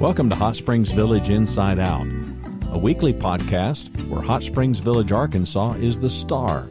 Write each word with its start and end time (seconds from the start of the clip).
Welcome 0.00 0.28
to 0.28 0.36
Hot 0.36 0.56
Springs 0.56 0.90
Village 0.90 1.30
Inside 1.30 1.78
Out, 1.78 2.06
a 2.70 2.76
weekly 2.76 3.14
podcast 3.14 3.88
where 4.08 4.20
Hot 4.20 4.42
Springs 4.42 4.78
Village, 4.78 5.10
Arkansas 5.10 5.72
is 5.76 5.98
the 5.98 6.10
star. 6.10 6.68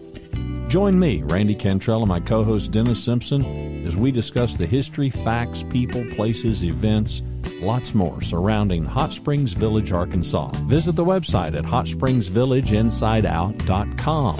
Join 0.68 1.00
me, 1.00 1.24
Randy 1.24 1.56
Cantrell, 1.56 2.04
and 2.04 2.10
my 2.10 2.20
co 2.20 2.44
host 2.44 2.70
Dennis 2.70 3.04
Simpson 3.04 3.88
as 3.88 3.98
we 3.98 4.12
discuss 4.12 4.58
the 4.58 4.68
history, 4.68 5.10
facts, 5.10 5.64
people, 5.72 6.06
places, 6.12 6.64
events, 6.64 7.24
lots 7.62 7.96
more 7.96 8.22
surrounding 8.22 8.86
Hot 8.86 9.12
Springs 9.12 9.54
Village, 9.54 9.92
Arkansas. 9.92 10.52
Visit 10.68 10.96
the 10.96 11.04
website 11.04 11.58
at 11.58 11.66
hotspringsvillageinsideout.com. 11.66 14.36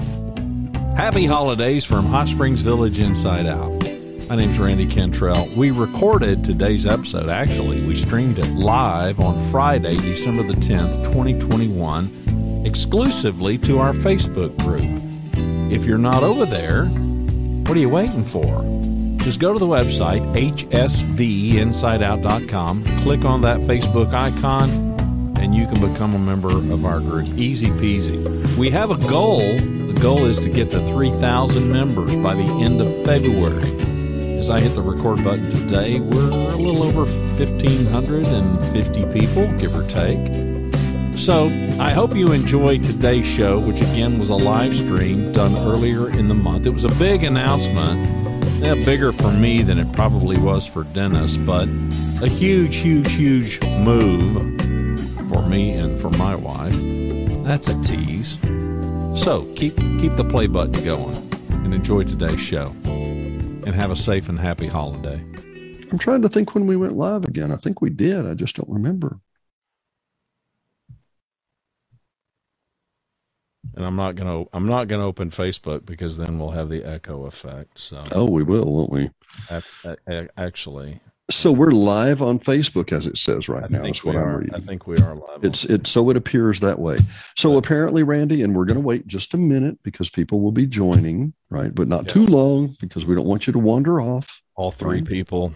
Happy 0.96 1.26
holidays 1.26 1.86
from 1.86 2.06
Hot 2.06 2.28
Springs 2.28 2.62
Village 2.62 3.00
Inside 3.00 3.48
Out. 3.48 3.95
My 4.28 4.36
name's 4.36 4.58
Randy 4.58 4.88
Cantrell. 4.88 5.48
We 5.56 5.70
recorded 5.70 6.44
today's 6.44 6.88
episode, 6.88 7.30
actually. 7.30 7.86
We 7.86 7.96
streamed 7.96 8.40
it 8.40 8.52
live 8.56 9.20
on 9.20 9.38
Friday, 9.52 9.98
December 9.98 10.42
the 10.42 10.56
10th, 10.56 11.04
2021, 11.04 12.64
exclusively 12.66 13.60
to 13.60 13.78
our 13.78 13.94
Facebook 13.94 14.58
group. 14.58 14.82
If 15.72 15.86
you're 15.86 16.00
not 16.00 16.24
over 16.24 16.48
there, 16.48 16.88
what 16.88 17.78
are 17.78 17.80
you 17.80 17.90
waiting 17.90 18.24
for? 18.24 18.64
Just 19.24 19.40
go 19.40 19.54
to 19.54 19.60
the 19.60 19.68
website, 19.68 20.24
hsvinsideout.com, 20.34 23.00
click 23.02 23.26
on 23.26 23.42
that 23.42 23.60
Facebook 23.60 24.12
icon, 24.12 24.72
and 25.38 25.54
you 25.54 25.68
can 25.68 25.80
become 25.80 26.16
a 26.16 26.20
member 26.20 26.50
of 26.50 26.84
our 26.84 27.00
group. 27.00 27.28
Easy 27.38 27.68
peasy. 27.68 28.58
We 28.58 28.72
have 28.72 28.90
a 28.90 28.98
goal. 29.08 29.42
The 29.42 30.00
goal 30.02 30.26
is 30.26 30.40
to 30.40 30.50
get 30.50 30.72
to 30.72 30.80
3,000 30.88 31.72
members 31.72 32.18
by 32.18 32.34
the 32.34 32.42
end 32.42 32.82
of 32.82 32.92
February. 33.06 33.94
As 34.46 34.52
I 34.52 34.60
hit 34.60 34.76
the 34.76 34.82
record 34.84 35.24
button 35.24 35.50
today, 35.50 36.00
we're 36.00 36.30
a 36.30 36.56
little 36.56 36.84
over 36.84 37.06
1,550 37.06 39.06
people, 39.08 39.52
give 39.54 39.76
or 39.76 39.82
take. 39.90 40.20
So 41.18 41.48
I 41.80 41.90
hope 41.90 42.16
you 42.16 42.32
enjoyed 42.32 42.84
today's 42.84 43.26
show, 43.26 43.58
which 43.58 43.82
again 43.82 44.20
was 44.20 44.30
a 44.30 44.36
live 44.36 44.78
stream 44.78 45.32
done 45.32 45.58
earlier 45.58 46.12
in 46.12 46.28
the 46.28 46.36
month. 46.36 46.68
It 46.68 46.70
was 46.70 46.84
a 46.84 46.94
big 47.00 47.24
announcement, 47.24 48.54
yeah, 48.64 48.76
bigger 48.76 49.12
for 49.12 49.32
me 49.32 49.64
than 49.64 49.80
it 49.80 49.92
probably 49.94 50.38
was 50.38 50.68
for 50.68 50.84
Dennis, 50.84 51.38
but 51.38 51.68
a 52.22 52.28
huge, 52.28 52.76
huge, 52.76 53.14
huge 53.14 53.60
move 53.64 54.62
for 55.28 55.42
me 55.50 55.72
and 55.72 56.00
for 56.00 56.12
my 56.12 56.36
wife. 56.36 56.80
That's 57.46 57.68
a 57.68 57.82
tease. 57.82 58.38
So 59.20 59.52
keep 59.56 59.76
keep 60.00 60.16
the 60.16 60.26
play 60.30 60.46
button 60.46 60.86
going 60.86 61.16
and 61.50 61.74
enjoy 61.74 62.04
today's 62.04 62.40
show 62.40 62.72
and 63.66 63.76
have 63.76 63.92
a 63.92 63.96
safe 63.96 64.30
and 64.30 64.40
happy 64.40 64.68
holiday. 64.68 65.24
I'm 65.92 66.00
trying 66.00 66.22
to 66.22 66.30
think 66.30 66.54
when 66.54 66.68
we 66.68 66.76
went 66.76 66.94
live 66.94 67.26
again. 67.26 67.52
I 67.52 67.58
think 67.58 67.82
we 67.82 67.90
did. 67.90 68.26
I 68.26 68.34
just 68.34 68.56
don't 68.56 68.70
remember. 68.70 69.20
And 73.76 73.86
I'm 73.86 73.96
not 73.96 74.16
gonna 74.16 74.46
I'm 74.54 74.68
not 74.68 74.88
gonna 74.88 75.06
open 75.06 75.32
Facebook 75.32 75.86
because 75.86 76.18
then 76.18 76.40
we'll 76.40 76.52
have 76.52 76.70
the 76.70 76.84
echo 76.84 77.26
effect. 77.26 77.80
So 77.80 78.04
oh, 78.14 78.30
we 78.30 78.44
will, 78.44 78.72
won't 78.72 78.92
we? 78.92 79.10
Actually, 80.38 81.02
so 81.30 81.52
we're 81.52 81.72
live 81.72 82.22
on 82.22 82.40
Facebook 82.40 82.92
as 82.92 83.08
it 83.08 83.18
says 83.18 83.50
right 83.50 83.64
I 83.64 83.68
now. 83.68 83.84
That's 83.84 84.04
what 84.04 84.16
are. 84.16 84.36
I'm 84.36 84.40
reading. 84.42 84.56
I 84.56 84.60
think 84.60 84.86
we 84.86 84.98
are 84.98 85.16
live. 85.16 85.44
It's 85.44 85.66
it 85.66 85.88
so 85.88 86.10
it 86.10 86.18
appears 86.18 86.60
that 86.60 86.80
way. 86.80 86.98
So 87.36 87.52
but, 87.54 87.58
apparently, 87.66 88.04
Randy, 88.04 88.44
and 88.44 88.56
we're 88.56 88.66
going 88.66 88.80
to 88.80 88.86
wait 88.86 89.08
just 89.08 89.34
a 89.34 89.38
minute 89.38 89.82
because 89.84 90.10
people 90.10 90.42
will 90.42 90.52
be 90.52 90.68
joining, 90.68 91.34
right? 91.50 91.74
But 91.74 91.88
not 91.88 92.06
yeah. 92.06 92.14
too 92.14 92.26
long 92.28 92.76
because 92.80 93.06
we 93.06 93.16
don't 93.16 93.28
want 93.28 93.48
you 93.48 93.54
to 93.54 93.60
wander 93.60 94.00
off. 94.00 94.42
All 94.56 94.72
three 94.72 95.00
right? 95.00 95.08
people. 95.08 95.54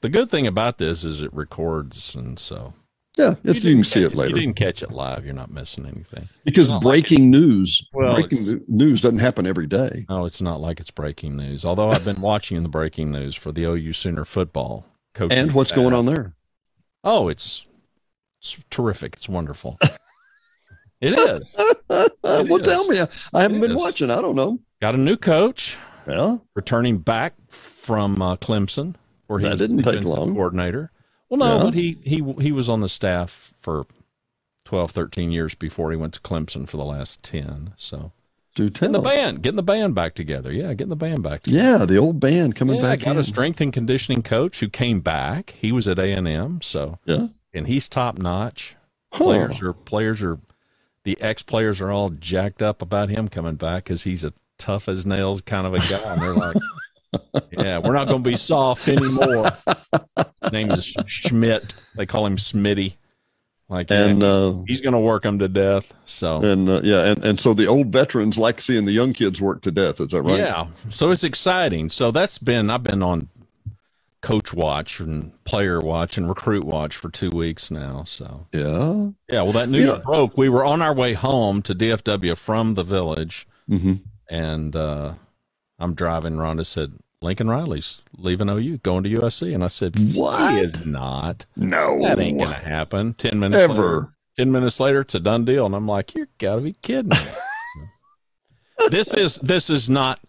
The 0.00 0.08
good 0.08 0.30
thing 0.30 0.46
about 0.46 0.78
this 0.78 1.04
is 1.04 1.22
it 1.22 1.32
records, 1.32 2.14
and 2.14 2.38
so 2.38 2.74
yeah, 3.16 3.36
you, 3.44 3.52
you 3.52 3.74
can 3.76 3.84
see 3.84 4.02
it 4.02 4.14
later. 4.14 4.34
You 4.34 4.42
didn't 4.42 4.56
catch 4.56 4.82
it 4.82 4.90
live. 4.90 5.24
You're 5.24 5.34
not 5.34 5.50
missing 5.50 5.86
anything. 5.86 6.28
Because 6.44 6.70
breaking 6.80 7.30
like 7.32 7.40
news, 7.40 7.88
well, 7.94 8.12
breaking 8.12 8.64
news 8.68 9.00
doesn't 9.00 9.20
happen 9.20 9.46
every 9.46 9.66
day. 9.66 10.04
No, 10.10 10.26
it's 10.26 10.42
not 10.42 10.60
like 10.60 10.78
it's 10.78 10.90
breaking 10.90 11.36
news. 11.36 11.64
Although 11.64 11.90
I've 11.90 12.04
been 12.04 12.20
watching 12.20 12.62
the 12.62 12.68
breaking 12.68 13.10
news 13.12 13.34
for 13.34 13.50
the 13.50 13.64
OU 13.64 13.94
Sooner 13.94 14.26
football 14.26 14.84
coach. 15.14 15.32
And 15.32 15.52
what's 15.52 15.72
going 15.72 15.94
on 15.94 16.06
there? 16.06 16.34
Oh, 17.02 17.28
it's 17.28 17.66
it's 18.40 18.58
terrific. 18.70 19.14
It's 19.14 19.28
wonderful. 19.28 19.78
it 21.00 21.18
is. 21.18 21.56
It 22.26 22.48
well, 22.48 22.56
is. 22.56 22.66
tell 22.66 22.88
me. 22.88 22.98
I 23.32 23.42
haven't 23.42 23.58
it 23.58 23.60
been 23.60 23.72
is. 23.72 23.76
watching. 23.76 24.10
I 24.10 24.20
don't 24.20 24.34
know. 24.34 24.58
Got 24.80 24.94
a 24.94 24.98
new 24.98 25.16
coach. 25.16 25.76
Yeah, 26.08 26.38
returning 26.54 26.98
back 26.98 27.34
from 27.48 28.20
uh, 28.20 28.36
Clemson, 28.36 28.94
where 29.26 29.38
he 29.38 29.54
didn't 29.54 29.82
take 29.82 30.02
long. 30.04 30.34
Coordinator. 30.34 30.90
Well, 31.28 31.38
no, 31.38 31.56
yeah. 31.56 31.64
but 31.64 31.74
he 31.74 31.98
he 32.02 32.34
he 32.40 32.52
was 32.52 32.68
on 32.68 32.80
the 32.80 32.88
staff 32.88 33.52
for 33.60 33.86
12, 34.64 34.90
13 34.90 35.30
years 35.30 35.54
before 35.54 35.90
he 35.90 35.96
went 35.96 36.14
to 36.14 36.20
Clemson 36.20 36.68
for 36.68 36.76
the 36.76 36.84
last 36.84 37.22
10. 37.22 37.74
So 37.76 38.12
do 38.54 38.70
tell. 38.70 38.88
Getting 38.88 39.02
the 39.02 39.08
band, 39.08 39.42
getting 39.42 39.56
the 39.56 39.62
band 39.62 39.94
back 39.94 40.14
together. 40.14 40.52
Yeah, 40.52 40.68
getting 40.74 40.88
the 40.88 40.96
band 40.96 41.22
back 41.22 41.42
together. 41.42 41.78
Yeah, 41.78 41.84
the 41.84 41.96
old 41.96 42.20
band 42.20 42.56
coming 42.56 42.76
yeah, 42.76 42.82
back. 42.82 43.00
Got 43.00 43.16
in. 43.16 43.22
a 43.22 43.24
strength 43.24 43.60
and 43.60 43.72
conditioning 43.72 44.22
coach 44.22 44.60
who 44.60 44.68
came 44.68 45.00
back. 45.00 45.50
He 45.50 45.72
was 45.72 45.88
at 45.88 45.98
A 45.98 46.12
and 46.12 46.28
M, 46.28 46.60
so 46.62 46.98
yeah, 47.04 47.28
and 47.52 47.66
he's 47.66 47.88
top 47.88 48.18
notch. 48.18 48.76
Huh. 49.12 49.24
Players 49.24 49.62
are 49.62 49.72
players 49.72 50.22
are 50.22 50.38
the 51.04 51.20
ex 51.20 51.42
players 51.42 51.80
are 51.80 51.90
all 51.90 52.10
jacked 52.10 52.62
up 52.62 52.82
about 52.82 53.10
him 53.10 53.28
coming 53.28 53.56
back 53.56 53.84
because 53.84 54.04
he's 54.04 54.24
a 54.24 54.32
tough 54.58 54.88
as 54.88 55.04
nails 55.06 55.40
kind 55.42 55.66
of 55.66 55.74
a 55.74 55.78
guy. 55.78 56.12
And 56.12 56.22
they're 56.22 56.34
like, 56.34 56.56
yeah, 57.52 57.78
we're 57.78 57.92
not 57.92 58.08
going 58.08 58.24
to 58.24 58.30
be 58.30 58.38
soft 58.38 58.88
anymore. 58.88 59.50
His 60.42 60.52
name 60.52 60.70
is 60.70 60.92
Schmidt. 61.06 61.74
They 61.94 62.06
call 62.06 62.26
him 62.26 62.36
Smitty. 62.36 62.94
Like, 63.68 63.90
and 63.90 64.20
yeah, 64.20 64.28
uh, 64.28 64.62
he's 64.66 64.80
going 64.80 64.92
to 64.92 64.98
work 64.98 65.22
them 65.22 65.38
to 65.38 65.48
death. 65.48 65.94
So, 66.04 66.42
and 66.42 66.68
uh, 66.68 66.80
yeah, 66.84 67.06
and, 67.06 67.24
and 67.24 67.40
so 67.40 67.54
the 67.54 67.66
old 67.66 67.88
veterans 67.88 68.36
like 68.36 68.60
seeing 68.60 68.84
the 68.84 68.92
young 68.92 69.14
kids 69.14 69.40
work 69.40 69.62
to 69.62 69.70
death. 69.70 70.00
Is 70.00 70.08
that 70.08 70.22
right? 70.22 70.38
Yeah. 70.38 70.66
So 70.90 71.10
it's 71.10 71.24
exciting. 71.24 71.88
So 71.88 72.10
that's 72.10 72.38
been, 72.38 72.68
I've 72.68 72.82
been 72.82 73.02
on 73.02 73.28
coach 74.20 74.52
watch 74.52 75.00
and 75.00 75.32
player 75.44 75.80
watch 75.80 76.18
and 76.18 76.28
recruit 76.28 76.64
watch 76.64 76.94
for 76.94 77.08
two 77.10 77.30
weeks 77.30 77.70
now. 77.70 78.04
So, 78.04 78.46
yeah. 78.52 79.08
Yeah. 79.30 79.42
Well, 79.42 79.52
that 79.52 79.70
news 79.70 79.96
broke. 79.98 80.36
We 80.36 80.50
were 80.50 80.64
on 80.64 80.82
our 80.82 80.94
way 80.94 81.14
home 81.14 81.62
to 81.62 81.74
DFW 81.74 82.36
from 82.36 82.74
the 82.74 82.84
village. 82.84 83.46
Mm-hmm. 83.68 83.94
And 84.28 84.76
uh, 84.76 85.14
I'm 85.78 85.94
driving. 85.94 86.34
Rhonda 86.34 86.66
said, 86.66 86.92
Lincoln 87.24 87.48
Riley's 87.48 88.02
leaving 88.18 88.50
OU, 88.50 88.78
going 88.78 89.02
to 89.02 89.10
USC. 89.10 89.54
And 89.54 89.64
I 89.64 89.68
said, 89.68 89.96
What? 90.14 90.52
He 90.52 90.60
is 90.60 90.84
not. 90.84 91.46
No. 91.56 91.98
That 92.02 92.20
ain't 92.20 92.38
going 92.38 92.50
to 92.50 92.54
happen. 92.54 93.14
10 93.14 93.40
minutes 93.40 93.56
Ever. 93.56 93.72
later. 93.72 94.14
10 94.36 94.52
minutes 94.52 94.78
later, 94.78 95.00
it's 95.00 95.14
a 95.14 95.20
done 95.20 95.44
deal. 95.44 95.64
And 95.66 95.74
I'm 95.74 95.88
like, 95.88 96.14
You 96.14 96.26
got 96.38 96.56
to 96.56 96.60
be 96.60 96.74
kidding 96.74 97.08
me. 97.08 97.16
this 98.90 99.06
is 99.14 99.36
this 99.36 99.70
is 99.70 99.88
not 99.88 100.20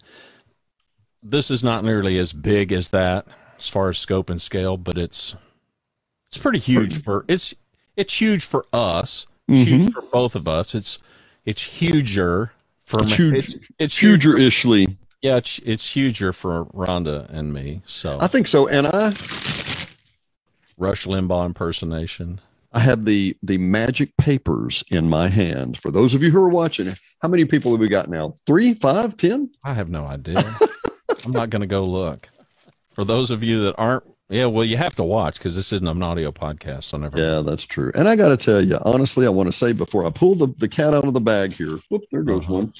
this 1.22 1.51
is 1.51 1.63
not 1.63 1.84
nearly 1.84 2.17
as 2.17 2.31
big 2.31 2.72
as 2.72 2.89
that 2.89 3.28
as 3.57 3.67
far 3.67 3.89
as 3.89 3.97
scope 3.97 4.29
and 4.29 4.41
scale, 4.41 4.78
but 4.78 4.97
it's 4.97 5.35
it's 6.28 6.38
pretty 6.38 6.59
huge 6.59 7.03
for 7.03 7.25
it's 7.28 7.53
it's 7.97 8.22
huge 8.22 8.45
for 8.45 8.66
us. 8.72 9.28
mm-hmm. 9.50 9.63
huge 9.63 9.94
for 9.94 10.01
both 10.03 10.35
of 10.35 10.47
us. 10.47 10.73
It's 10.73 11.00
it's 11.44 11.81
huger 11.81 12.53
for 12.84 13.01
it's 13.01 13.11
me. 13.11 13.16
Huge, 13.17 13.55
it's, 13.55 13.67
it's 13.79 14.01
huger 14.01 14.34
ishly 14.34 14.95
yeah, 15.25 15.38
it's 15.38 15.58
it's 15.66 15.96
huger 15.96 16.31
for 16.31 16.66
Rhonda 16.66 17.28
and 17.31 17.52
me. 17.52 17.81
So 17.88 18.19
I 18.22 18.28
think 18.28 18.46
so. 18.46 18.68
And 18.68 18.86
I 18.86 19.08
Rush 20.78 21.08
Limbaugh 21.08 21.47
impersonation. 21.47 22.41
I 22.72 22.81
have 22.81 23.06
the 23.06 23.35
the 23.41 23.58
magic 23.58 24.16
papers 24.18 24.84
in 24.91 25.09
my 25.09 25.28
hand. 25.28 25.80
For 25.80 25.90
those 25.90 26.14
of 26.14 26.22
you 26.22 26.30
who 26.30 26.38
are 26.38 26.50
watching, 26.50 26.94
how 27.24 27.28
many 27.28 27.44
people 27.44 27.72
have 27.72 27.80
we 27.80 27.88
got 27.88 28.08
now? 28.08 28.38
Three, 28.46 28.75
five, 28.75 29.18
ten? 29.18 29.50
I 29.64 29.74
have 29.74 29.90
no 29.90 30.06
idea. 30.06 30.44
I'm 31.25 31.31
not 31.31 31.50
going 31.50 31.62
to 31.62 31.68
go 31.68 31.85
look. 31.85 32.30
For 32.94 33.03
those 33.03 33.31
of 33.31 33.44
you 33.44 33.64
that 33.64 33.74
aren't, 33.80 34.03
yeah, 34.30 34.46
well, 34.46 34.64
you 34.64 34.78
have 34.78 34.94
to 34.97 35.03
watch 35.03 35.40
because 35.40 35.56
this 35.56 35.74
isn't 35.74 35.88
an 35.88 36.03
audio 36.03 36.31
podcast. 36.31 36.84
So 36.84 36.97
never. 36.97 37.18
Yeah, 37.18 37.41
that's 37.41 37.64
true. 37.64 37.91
And 37.96 38.08
I 38.08 38.16
got 38.16 38.29
to 38.29 38.38
tell 38.38 38.61
you, 38.61 38.78
honestly, 38.84 39.26
I 39.26 39.29
want 39.29 39.47
to 39.47 39.53
say 39.53 39.73
before 39.73 40.05
I 40.05 40.11
pull 40.11 40.35
the, 40.35 40.53
the 40.59 40.70
cat 40.70 40.94
out 40.94 41.05
of 41.05 41.16
the 41.16 41.20
bag 41.20 41.53
here. 41.53 41.79
Whoop, 41.90 42.03
there 42.11 42.22
goes 42.22 42.44
uh-huh. 42.44 42.53
one 42.53 42.73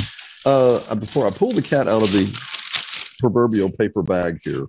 uh, 0.45 0.95
before 0.95 1.27
I 1.27 1.31
pull 1.31 1.51
the 1.51 1.62
cat 1.62 1.88
out 1.88 2.03
of 2.03 2.12
the 2.12 2.31
proverbial 3.19 3.71
paper 3.71 4.03
bag 4.03 4.39
here, 4.44 4.63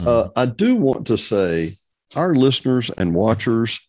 uh, 0.00 0.04
mm-hmm. 0.04 0.30
I 0.36 0.46
do 0.46 0.76
want 0.76 1.06
to 1.08 1.18
say, 1.18 1.76
our 2.14 2.34
listeners 2.34 2.90
and 2.90 3.14
watchers, 3.14 3.80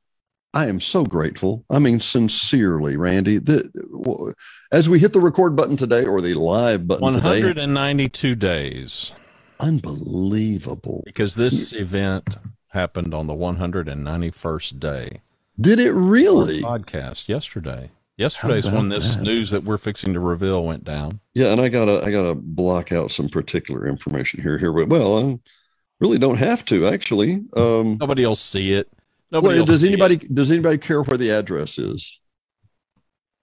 I 0.54 0.68
am 0.68 0.80
so 0.80 1.04
grateful. 1.04 1.66
I 1.70 1.80
mean, 1.80 2.00
sincerely, 2.00 2.96
Randy. 2.96 3.40
The, 3.40 4.36
as 4.72 4.88
we 4.88 5.00
hit 5.00 5.14
the 5.14 5.20
record 5.20 5.56
button 5.56 5.78
today 5.78 6.06
or 6.06 6.22
the 6.22 6.36
live 6.36 6.88
button 6.88 7.02
192 7.02 8.36
today, 8.36 8.70
days. 8.70 9.12
Unbelievable. 9.60 11.02
Because 11.06 11.36
this 11.36 11.74
event 11.74 12.38
happened 12.70 13.14
on 13.14 13.28
the 13.28 13.34
191st 13.34 14.80
day. 14.80 15.22
Did 15.60 15.80
it 15.80 15.92
really? 15.92 16.62
podcast 16.62 17.28
yesterday. 17.28 17.92
Yesterday's 18.18 18.66
when 18.66 18.90
this 18.90 19.16
that? 19.16 19.24
news 19.24 19.50
that 19.52 19.64
we're 19.64 19.78
fixing 19.80 20.14
to 20.14 20.20
reveal 20.20 20.64
went 20.64 20.84
down. 20.84 21.20
Yeah, 21.34 21.52
and 21.52 21.60
I 21.60 21.70
gotta 21.70 22.04
I 22.04 22.12
gotta 22.12 22.36
block 22.36 22.92
out 22.92 23.10
some 23.12 23.28
particular 23.28 23.88
information 23.88 24.42
here. 24.42 24.58
Here, 24.58 24.72
but 24.72 24.88
well, 24.88 25.18
I 25.32 25.40
really 26.00 26.20
don't 26.20 26.38
have 26.38 26.64
to 26.66 26.88
actually. 26.88 27.44
Um, 27.56 27.98
Nobody 28.00 28.26
will 28.26 28.36
see 28.36 28.74
it. 28.74 28.88
Nobody 29.32 29.58
Well, 29.60 29.66
does 29.66 29.84
anybody 29.84 30.16
it. 30.16 30.36
does 30.36 30.52
anybody 30.52 30.78
care 30.78 31.02
where 31.02 31.18
the 31.18 31.32
address 31.32 31.80
is? 31.80 32.20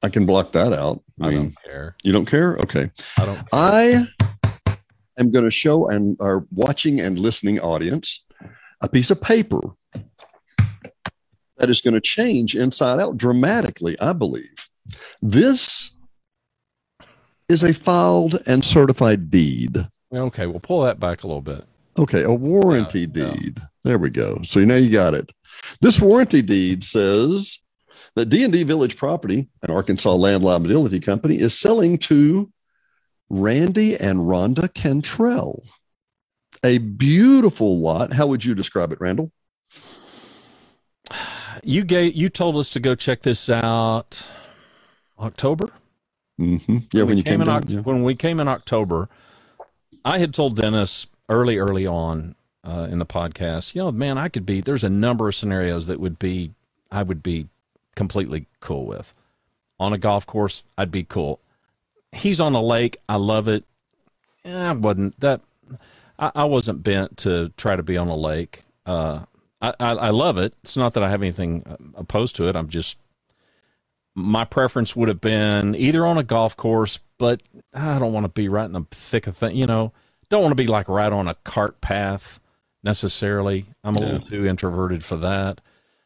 I 0.04 0.08
can 0.08 0.24
block 0.24 0.52
that 0.52 0.72
out. 0.72 1.02
I, 1.20 1.26
I 1.26 1.30
mean, 1.30 1.38
don't 1.42 1.54
care. 1.64 1.96
you 2.04 2.12
don't 2.12 2.26
care? 2.26 2.56
Okay. 2.58 2.90
I 3.18 3.26
don't. 3.26 3.42
I 3.52 4.06
am 5.18 5.30
going 5.32 5.44
to 5.44 5.50
show 5.50 5.88
and 5.88 6.16
our 6.20 6.46
watching 6.52 7.00
and 7.00 7.18
listening 7.18 7.58
audience 7.60 8.24
a 8.82 8.88
piece 8.88 9.10
of 9.10 9.20
paper 9.20 9.60
that 11.60 11.70
is 11.70 11.80
going 11.82 11.94
to 11.94 12.00
change 12.00 12.56
inside 12.56 12.98
out 12.98 13.16
dramatically, 13.18 13.98
I 14.00 14.14
believe. 14.14 14.68
This 15.20 15.90
is 17.48 17.62
a 17.62 17.74
filed 17.74 18.40
and 18.46 18.64
certified 18.64 19.30
deed. 19.30 19.76
Okay, 20.12 20.46
we'll 20.46 20.58
pull 20.60 20.82
that 20.82 20.98
back 20.98 21.22
a 21.22 21.26
little 21.26 21.42
bit. 21.42 21.64
Okay, 21.98 22.22
a 22.22 22.32
warranty 22.32 23.00
Yeah, 23.00 23.26
yeah. 23.26 23.30
deed. 23.34 23.58
There 23.84 23.98
we 23.98 24.08
go. 24.10 24.40
So 24.42 24.60
now 24.64 24.76
you 24.76 24.90
got 24.90 25.14
it. 25.14 25.30
This 25.82 26.00
warranty 26.00 26.40
deed 26.40 26.82
says 26.82 27.58
that 28.16 28.30
D&D 28.30 28.62
Village 28.62 28.96
Property, 28.96 29.48
an 29.62 29.70
Arkansas 29.70 30.14
land 30.14 30.42
liability 30.42 30.98
company, 30.98 31.38
is 31.38 31.56
selling 31.58 31.98
to 31.98 32.50
Randy 33.28 33.96
and 33.96 34.20
Rhonda 34.20 34.72
Cantrell. 34.72 35.62
A 36.64 36.78
beautiful 36.78 37.78
lot. 37.78 38.14
How 38.14 38.26
would 38.26 38.44
you 38.44 38.54
describe 38.54 38.92
it, 38.92 39.00
Randall? 39.00 39.30
You 41.62 41.84
gave. 41.84 42.14
You 42.14 42.28
told 42.28 42.56
us 42.56 42.70
to 42.70 42.80
go 42.80 42.94
check 42.94 43.22
this 43.22 43.48
out. 43.48 44.30
October. 45.18 45.68
hmm 46.38 46.56
Yeah, 46.92 47.02
when, 47.02 47.08
we 47.08 47.16
you 47.16 47.22
came, 47.22 47.40
in 47.40 47.46
down. 47.46 47.64
Yeah. 47.68 47.80
when 47.80 48.02
we 48.02 48.14
came 48.14 48.40
in 48.40 48.48
October, 48.48 49.08
I 50.04 50.18
had 50.18 50.32
told 50.32 50.56
Dennis 50.56 51.06
early, 51.28 51.58
early 51.58 51.86
on 51.86 52.34
uh, 52.64 52.88
in 52.90 52.98
the 52.98 53.06
podcast, 53.06 53.74
you 53.74 53.82
know, 53.82 53.92
man, 53.92 54.18
I 54.18 54.28
could 54.28 54.46
be. 54.46 54.60
There's 54.60 54.84
a 54.84 54.88
number 54.88 55.28
of 55.28 55.34
scenarios 55.34 55.86
that 55.86 56.00
would 56.00 56.18
be, 56.18 56.52
I 56.90 57.02
would 57.02 57.22
be 57.22 57.48
completely 57.94 58.46
cool 58.60 58.86
with. 58.86 59.12
On 59.78 59.92
a 59.92 59.98
golf 59.98 60.26
course, 60.26 60.64
I'd 60.76 60.90
be 60.90 61.04
cool. 61.04 61.40
He's 62.12 62.40
on 62.40 62.54
a 62.54 62.62
lake. 62.62 62.96
I 63.08 63.16
love 63.16 63.48
it. 63.48 63.64
Eh, 64.44 64.68
I 64.68 64.72
wasn't 64.72 65.18
that. 65.20 65.40
I, 66.18 66.32
I 66.34 66.44
wasn't 66.44 66.82
bent 66.82 67.16
to 67.18 67.50
try 67.56 67.76
to 67.76 67.82
be 67.82 67.96
on 67.96 68.08
a 68.08 68.16
lake. 68.16 68.64
Uh, 68.84 69.20
I, 69.60 69.74
I, 69.80 69.90
I 69.90 70.10
love 70.10 70.38
it. 70.38 70.54
It's 70.62 70.76
not 70.76 70.94
that 70.94 71.02
I 71.02 71.10
have 71.10 71.20
anything 71.22 71.62
uh, 71.66 71.76
opposed 71.94 72.36
to 72.36 72.48
it. 72.48 72.56
I'm 72.56 72.68
just 72.68 72.98
my 74.14 74.44
preference 74.44 74.96
would 74.96 75.08
have 75.08 75.20
been 75.20 75.74
either 75.76 76.04
on 76.06 76.18
a 76.18 76.22
golf 76.22 76.56
course, 76.56 76.98
but 77.18 77.42
I 77.74 77.98
don't 77.98 78.12
want 78.12 78.24
to 78.24 78.30
be 78.32 78.48
right 78.48 78.64
in 78.64 78.72
the 78.72 78.84
thick 78.90 79.26
of 79.26 79.36
things. 79.36 79.54
You 79.54 79.66
know, 79.66 79.92
don't 80.30 80.42
want 80.42 80.52
to 80.52 80.56
be 80.56 80.66
like 80.66 80.88
right 80.88 81.12
on 81.12 81.28
a 81.28 81.34
cart 81.44 81.80
path 81.80 82.40
necessarily. 82.82 83.66
I'm 83.84 83.96
a 83.96 84.00
Yeah. 84.00 84.06
little 84.12 84.26
too 84.28 84.46
introverted 84.46 85.04
for 85.04 85.16
that. 85.18 85.60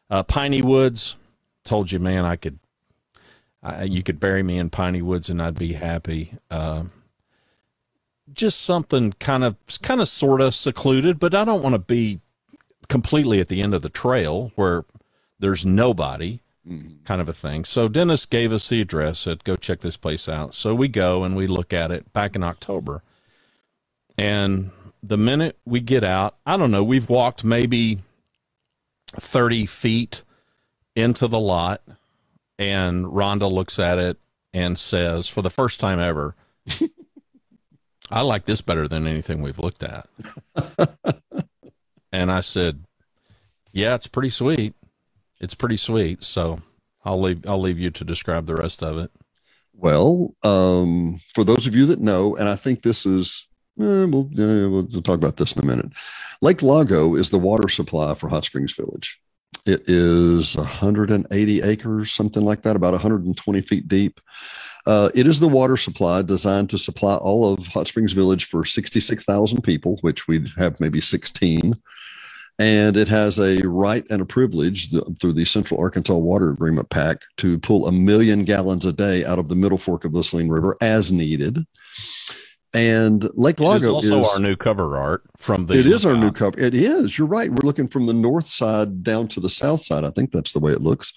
Uh, 0.09 0.21
Piney 0.23 0.61
Woods, 0.61 1.15
told 1.63 1.91
you, 1.91 1.99
man, 1.99 2.25
I 2.25 2.35
could, 2.35 2.59
I, 3.63 3.83
you 3.83 4.03
could 4.03 4.19
bury 4.19 4.43
me 4.43 4.59
in 4.59 4.69
Piney 4.69 5.01
Woods 5.01 5.29
and 5.31 5.41
I'd 5.41 5.57
be 5.57 5.73
happy. 5.73 6.33
Um 6.51 6.89
just 8.33 8.61
something 8.61 9.13
kind 9.13 9.43
of, 9.43 9.55
kind 9.83 10.01
of, 10.01 10.07
sort 10.07 10.41
of 10.41 10.55
secluded, 10.55 11.19
but 11.19 11.35
I 11.35 11.45
don't 11.45 11.61
want 11.61 11.73
to 11.73 11.79
be 11.79 12.19
completely 12.87 13.39
at 13.39 13.47
the 13.47 13.61
end 13.61 13.73
of 13.73 13.81
the 13.81 13.89
trail 13.89 14.51
where 14.55 14.85
there's 15.39 15.65
nobody 15.65 16.39
Mhm. 16.67 17.03
kind 17.05 17.21
of 17.21 17.29
a 17.29 17.33
thing. 17.33 17.63
So 17.65 17.87
Dennis 17.87 18.25
gave 18.25 18.51
us 18.51 18.67
the 18.69 18.81
address, 18.81 19.19
said, 19.19 19.43
go 19.43 19.55
check 19.55 19.81
this 19.81 19.97
place 19.97 20.27
out. 20.27 20.53
So 20.55 20.73
we 20.73 20.87
go 20.87 21.23
and 21.23 21.35
we 21.35 21.45
look 21.45 21.71
at 21.73 21.91
it 21.91 22.11
back 22.11 22.35
in 22.35 22.43
October. 22.43 23.03
And 24.17 24.71
the 25.03 25.17
minute 25.17 25.57
we 25.65 25.79
get 25.79 26.03
out, 26.03 26.37
I 26.45 26.57
don't 26.57 26.71
know, 26.71 26.83
we've 26.83 27.07
walked 27.09 27.43
maybe 27.43 27.99
30 29.15 29.65
feet 29.67 30.23
into 30.95 31.27
the 31.27 31.39
lot. 31.39 31.81
And 32.57 33.05
Rhonda 33.05 33.51
looks 33.51 33.77
at 33.77 33.99
it 33.99 34.17
and 34.53 34.79
says, 34.79 35.27
for 35.27 35.41
the 35.43 35.49
first 35.51 35.79
time 35.79 35.99
ever, 35.99 36.35
I 38.09 38.21
like 38.21 38.45
this 38.45 38.61
better 38.61 38.87
than 38.87 39.05
anything 39.05 39.41
we've 39.41 39.59
looked 39.59 39.83
at. 39.83 40.07
and 42.15 42.31
I 42.31 42.39
said, 42.39 42.83
yeah, 43.71 43.95
it's 43.95 44.07
pretty 44.07 44.29
sweet 44.29 44.73
it's 45.39 45.55
pretty 45.55 45.77
sweet. 45.77 46.23
So 46.23 46.61
I'll 47.03 47.21
leave 47.21 47.47
I'll 47.47 47.61
leave 47.61 47.79
you 47.79 47.91
to 47.91 48.03
describe 48.03 48.45
the 48.45 48.55
rest 48.55 48.83
of 48.83 48.97
it. 48.97 49.11
Well, 49.73 50.33
um, 50.43 51.19
for 51.33 51.43
those 51.43 51.67
of 51.67 51.75
you 51.75 51.85
that 51.87 51.99
know, 51.99 52.35
and 52.37 52.47
I 52.47 52.55
think 52.55 52.81
this 52.81 53.05
is, 53.05 53.45
eh, 53.77 54.05
we'll, 54.05 54.29
eh, 54.39 54.67
we'll 54.67 54.87
talk 55.01 55.15
about 55.15 55.35
this 55.35 55.51
in 55.51 55.61
a 55.61 55.65
minute. 55.65 55.91
Lake 56.41 56.61
Lago 56.61 57.15
is 57.15 57.29
the 57.29 57.37
water 57.37 57.67
supply 57.67 58.15
for 58.15 58.29
Hot 58.29 58.45
Springs 58.45 58.73
Village. 58.73 59.19
It 59.65 59.83
is 59.89 60.55
180 60.55 61.61
acres, 61.61 62.13
something 62.13 62.43
like 62.43 62.61
that, 62.61 62.77
about 62.77 62.93
120 62.93 63.61
feet 63.61 63.89
deep. 63.89 64.21
Uh, 64.85 65.09
it 65.13 65.27
is 65.27 65.41
the 65.41 65.47
water 65.49 65.75
supply 65.75 66.21
designed 66.21 66.69
to 66.69 66.77
supply 66.77 67.15
all 67.15 67.53
of 67.53 67.67
Hot 67.67 67.87
Springs 67.87 68.13
Village 68.13 68.45
for 68.45 68.63
66,000 68.63 69.61
people, 69.61 69.97
which 70.01 70.25
we'd 70.25 70.51
have 70.57 70.79
maybe 70.79 71.01
16. 71.01 71.75
And 72.57 72.95
it 72.95 73.09
has 73.09 73.37
a 73.37 73.67
right 73.67 74.05
and 74.09 74.21
a 74.21 74.25
privilege 74.25 74.89
through 75.19 75.33
the 75.33 75.43
Central 75.43 75.79
Arkansas 75.79 76.15
Water 76.15 76.51
Agreement 76.51 76.89
Pack 76.89 77.21
to 77.37 77.59
pull 77.59 77.87
a 77.87 77.91
million 77.91 78.45
gallons 78.45 78.85
a 78.85 78.93
day 78.93 79.25
out 79.25 79.39
of 79.39 79.49
the 79.49 79.55
middle 79.55 79.77
fork 79.77 80.05
of 80.05 80.13
the 80.13 80.23
Saline 80.23 80.47
River 80.47 80.77
as 80.79 81.11
needed. 81.11 81.65
And 82.73 83.29
Lake 83.37 83.59
It 83.59 83.63
is 83.63 83.67
Lago 83.67 83.93
also 83.95 84.21
is 84.21 84.29
our 84.33 84.39
new 84.39 84.55
cover 84.55 84.97
art 84.97 85.23
from 85.37 85.65
the 85.65 85.79
it 85.79 85.87
is 85.87 86.05
our 86.05 86.15
new 86.15 86.31
cover. 86.31 86.59
It 86.59 86.75
is. 86.75 87.17
You're 87.17 87.27
right. 87.27 87.49
We're 87.49 87.65
looking 87.65 87.87
from 87.87 88.05
the 88.05 88.13
north 88.13 88.47
side 88.47 89.01
down 89.01 89.29
to 89.29 89.39
the 89.39 89.49
south 89.49 89.83
side. 89.83 90.03
I 90.03 90.09
think 90.09 90.31
that's 90.31 90.51
the 90.51 90.59
way 90.59 90.73
it 90.73 90.81
looks. 90.81 91.13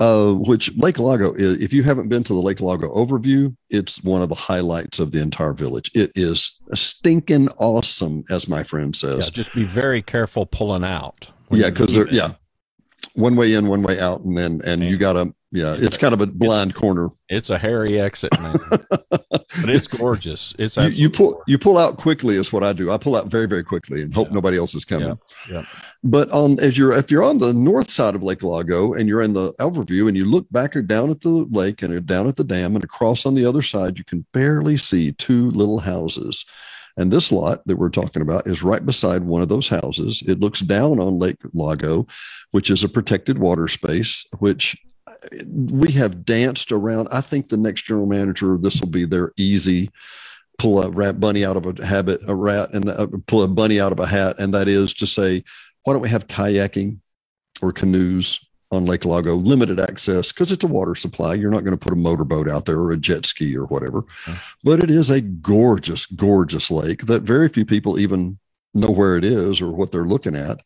Uh, 0.00 0.32
which 0.32 0.74
Lake 0.78 0.98
Lago 0.98 1.34
is, 1.34 1.60
if 1.60 1.74
you 1.74 1.82
haven't 1.82 2.08
been 2.08 2.24
to 2.24 2.32
the 2.32 2.40
Lake 2.40 2.60
Lago 2.62 2.88
overview, 2.94 3.54
it's 3.68 4.02
one 4.02 4.22
of 4.22 4.30
the 4.30 4.34
highlights 4.34 4.98
of 4.98 5.12
the 5.12 5.20
entire 5.20 5.52
village. 5.52 5.90
It 5.94 6.10
is 6.14 6.58
stinking 6.72 7.50
awesome, 7.58 8.24
as 8.30 8.48
my 8.48 8.62
friend 8.64 8.96
Yeah, 8.96 9.10
says. 9.10 9.28
just 9.28 9.52
be 9.54 9.64
very 9.64 10.00
careful 10.00 10.46
pulling 10.46 10.84
out. 10.84 11.28
Yeah, 11.50 11.68
because 11.68 11.94
yeah, 12.12 12.30
one 13.12 13.36
way 13.36 13.52
in, 13.52 13.68
one 13.68 13.82
way 13.82 14.00
out, 14.00 14.22
and 14.22 14.38
then 14.38 14.62
and 14.64 14.82
you 14.82 14.96
gotta 14.96 15.34
yeah, 15.52 15.74
it's 15.78 15.96
kind 15.96 16.14
of 16.14 16.20
a 16.20 16.26
blind 16.26 16.74
corner. 16.74 17.08
It's 17.28 17.50
a 17.50 17.58
hairy 17.58 17.98
exit, 18.00 18.30
man. 18.40 18.56
but 19.10 19.68
it's 19.68 19.86
gorgeous. 19.86 20.54
It's 20.58 20.76
You, 20.76 20.88
you 20.88 21.10
pull 21.10 21.32
gorgeous. 21.32 21.44
you 21.48 21.58
pull 21.58 21.78
out 21.78 21.96
quickly 21.96 22.36
is 22.36 22.52
what 22.52 22.62
I 22.62 22.72
do. 22.72 22.90
I 22.90 22.96
pull 22.98 23.16
out 23.16 23.26
very 23.28 23.46
very 23.46 23.64
quickly 23.64 24.02
and 24.02 24.14
hope 24.14 24.28
Yeah. 24.28 24.34
nobody 24.34 24.56
else 24.56 24.74
is 24.74 24.84
coming. 24.84 25.08
Yeah, 25.48 25.54
yeah. 25.60 25.64
But 26.04 26.30
on 26.30 26.58
as 26.60 26.78
you're 26.78 26.92
if 26.92 27.10
you're 27.10 27.22
on 27.24 27.38
the 27.38 27.52
north 27.52 27.90
side 27.90 28.14
of 28.14 28.22
Lake 28.22 28.42
Lago 28.42 28.92
and 28.94 29.08
you're 29.08 29.22
in 29.22 29.32
the 29.32 29.52
overview 29.60 30.08
and 30.08 30.16
you 30.16 30.24
look 30.24 30.46
back 30.50 30.76
or 30.76 30.82
down 30.82 31.10
at 31.10 31.20
the 31.20 31.28
lake 31.50 31.82
and 31.82 32.06
down 32.06 32.28
at 32.28 32.36
the 32.36 32.44
dam 32.44 32.74
and 32.74 32.84
across 32.84 33.26
on 33.26 33.34
the 33.34 33.44
other 33.44 33.62
side, 33.62 33.98
you 33.98 34.04
can 34.04 34.24
barely 34.32 34.76
see 34.76 35.12
two 35.12 35.50
little 35.50 35.80
houses. 35.80 36.44
And 36.96 37.10
this 37.12 37.32
lot 37.32 37.66
that 37.66 37.76
we're 37.76 37.88
talking 37.88 38.20
about 38.20 38.46
is 38.46 38.62
right 38.62 38.84
beside 38.84 39.22
one 39.22 39.42
of 39.42 39.48
those 39.48 39.68
houses. 39.68 40.22
It 40.26 40.40
looks 40.40 40.60
down 40.60 40.98
on 41.00 41.18
Lake 41.18 41.38
Lago, 41.54 42.06
which 42.50 42.68
is 42.70 42.82
a 42.84 42.88
protected 42.88 43.38
water 43.38 43.68
space, 43.68 44.26
which 44.40 44.76
we 45.46 45.92
have 45.92 46.24
danced 46.24 46.72
around. 46.72 47.08
I 47.12 47.20
think 47.20 47.48
the 47.48 47.56
next 47.56 47.82
general 47.82 48.06
manager, 48.06 48.56
this 48.56 48.80
will 48.80 48.88
be 48.88 49.04
their 49.04 49.32
easy 49.36 49.90
pull 50.58 50.82
a 50.82 50.90
rat 50.90 51.18
bunny 51.18 51.44
out 51.44 51.56
of 51.56 51.66
a 51.66 51.86
habit, 51.86 52.20
a 52.28 52.34
rat, 52.34 52.72
and 52.74 52.88
uh, 52.88 53.06
pull 53.26 53.42
a 53.42 53.48
bunny 53.48 53.80
out 53.80 53.92
of 53.92 53.98
a 53.98 54.06
hat. 54.06 54.38
And 54.38 54.52
that 54.52 54.68
is 54.68 54.92
to 54.94 55.06
say, 55.06 55.42
why 55.84 55.94
don't 55.94 56.02
we 56.02 56.10
have 56.10 56.26
kayaking 56.26 56.98
or 57.62 57.72
canoes 57.72 58.38
on 58.70 58.84
Lake 58.84 59.04
Lago, 59.04 59.34
limited 59.34 59.80
access 59.80 60.32
because 60.32 60.52
it's 60.52 60.62
a 60.62 60.68
water 60.68 60.94
supply. 60.94 61.34
You're 61.34 61.50
not 61.50 61.64
going 61.64 61.76
to 61.76 61.82
put 61.82 61.92
a 61.92 61.96
motorboat 61.96 62.48
out 62.48 62.66
there 62.66 62.78
or 62.78 62.92
a 62.92 62.96
jet 62.96 63.26
ski 63.26 63.56
or 63.56 63.64
whatever. 63.64 64.04
But 64.62 64.82
it 64.82 64.90
is 64.90 65.10
a 65.10 65.20
gorgeous, 65.20 66.06
gorgeous 66.06 66.70
lake 66.70 67.06
that 67.06 67.22
very 67.22 67.48
few 67.48 67.64
people 67.64 67.98
even 67.98 68.38
know 68.74 68.90
where 68.90 69.16
it 69.16 69.24
is 69.24 69.60
or 69.60 69.72
what 69.72 69.90
they're 69.90 70.04
looking 70.04 70.36
at. 70.36 70.60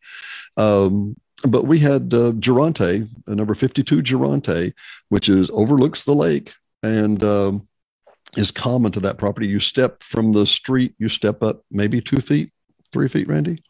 Um, 0.56 1.16
but 1.42 1.66
we 1.66 1.78
had 1.78 2.14
uh, 2.14 2.32
Geronte, 2.32 3.08
uh, 3.28 3.34
number 3.34 3.54
52 3.54 4.02
Geronte, 4.02 4.72
which 5.08 5.28
is 5.28 5.50
overlooks 5.50 6.04
the 6.04 6.14
lake 6.14 6.54
and 6.82 7.22
um, 7.22 7.68
is 8.36 8.50
common 8.50 8.92
to 8.92 9.00
that 9.00 9.18
property. 9.18 9.46
You 9.48 9.60
step 9.60 10.02
from 10.02 10.32
the 10.32 10.46
street, 10.46 10.94
you 10.98 11.08
step 11.08 11.42
up 11.42 11.62
maybe 11.70 12.00
two 12.00 12.20
feet, 12.20 12.52
three 12.92 13.08
feet, 13.08 13.28
Randy, 13.28 13.62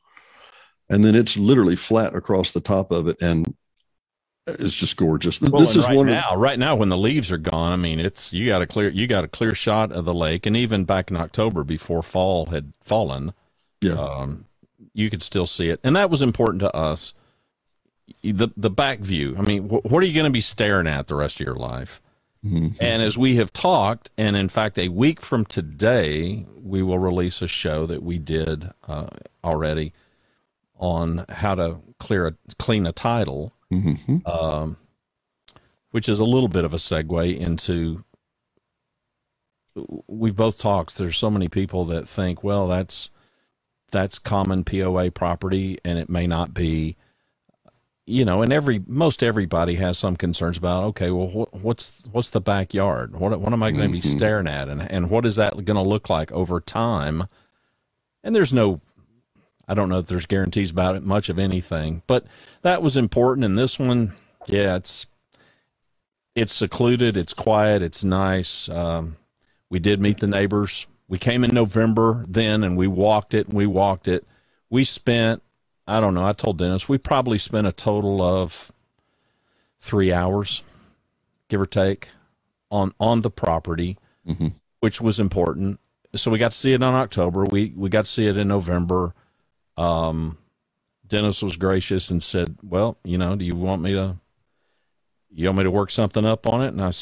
and 0.90 1.04
then 1.04 1.14
it's 1.14 1.37
literally 1.37 1.76
flat 1.76 2.14
across 2.14 2.52
the 2.52 2.61
top 2.61 2.90
of 2.90 3.09
it, 3.09 3.21
and 3.23 3.54
it's 4.47 4.75
just 4.75 4.97
gorgeous. 4.97 5.40
Well, 5.40 5.59
this 5.59 5.76
is 5.76 5.87
right 5.87 5.97
one. 5.97 6.09
Of, 6.09 6.14
now. 6.14 6.37
Right 6.37 6.59
now, 6.59 6.76
when 6.76 6.90
the 6.90 6.99
leaves 6.99 7.33
are 7.33 7.38
gone, 7.38 7.73
I 7.73 7.76
mean, 7.76 7.99
it's 7.99 8.33
you 8.33 8.47
got 8.47 8.62
a 8.62 8.66
clear 8.66 8.88
you 8.90 9.06
got 9.06 9.25
a 9.25 9.28
clear 9.28 9.54
shot 9.54 9.90
of 9.92 10.04
the 10.04 10.14
lake, 10.14 10.47
and 10.47 10.56
even 10.56 10.85
back 10.85 11.11
in 11.11 11.16
October 11.16 11.64
before 11.64 12.02
fall 12.02 12.47
had 12.47 12.75
fallen, 12.83 13.33
Yeah. 13.80 13.92
um, 13.92 14.44
you 14.92 15.09
could 15.11 15.23
still 15.23 15.47
see 15.47 15.68
it, 15.71 15.80
and 15.83 15.97
that 15.97 16.11
was 16.11 16.21
important 16.23 16.61
to 16.61 16.75
us. 16.76 17.14
The 18.23 18.49
the 18.56 18.70
back 18.70 19.00
view. 19.00 19.34
I 19.38 19.42
mean, 19.42 19.68
wh- 19.68 19.84
what 19.84 20.02
are 20.02 20.06
you 20.06 20.14
going 20.14 20.25
to 20.25 20.30
be 20.30 20.40
staring 20.40 20.87
at 20.87 21.06
the 21.06 21.14
rest 21.14 21.40
of 21.40 21.46
your 21.46 21.56
life? 21.56 22.00
Mhm. 22.44 22.76
And 22.78 23.02
as 23.02 23.16
we 23.16 23.37
have 23.37 23.52
talked, 23.52 24.11
and 24.18 24.37
in 24.37 24.49
fact, 24.50 24.78
a 24.78 24.88
week 24.88 25.23
from 25.23 25.46
today, 25.46 26.44
we 26.62 26.82
will 26.82 26.99
release 26.99 27.40
a 27.40 27.49
show 27.49 27.87
that 27.87 28.02
we 28.02 28.18
did 28.18 28.70
uh, 28.87 29.06
already 29.42 29.94
on 30.76 31.25
how 31.30 31.54
to 31.54 31.78
clear 31.99 32.26
a 32.26 32.34
clean 32.58 32.87
a 32.87 32.92
title. 32.92 33.52
Mm-hmm. 33.73 34.26
um, 34.28 34.76
which 35.90 36.08
is 36.08 36.20
a 36.20 36.25
little 36.25 36.49
bit 36.49 36.64
of 36.64 36.75
a 36.75 36.78
segue 36.78 37.38
into. 37.38 38.04
We've 40.06 40.37
both 40.37 40.58
talked. 40.58 40.96
There's 40.96 41.16
so 41.16 41.30
many 41.30 41.49
people 41.49 41.84
that 41.87 42.08
think, 42.08 42.44
well, 42.44 42.68
that's 42.68 43.11
that's 43.90 44.18
common 44.18 44.64
POA 44.64 45.11
property, 45.11 45.78
and 45.84 45.99
it 45.99 46.08
may 46.08 46.26
not 46.26 46.52
be. 46.54 46.96
You 48.06 48.26
know, 48.26 48.42
and 48.42 48.52
every 48.52 48.82
most 48.87 49.23
everybody 49.23 49.76
has 49.76 49.96
some 49.96 50.14
concerns 50.16 50.58
about. 50.58 50.84
Okay, 50.84 51.11
well, 51.11 51.28
what, 51.28 51.54
what's 51.54 51.94
what's 52.12 52.28
the 52.28 52.40
backyard? 52.40 53.16
What 53.16 53.40
what 53.40 53.52
am 53.54 53.62
I 53.62 53.70
going 53.70 53.90
to 53.90 54.00
be 54.00 54.06
Mhm. 54.06 54.16
staring 54.18 54.46
at, 54.46 54.68
and 54.68 54.82
and 54.92 55.08
what 55.08 55.25
is 55.25 55.37
that 55.37 55.52
going 55.64 55.76
to 55.76 55.80
look 55.80 56.11
like 56.11 56.30
over 56.32 56.61
time? 56.61 57.25
And 58.23 58.34
there's 58.37 58.52
no 58.52 58.80
I 59.66 59.73
don't 59.73 59.88
know 59.88 59.99
if 60.00 60.06
there's 60.06 60.26
guarantees 60.26 60.70
about 60.70 60.96
it, 60.96 61.02
much 61.02 61.30
of 61.30 61.38
anything, 61.38 62.02
but 62.06 62.26
that 62.61 62.82
was 62.82 62.99
important. 62.99 63.46
And 63.46 63.56
this 63.56 63.78
one, 63.78 64.12
yeah, 64.46 64.76
it's 64.76 65.06
it's 66.34 66.52
secluded, 66.52 67.16
it's 67.16 67.32
quiet, 67.32 67.80
it's 67.80 68.04
nice. 68.04 68.68
Um, 68.68 69.16
we 69.70 69.78
did 69.78 70.00
meet 70.00 70.18
the 70.18 70.26
neighbors. 70.26 70.87
We 71.08 71.16
came 71.18 71.42
in 71.44 71.54
November 71.54 72.25
then, 72.28 72.62
and 72.64 72.76
we 72.76 72.87
walked 72.87 73.32
it 73.32 73.46
and 73.46 73.56
we 73.56 73.66
walked 73.66 74.08
it. 74.08 74.26
We 74.68 74.84
spent, 74.84 75.42
I 75.86 76.00
don't 76.00 76.14
know, 76.14 76.26
I 76.26 76.32
told 76.32 76.58
Dennis 76.58 76.88
we 76.88 76.98
probably 76.98 77.38
spent 77.38 77.66
a 77.66 77.72
total 77.72 78.22
of 78.22 78.72
three 79.80 80.12
hours, 80.12 80.62
give 81.48 81.60
or 81.60 81.66
take, 81.66 82.08
on 82.70 82.92
on 82.98 83.20
the 83.22 83.30
property 83.30 83.98
Mhm. 84.26 84.54
which 84.80 85.00
was 85.00 85.20
important. 85.20 85.78
So 86.16 86.30
we 86.30 86.38
got 86.38 86.52
to 86.52 86.58
see 86.58 86.72
it 86.72 86.82
on 86.82 86.94
October. 86.94 87.44
We 87.44 87.72
we 87.76 87.88
got 87.90 88.06
to 88.06 88.10
see 88.10 88.26
it 88.26 88.36
in 88.36 88.48
November. 88.48 89.14
Um, 89.76 90.38
Dennis 91.06 91.42
was 91.42 91.56
gracious 91.56 92.10
and 92.10 92.22
said, 92.22 92.56
"Well, 92.62 92.96
you 93.04 93.18
know, 93.18 93.36
do 93.36 93.44
you 93.44 93.54
want 93.54 93.82
me 93.82 93.92
to? 93.92 94.16
You 95.30 95.48
want 95.48 95.58
me 95.58 95.64
to 95.64 95.70
work 95.70 95.90
something 95.90 96.24
up 96.24 96.46
on 96.46 96.62
it?" 96.62 96.68
And 96.68 96.80
I 96.82 96.92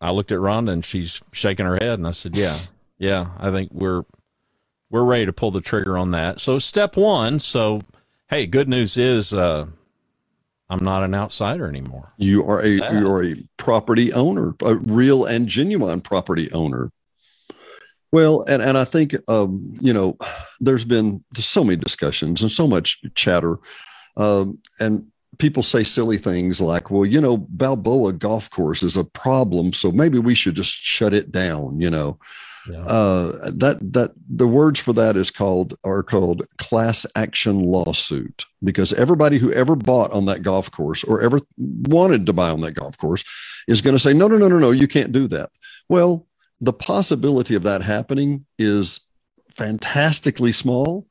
I 0.00 0.10
looked 0.10 0.32
at 0.32 0.38
Rhonda 0.38 0.70
and 0.72 0.84
she's 0.84 1.20
shaking 1.32 1.66
her 1.66 1.76
head, 1.76 1.98
and 1.98 2.06
I 2.08 2.10
said, 2.12 2.36
"Yeah, 2.36 2.58
yeah, 2.98 3.30
I 3.38 3.50
think 3.50 3.70
we're 3.72 4.04
we're 4.90 5.04
ready 5.04 5.26
to 5.26 5.32
pull 5.32 5.50
the 5.52 5.60
trigger 5.60 5.96
on 5.96 6.10
that." 6.12 6.40
So 6.40 6.58
step 6.58 6.96
one. 6.96 7.38
So 7.40 7.82
hey, 8.28 8.46
good 8.46 8.68
news 8.68 8.96
is 8.96 9.32
uh, 9.32 9.66
I'm 10.70 10.84
not 10.84 11.02
an 11.02 11.14
outsider 11.14 11.66
anymore. 11.68 12.12
You 12.18 12.44
are 12.46 12.60
a 12.60 12.68
Yeah. 12.68 13.00
you 13.00 13.10
are 13.10 13.24
a 13.24 13.34
property 13.56 14.12
owner, 14.12 14.54
a 14.62 14.74
real 14.76 15.24
and 15.24 15.48
genuine 15.48 16.00
property 16.00 16.50
owner. 16.52 16.90
Well, 18.12 18.44
and 18.48 18.62
and 18.62 18.78
I 18.78 18.84
think 18.84 19.14
um, 19.28 19.74
you 19.80 19.92
know, 19.92 20.16
there's 20.60 20.84
been 20.84 21.24
so 21.36 21.64
many 21.64 21.76
discussions 21.76 22.42
and 22.42 22.50
so 22.50 22.66
much 22.66 22.98
chatter, 23.14 23.58
um, 24.16 24.58
and 24.80 25.06
people 25.38 25.62
say 25.62 25.84
silly 25.84 26.16
things 26.18 26.60
like, 26.60 26.90
"Well, 26.90 27.04
you 27.04 27.20
know, 27.20 27.36
Balboa 27.36 28.14
Golf 28.14 28.50
Course 28.50 28.82
is 28.82 28.96
a 28.96 29.04
problem, 29.04 29.72
so 29.72 29.92
maybe 29.92 30.18
we 30.18 30.34
should 30.34 30.54
just 30.54 30.72
shut 30.72 31.12
it 31.12 31.30
down." 31.32 31.80
You 31.80 31.90
know, 31.90 32.18
Yeah. 32.66 32.82
uh, 32.84 33.50
that 33.50 33.78
that 33.92 34.12
the 34.28 34.48
words 34.48 34.80
for 34.80 34.92
that 34.94 35.16
is 35.16 35.30
called 35.30 35.76
are 35.84 36.02
called 36.02 36.46
class 36.58 37.06
action 37.16 37.60
lawsuit 37.60 38.44
because 38.62 38.92
everybody 38.92 39.38
who 39.38 39.52
ever 39.52 39.76
bought 39.76 40.12
on 40.12 40.26
that 40.26 40.42
golf 40.42 40.70
course 40.70 41.04
or 41.04 41.20
ever 41.20 41.40
wanted 41.56 42.26
to 42.26 42.32
buy 42.32 42.50
on 42.50 42.60
that 42.60 42.72
golf 42.72 42.96
course 42.96 43.24
is 43.68 43.80
going 43.80 43.94
to 43.94 43.98
say 43.98 44.12
no 44.12 44.28
no 44.28 44.38
no 44.38 44.48
no 44.48 44.58
no 44.58 44.70
you 44.70 44.88
can't 44.88 45.12
do 45.12 45.28
that 45.28 45.50
well 45.88 46.26
the 46.60 46.72
possibility 46.72 47.54
of 47.54 47.62
that 47.62 47.82
happening 47.82 48.44
is 48.58 49.00
fantastically 49.50 50.52
small 50.52 51.06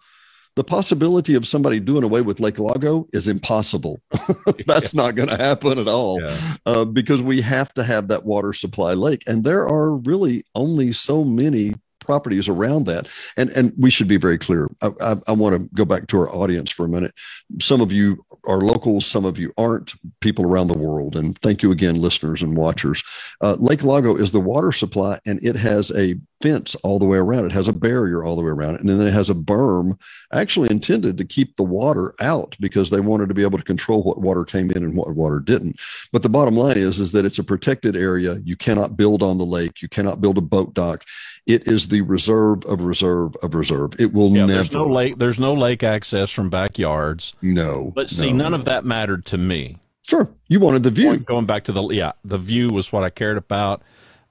the 0.57 0.63
possibility 0.63 1.35
of 1.35 1.45
somebody 1.45 1.79
doing 1.79 2.03
away 2.03 2.21
with 2.21 2.39
lake 2.39 2.57
lago 2.57 3.07
is 3.13 3.27
impossible 3.27 4.01
that's 4.65 4.93
not 4.93 5.15
going 5.15 5.29
to 5.29 5.37
happen 5.37 5.77
at 5.77 5.87
all 5.87 6.19
yeah. 6.19 6.37
uh, 6.65 6.83
because 6.83 7.21
we 7.21 7.41
have 7.41 7.71
to 7.73 7.83
have 7.83 8.07
that 8.07 8.25
water 8.25 8.53
supply 8.53 8.93
lake. 8.93 9.23
And 9.27 9.43
there 9.43 9.67
are 9.67 9.91
really 9.91 10.43
only 10.55 10.91
so 10.93 11.23
many 11.23 11.75
properties 12.07 12.47
around 12.47 12.85
that. 12.85 13.07
And 13.35 13.49
and 13.51 13.73
we 13.77 13.91
should 13.91 14.07
be 14.07 14.17
very 14.17 14.37
clear. 14.37 14.69
I, 14.81 14.89
I, 15.01 15.15
I 15.27 15.31
want 15.33 15.55
to 15.55 15.69
go 15.75 15.85
back 15.85 16.07
to 16.07 16.17
our 16.17 16.29
audience 16.33 16.71
for 16.71 16.85
a 16.85 16.89
minute. 16.89 17.13
Some 17.59 17.81
of 17.81 17.91
you 17.91 18.25
are 18.45 18.61
locals, 18.61 19.05
some 19.05 19.25
of 19.25 19.37
you 19.37 19.53
aren't. 19.57 19.93
People 20.21 20.45
around 20.45 20.67
the 20.67 20.77
world, 20.77 21.15
and 21.15 21.37
thank 21.41 21.61
you 21.61 21.71
again, 21.71 21.95
listeners 21.95 22.41
and 22.41 22.57
watchers. 22.57 23.03
Uh, 23.41 23.55
lake 23.59 23.83
Lago 23.83 24.15
is 24.15 24.31
the 24.31 24.39
water 24.39 24.71
supply, 24.71 25.19
and 25.25 25.43
it 25.43 25.55
has 25.55 25.91
a 25.91 26.15
fence 26.41 26.75
all 26.83 26.99
the 26.99 27.05
way 27.05 27.17
around. 27.17 27.45
It 27.45 27.51
has 27.51 27.67
a 27.67 27.73
barrier 27.73 28.23
all 28.23 28.35
the 28.35 28.43
way 28.43 28.51
around 28.51 28.75
it, 28.75 28.81
and 28.81 28.89
then 28.89 29.05
it 29.05 29.13
has 29.13 29.29
a 29.29 29.35
berm 29.35 29.99
actually 30.33 30.69
intended 30.69 31.17
to 31.17 31.25
keep 31.25 31.55
the 31.55 31.63
water 31.63 32.13
out 32.19 32.55
because 32.59 32.89
they 32.89 32.99
wanted 32.99 33.27
to 33.29 33.35
be 33.35 33.43
able 33.43 33.57
to 33.57 33.63
control 33.63 34.03
what 34.03 34.21
water 34.21 34.43
came 34.43 34.71
in 34.71 34.83
and 34.83 34.95
what 34.95 35.15
water 35.15 35.39
didn't. 35.39 35.79
But 36.11 36.23
the 36.23 36.29
bottom 36.29 36.55
line 36.55 36.77
is, 36.77 36.99
is 36.99 37.11
that 37.11 37.25
it's 37.25 37.39
a 37.39 37.43
protected 37.43 37.95
area. 37.95 38.35
You 38.43 38.55
cannot 38.55 38.97
build 38.97 39.23
on 39.23 39.37
the 39.37 39.45
lake. 39.45 39.81
You 39.81 39.89
cannot 39.89 40.21
build 40.21 40.37
a 40.37 40.41
boat 40.41 40.73
dock. 40.73 41.03
It 41.47 41.67
is 41.67 41.87
the 41.87 42.01
reserve 42.01 42.65
of 42.65 42.81
reserve 42.81 43.35
of 43.41 43.55
reserve. 43.55 43.99
It 43.99 44.13
will 44.13 44.29
Yeah, 44.35 44.45
never. 44.45 44.53
there's 44.53 44.71
no 44.73 44.85
lake. 44.85 45.17
There's 45.17 45.39
no 45.39 45.53
lake 45.53 45.81
access 45.83 46.29
from 46.29 46.49
backyards. 46.49 47.33
No. 47.41 47.91
But 47.95 48.09
see, 48.09 48.31
no. 48.31 48.43
none 48.43 48.53
of 48.53 48.65
that 48.65 48.83
mattered 48.85 49.25
to 49.27 49.37
me. 49.37 49.77
Sure. 50.01 50.29
You 50.47 50.59
wanted 50.59 50.83
the 50.83 50.91
view. 50.91 51.17
Going- 51.17 51.45
back 51.45 51.63
to 51.65 51.71
the 51.71 51.83
yeah, 51.89 52.11
the 52.23 52.37
view 52.37 52.69
was 52.69 52.91
what 52.91 53.03
I 53.03 53.09
cared 53.09 53.37
about. 53.37 53.81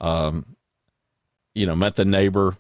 Um, 0.01 0.57
you 1.55 1.67
know, 1.67 1.75
met 1.75 1.97
the 1.97 2.05
neighbor. 2.05 2.57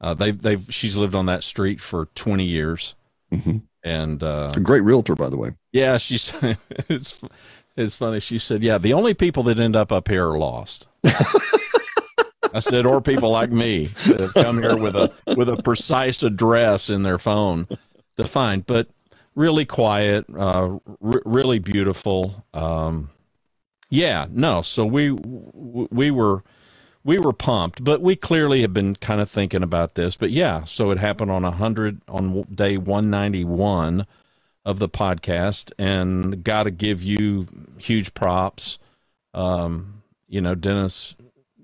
Uh, 0.00 0.12
they've 0.14 0.40
they've 0.40 0.64
she's 0.68 0.94
lived 0.94 1.14
on 1.14 1.24
that 1.26 1.42
street 1.42 1.80
for 1.80 2.06
20 2.14 2.44
years, 2.44 2.94
Mhm. 3.32 3.62
and 3.82 4.22
uh, 4.22 4.52
A 4.54 4.60
great 4.60 4.82
realtor, 4.82 5.14
by 5.14 5.30
the 5.30 5.38
way. 5.38 5.50
yeah, 5.72 5.96
she's 5.96 6.32
it's 6.90 7.18
it's 7.76 7.94
funny. 7.94 8.20
She 8.20 8.38
said, 8.38 8.62
yeah, 8.62 8.76
the 8.76 8.92
only 8.92 9.14
people 9.14 9.42
that 9.44 9.58
end 9.58 9.74
up 9.74 9.90
up 9.92 10.08
here 10.08 10.28
are 10.28 10.38
lost. 10.38 10.86
I 12.56 12.60
said, 12.60 12.86
or 12.86 13.02
people 13.02 13.30
like 13.30 13.50
me 13.50 13.86
that 14.06 14.20
have 14.20 14.34
come 14.34 14.62
here 14.62 14.78
with 14.78 14.96
a 14.96 15.12
with 15.36 15.50
a 15.50 15.62
precise 15.62 16.22
address 16.22 16.88
in 16.88 17.02
their 17.02 17.18
phone 17.18 17.68
to 18.16 18.26
find, 18.26 18.64
but 18.64 18.88
really 19.34 19.66
quiet, 19.66 20.24
uh, 20.34 20.78
really 21.00 21.58
beautiful. 21.58 22.46
Um, 22.54 23.10
yeah, 23.90 24.26
no. 24.30 24.62
So 24.62 24.86
we 24.86 25.10
we 25.12 26.10
were 26.10 26.42
we 27.04 27.18
were 27.18 27.34
pumped, 27.34 27.84
but 27.84 28.00
we 28.00 28.16
clearly 28.16 28.62
have 28.62 28.72
been 28.72 28.96
kind 28.96 29.20
of 29.20 29.30
thinking 29.30 29.62
about 29.62 29.94
this. 29.94 30.16
But 30.16 30.30
yeah, 30.30 30.64
so 30.64 30.90
it 30.90 30.98
happened 30.98 31.30
on 31.30 31.44
a 31.44 31.50
hundred 31.50 32.00
on 32.08 32.42
day 32.44 32.78
one 32.78 33.10
ninety 33.10 33.44
one 33.44 34.06
of 34.64 34.78
the 34.78 34.88
podcast, 34.88 35.72
and 35.78 36.42
got 36.42 36.62
to 36.62 36.70
give 36.70 37.02
you 37.02 37.46
huge 37.76 38.14
props. 38.14 38.78
Um, 39.34 40.02
you 40.26 40.40
know, 40.40 40.54
Dennis, 40.54 41.14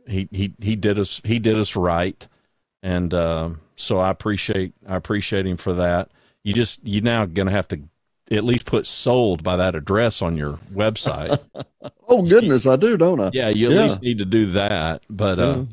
he 0.06 0.28
he 0.30 0.52
he 0.60 0.76
did 0.76 0.98
us 0.98 1.20
he 1.24 1.38
did 1.38 1.58
us 1.58 1.76
right, 1.76 2.26
and 2.82 3.12
uh, 3.14 3.50
so 3.76 3.98
I 3.98 4.10
appreciate 4.10 4.74
I 4.86 4.96
appreciate 4.96 5.46
him 5.46 5.56
for 5.56 5.72
that. 5.74 6.10
You 6.44 6.52
just 6.52 6.84
you 6.86 7.00
now 7.00 7.24
gonna 7.26 7.50
have 7.50 7.68
to 7.68 7.80
at 8.30 8.44
least 8.44 8.64
put 8.64 8.86
sold 8.86 9.42
by 9.42 9.56
that 9.56 9.74
address 9.74 10.22
on 10.22 10.36
your 10.36 10.58
website. 10.72 11.38
Oh 12.08 12.22
goodness, 12.22 12.66
I 12.66 12.76
do, 12.76 12.96
don't 12.98 13.20
I? 13.20 13.30
Yeah, 13.32 13.48
you 13.48 13.68
at 13.68 13.72
Yeah. 13.74 13.82
least 13.88 14.02
need 14.02 14.18
to 14.18 14.26
do 14.26 14.52
that. 14.52 15.02
But 15.08 15.38
uh, 15.38 15.64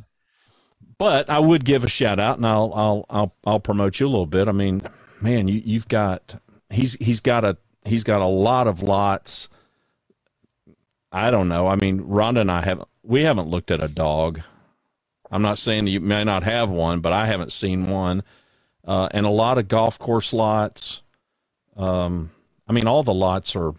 but 0.97 1.29
I 1.29 1.39
would 1.39 1.65
give 1.65 1.83
a 1.83 1.89
shout 1.89 2.19
out, 2.19 2.37
and 2.37 2.45
I'll 2.47 2.71
I'll 2.73 3.05
I'll 3.09 3.33
I'll 3.45 3.59
promote 3.59 3.99
you 3.99 4.07
a 4.07 4.09
little 4.09 4.25
bit. 4.25 4.47
I 4.47 4.51
mean, 4.53 4.81
man, 5.21 5.47
you 5.47 5.61
you've 5.65 5.87
got 5.87 6.41
he's 6.69 6.93
he's 6.93 7.19
got 7.19 7.43
a 7.43 7.57
he's 7.83 8.03
got 8.03 8.21
a 8.21 8.25
lot 8.25 8.67
of 8.67 8.81
lots. 8.81 9.49
I 11.11 11.31
don't 11.31 11.47
know. 11.49 11.67
I 11.67 11.75
mean, 11.75 12.01
Rhonda 12.01 12.41
and 12.41 12.51
I 12.51 12.61
haven't 12.61 12.88
we 13.09 13.23
haven't 13.23 13.49
looked 13.49 13.71
at 13.71 13.83
a 13.83 13.87
dog. 13.87 14.41
I'm 15.31 15.41
not 15.41 15.57
saying 15.57 15.87
you 15.87 15.99
may 15.99 16.23
not 16.23 16.43
have 16.43 16.69
one, 16.69 16.99
but 16.99 17.11
I 17.11 17.25
haven't 17.25 17.51
seen 17.51 17.89
one. 17.89 18.23
Uh, 18.85 19.09
and 19.11 19.25
a 19.25 19.31
lot 19.31 19.57
of 19.57 19.67
golf 19.67 19.97
course 19.97 20.31
lots. 20.31 21.01
Um, 21.75 22.29
I 22.67 22.71
mean, 22.71 22.87
all 22.87 23.01
the 23.01 23.13
lots 23.13 23.55
are. 23.55 23.73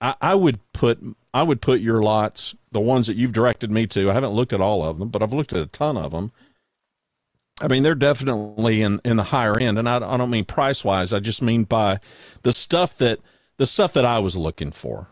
I, 0.00 0.16
I 0.20 0.34
would 0.34 0.58
put 0.72 1.00
I 1.32 1.44
would 1.44 1.62
put 1.62 1.80
your 1.80 2.02
lots, 2.02 2.56
the 2.72 2.80
ones 2.80 3.06
that 3.06 3.16
you've 3.16 3.32
directed 3.32 3.70
me 3.70 3.86
to. 3.86 4.10
I 4.10 4.14
haven't 4.14 4.32
looked 4.32 4.52
at 4.52 4.60
all 4.60 4.84
of 4.84 4.98
them, 4.98 5.08
but 5.10 5.22
I've 5.22 5.32
looked 5.32 5.52
at 5.52 5.62
a 5.62 5.66
ton 5.66 5.96
of 5.96 6.10
them. 6.10 6.32
I 7.60 7.68
mean, 7.68 7.84
they're 7.84 7.94
definitely 7.94 8.82
in 8.82 9.00
in 9.04 9.16
the 9.16 9.24
higher 9.24 9.56
end, 9.58 9.78
and 9.78 9.88
I, 9.88 9.96
I 9.96 10.16
don't 10.16 10.30
mean 10.30 10.44
price 10.44 10.84
wise. 10.84 11.12
I 11.12 11.20
just 11.20 11.40
mean 11.40 11.64
by 11.64 12.00
the 12.42 12.52
stuff 12.52 12.98
that 12.98 13.20
the 13.58 13.66
stuff 13.66 13.92
that 13.92 14.04
I 14.04 14.18
was 14.18 14.36
looking 14.36 14.72
for. 14.72 15.06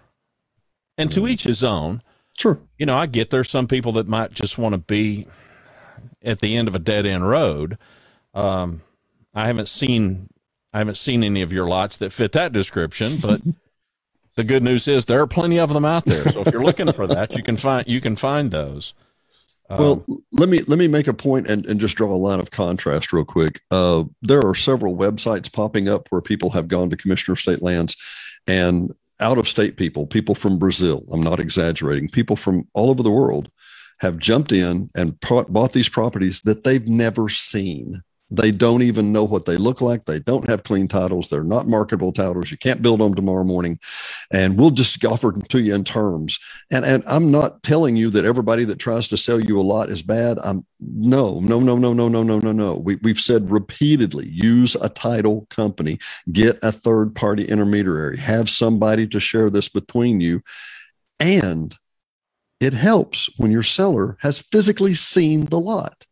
And 0.98 1.12
to 1.12 1.28
each 1.28 1.44
his 1.44 1.62
own. 1.62 2.02
Sure. 2.40 2.58
You 2.78 2.86
know, 2.86 2.96
I 2.96 3.04
get 3.04 3.28
there's 3.28 3.50
some 3.50 3.68
people 3.68 3.92
that 3.92 4.08
might 4.08 4.32
just 4.32 4.56
want 4.56 4.74
to 4.74 4.80
be 4.80 5.26
at 6.22 6.40
the 6.40 6.56
end 6.56 6.68
of 6.68 6.74
a 6.74 6.78
dead 6.78 7.04
end 7.04 7.28
road. 7.28 7.76
Um, 8.32 8.80
I 9.34 9.46
haven't 9.46 9.68
seen 9.68 10.30
I 10.72 10.78
haven't 10.78 10.96
seen 10.96 11.22
any 11.22 11.42
of 11.42 11.52
your 11.52 11.68
lots 11.68 11.98
that 11.98 12.14
fit 12.14 12.32
that 12.32 12.52
description, 12.52 13.18
but 13.20 13.42
the 14.36 14.44
good 14.44 14.62
news 14.62 14.88
is 14.88 15.04
there 15.04 15.20
are 15.20 15.26
plenty 15.26 15.58
of 15.58 15.68
them 15.74 15.84
out 15.84 16.06
there. 16.06 16.24
So 16.32 16.40
if 16.40 16.52
you're 16.52 16.64
looking 16.64 16.90
for 16.92 17.06
that, 17.08 17.36
you 17.36 17.42
can 17.42 17.58
find 17.58 17.86
you 17.86 18.00
can 18.00 18.16
find 18.16 18.50
those. 18.50 18.94
Um, 19.68 19.78
Well, 19.78 20.06
let 20.32 20.48
me 20.48 20.62
let 20.62 20.78
me 20.78 20.88
make 20.88 21.08
a 21.08 21.14
point 21.14 21.46
and, 21.46 21.66
and 21.66 21.78
just 21.78 21.96
draw 21.96 22.10
a 22.10 22.16
line 22.16 22.40
of 22.40 22.52
contrast 22.52 23.12
real 23.12 23.26
quick. 23.26 23.60
Uh, 23.70 24.04
there 24.22 24.40
are 24.46 24.54
several 24.54 24.96
websites 24.96 25.52
popping 25.52 25.90
up 25.90 26.08
where 26.08 26.22
people 26.22 26.48
have 26.50 26.68
gone 26.68 26.88
to 26.88 26.96
Commissioner 26.96 27.34
of 27.34 27.40
State 27.40 27.60
Lands 27.60 27.96
and 28.46 28.94
out 29.20 29.38
of 29.38 29.48
state 29.48 29.76
people, 29.76 30.06
people 30.06 30.34
from 30.34 30.58
Brazil, 30.58 31.04
I'm 31.12 31.22
not 31.22 31.40
exaggerating, 31.40 32.08
people 32.08 32.36
from 32.36 32.66
all 32.74 32.90
over 32.90 33.02
the 33.02 33.10
world 33.10 33.50
have 34.00 34.18
jumped 34.18 34.50
in 34.52 34.90
and 34.96 35.18
bought 35.20 35.72
these 35.72 35.88
properties 35.88 36.40
that 36.42 36.64
they've 36.64 36.86
never 36.86 37.28
seen. 37.28 38.02
They 38.30 38.52
don't 38.52 38.82
even 38.82 39.12
know 39.12 39.24
what 39.24 39.44
they 39.44 39.56
look 39.56 39.80
like. 39.80 40.04
They 40.04 40.20
don't 40.20 40.48
have 40.48 40.62
clean 40.62 40.86
titles. 40.86 41.28
They're 41.28 41.42
not 41.42 41.66
marketable 41.66 42.12
titles. 42.12 42.50
You 42.50 42.58
can't 42.58 42.82
build 42.82 43.00
them 43.00 43.14
tomorrow 43.14 43.42
morning. 43.42 43.78
And 44.32 44.56
we'll 44.56 44.70
just 44.70 45.04
offer 45.04 45.30
them 45.30 45.42
to 45.42 45.60
you 45.60 45.74
in 45.74 45.84
terms. 45.84 46.38
And, 46.70 46.84
and 46.84 47.02
I'm 47.06 47.30
not 47.30 47.62
telling 47.62 47.96
you 47.96 48.08
that 48.10 48.24
everybody 48.24 48.64
that 48.64 48.78
tries 48.78 49.08
to 49.08 49.16
sell 49.16 49.40
you 49.40 49.58
a 49.58 49.62
lot 49.62 49.90
is 49.90 50.02
bad. 50.02 50.38
I'm 50.44 50.64
no, 50.78 51.40
no, 51.40 51.60
no, 51.60 51.76
no, 51.76 51.92
no, 51.92 52.08
no, 52.08 52.22
no, 52.22 52.38
no, 52.38 52.52
no. 52.52 52.74
We, 52.74 52.96
we've 52.96 53.20
said 53.20 53.50
repeatedly 53.50 54.28
use 54.28 54.76
a 54.76 54.88
title 54.88 55.46
company, 55.50 55.98
get 56.32 56.58
a 56.62 56.72
third 56.72 57.14
party 57.14 57.44
intermediary, 57.44 58.16
have 58.16 58.48
somebody 58.48 59.06
to 59.08 59.20
share 59.20 59.50
this 59.50 59.68
between 59.68 60.20
you. 60.20 60.42
And 61.18 61.76
it 62.60 62.74
helps 62.74 63.28
when 63.38 63.50
your 63.50 63.62
seller 63.62 64.16
has 64.20 64.38
physically 64.38 64.94
seen 64.94 65.46
the 65.46 65.58
lot 65.58 66.06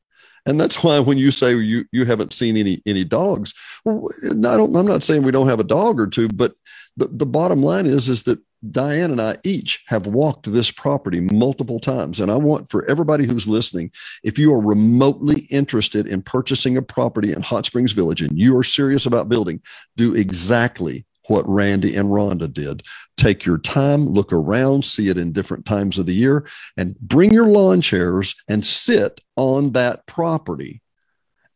and 0.49 0.59
that's 0.59 0.83
why 0.83 0.99
when 0.99 1.19
you 1.19 1.31
say 1.31 1.55
you 1.55 1.85
you 1.93 2.05
haven't 2.05 2.33
seen 2.33 2.57
any 2.57 2.83
any 2.87 3.05
dogs 3.05 3.55
well 3.85 4.09
i 4.25 4.57
don't 4.57 4.75
i'm 4.75 4.87
not 4.87 5.05
saying 5.05 5.23
we 5.23 5.33
don't 5.33 5.49
have 5.49 5.61
a 5.61 5.65
dog 5.65 6.01
or 6.01 6.07
two 6.07 6.29
but 6.29 6.55
the, 6.97 7.07
the 7.09 7.27
bottom 7.27 7.63
line 7.63 7.87
is 7.87 8.09
is 8.09 8.25
that 8.25 8.41
diane 8.71 9.13
and 9.13 9.21
i 9.21 9.37
each 9.45 9.85
have 9.87 10.07
walked 10.07 10.51
this 10.51 10.71
property 10.73 11.21
multiple 11.21 11.79
times. 11.79 12.19
And 12.19 12.31
i 12.31 12.37
want 12.37 12.71
for 12.71 12.85
everybody 12.87 13.25
who's 13.25 13.47
listening 13.47 13.93
if 14.25 14.37
you 14.37 14.53
are 14.53 14.61
remotely 14.61 15.43
interested 15.51 16.09
in 16.09 16.23
purchasing 16.23 16.77
a 16.77 16.83
property 16.83 17.33
in 17.33 17.41
hot 17.41 17.67
springs 17.67 17.93
village 17.93 18.21
and 18.21 18.37
you 18.37 18.57
are 18.57 18.65
serious 18.65 19.07
about 19.07 19.29
building 19.29 19.63
do 19.97 20.15
exactly 20.15 21.07
what 21.29 21.49
Randy 21.49 21.95
and 21.97 22.09
Rhonda 22.09 22.53
did. 22.53 22.83
Take 23.17 23.45
your 23.45 23.59
time, 23.59 24.07
look 24.07 24.33
around, 24.33 24.85
see 24.85 25.09
it 25.09 25.19
in 25.19 25.33
different 25.33 25.65
times 25.65 25.99
of 25.99 26.07
the 26.07 26.15
year, 26.15 26.47
and 26.77 26.99
bring 27.01 27.33
your 27.33 27.47
lawn 27.47 27.81
chairs 27.81 28.35
and 28.49 28.65
sit 28.65 29.21
on 29.37 29.73
that 29.73 30.07
property 30.07 30.83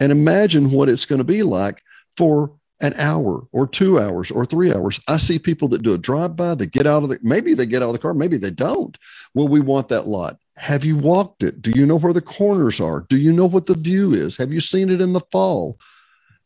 and 0.00 0.10
imagine 0.10 0.70
what 0.70 0.88
it's 0.88 1.04
going 1.04 1.18
to 1.18 1.24
be 1.24 1.42
like 1.42 1.80
for 2.16 2.52
an 2.80 2.92
hour 2.98 3.46
or 3.52 3.66
two 3.66 4.00
hours 4.00 4.30
or 4.32 4.44
three 4.44 4.74
hours. 4.74 4.98
I 5.08 5.16
see 5.16 5.38
people 5.38 5.68
that 5.68 5.82
do 5.82 5.94
a 5.94 5.98
drive 5.98 6.34
by, 6.34 6.56
they 6.56 6.66
get 6.66 6.86
out 6.86 7.04
of 7.04 7.08
the, 7.08 7.18
maybe 7.22 7.54
they 7.54 7.64
get 7.64 7.82
out 7.82 7.86
of 7.86 7.92
the 7.92 8.00
car, 8.00 8.12
maybe 8.12 8.36
they 8.36 8.50
don't. 8.50 8.98
Well, 9.34 9.46
we 9.46 9.60
want 9.60 9.88
that 9.88 10.08
lot. 10.08 10.38
Have 10.56 10.84
you 10.84 10.96
walked 10.96 11.44
it? 11.44 11.62
Do 11.62 11.70
you 11.70 11.86
know 11.86 11.96
where 11.96 12.12
the 12.12 12.20
corners 12.20 12.80
are? 12.80 13.06
Do 13.08 13.16
you 13.16 13.32
know 13.32 13.46
what 13.46 13.66
the 13.66 13.74
view 13.74 14.12
is? 14.12 14.36
Have 14.36 14.52
you 14.52 14.60
seen 14.60 14.90
it 14.90 15.00
in 15.00 15.12
the 15.12 15.22
fall? 15.30 15.78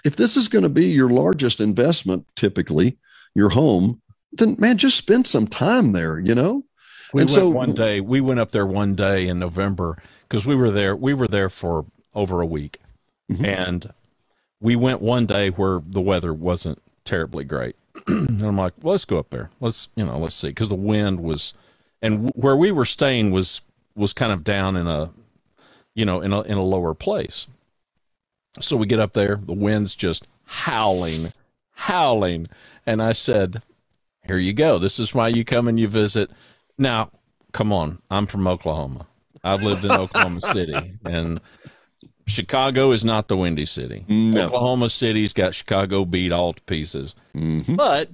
If 0.04 0.16
this 0.16 0.36
is 0.36 0.48
going 0.48 0.62
to 0.62 0.68
be 0.68 0.86
your 0.86 1.08
largest 1.08 1.58
investment, 1.58 2.26
typically, 2.36 2.98
your 3.36 3.50
home, 3.50 4.00
then 4.32 4.56
man, 4.58 4.78
just 4.78 4.96
spend 4.96 5.26
some 5.26 5.46
time 5.46 5.92
there, 5.92 6.18
you 6.18 6.34
know? 6.34 6.64
We 7.12 7.20
and 7.20 7.30
went 7.30 7.30
so 7.30 7.50
one 7.50 7.74
day, 7.74 8.00
we 8.00 8.20
went 8.20 8.40
up 8.40 8.50
there 8.50 8.66
one 8.66 8.94
day 8.94 9.28
in 9.28 9.38
November 9.38 10.02
because 10.22 10.46
we 10.46 10.56
were 10.56 10.70
there, 10.70 10.96
we 10.96 11.12
were 11.12 11.28
there 11.28 11.50
for 11.50 11.84
over 12.14 12.40
a 12.40 12.46
week. 12.46 12.80
Mm-hmm. 13.30 13.44
And 13.44 13.92
we 14.58 14.74
went 14.74 15.02
one 15.02 15.26
day 15.26 15.50
where 15.50 15.80
the 15.84 16.00
weather 16.00 16.32
wasn't 16.32 16.82
terribly 17.04 17.44
great. 17.44 17.76
and 18.06 18.42
I'm 18.42 18.56
like, 18.56 18.72
well, 18.80 18.92
let's 18.92 19.04
go 19.04 19.18
up 19.18 19.28
there. 19.28 19.50
Let's, 19.60 19.90
you 19.94 20.06
know, 20.06 20.18
let's 20.18 20.34
see. 20.34 20.52
Cause 20.52 20.70
the 20.70 20.74
wind 20.74 21.20
was, 21.20 21.52
and 22.00 22.30
where 22.30 22.56
we 22.56 22.72
were 22.72 22.86
staying 22.86 23.32
was, 23.32 23.60
was 23.94 24.14
kind 24.14 24.32
of 24.32 24.44
down 24.44 24.76
in 24.76 24.86
a, 24.86 25.10
you 25.94 26.06
know, 26.06 26.22
in 26.22 26.32
a, 26.32 26.40
in 26.42 26.56
a 26.56 26.64
lower 26.64 26.94
place. 26.94 27.48
So 28.60 28.76
we 28.78 28.86
get 28.86 28.98
up 28.98 29.12
there, 29.12 29.36
the 29.36 29.52
wind's 29.52 29.94
just 29.94 30.26
howling, 30.44 31.32
howling. 31.72 32.48
And 32.86 33.02
I 33.02 33.12
said, 33.12 33.62
Here 34.26 34.38
you 34.38 34.52
go. 34.52 34.78
This 34.78 34.98
is 34.98 35.14
why 35.14 35.28
you 35.28 35.44
come 35.44 35.68
and 35.68 35.78
you 35.78 35.88
visit. 35.88 36.30
Now, 36.78 37.10
come 37.52 37.72
on. 37.72 38.00
I'm 38.10 38.26
from 38.26 38.46
Oklahoma. 38.46 39.06
I've 39.42 39.62
lived 39.62 39.84
in 39.84 39.92
Oklahoma 39.92 40.40
City. 40.52 40.98
And 41.08 41.40
Chicago 42.26 42.92
is 42.92 43.04
not 43.04 43.28
the 43.28 43.36
windy 43.36 43.66
city. 43.66 44.04
No. 44.08 44.46
Oklahoma 44.46 44.90
City's 44.90 45.32
got 45.32 45.54
Chicago 45.54 46.04
beat 46.04 46.32
all 46.32 46.52
to 46.52 46.62
pieces. 46.62 47.14
Mm-hmm. 47.34 47.76
But, 47.76 48.10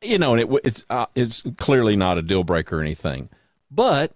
you 0.00 0.18
know, 0.18 0.34
and 0.34 0.42
it, 0.42 0.60
it's, 0.64 0.84
uh, 0.88 1.06
it's 1.14 1.42
clearly 1.56 1.96
not 1.96 2.18
a 2.18 2.22
deal 2.22 2.44
breaker 2.44 2.78
or 2.78 2.82
anything. 2.82 3.28
But 3.70 4.12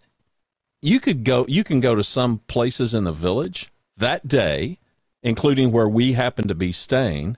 you 0.80 1.00
could 1.00 1.24
go, 1.24 1.44
you 1.48 1.64
can 1.64 1.80
go 1.80 1.94
to 1.94 2.04
some 2.04 2.38
places 2.46 2.94
in 2.94 3.04
the 3.04 3.12
village 3.12 3.72
that 3.96 4.28
day, 4.28 4.78
including 5.22 5.72
where 5.72 5.88
we 5.88 6.12
happen 6.12 6.46
to 6.48 6.54
be 6.54 6.72
staying, 6.72 7.36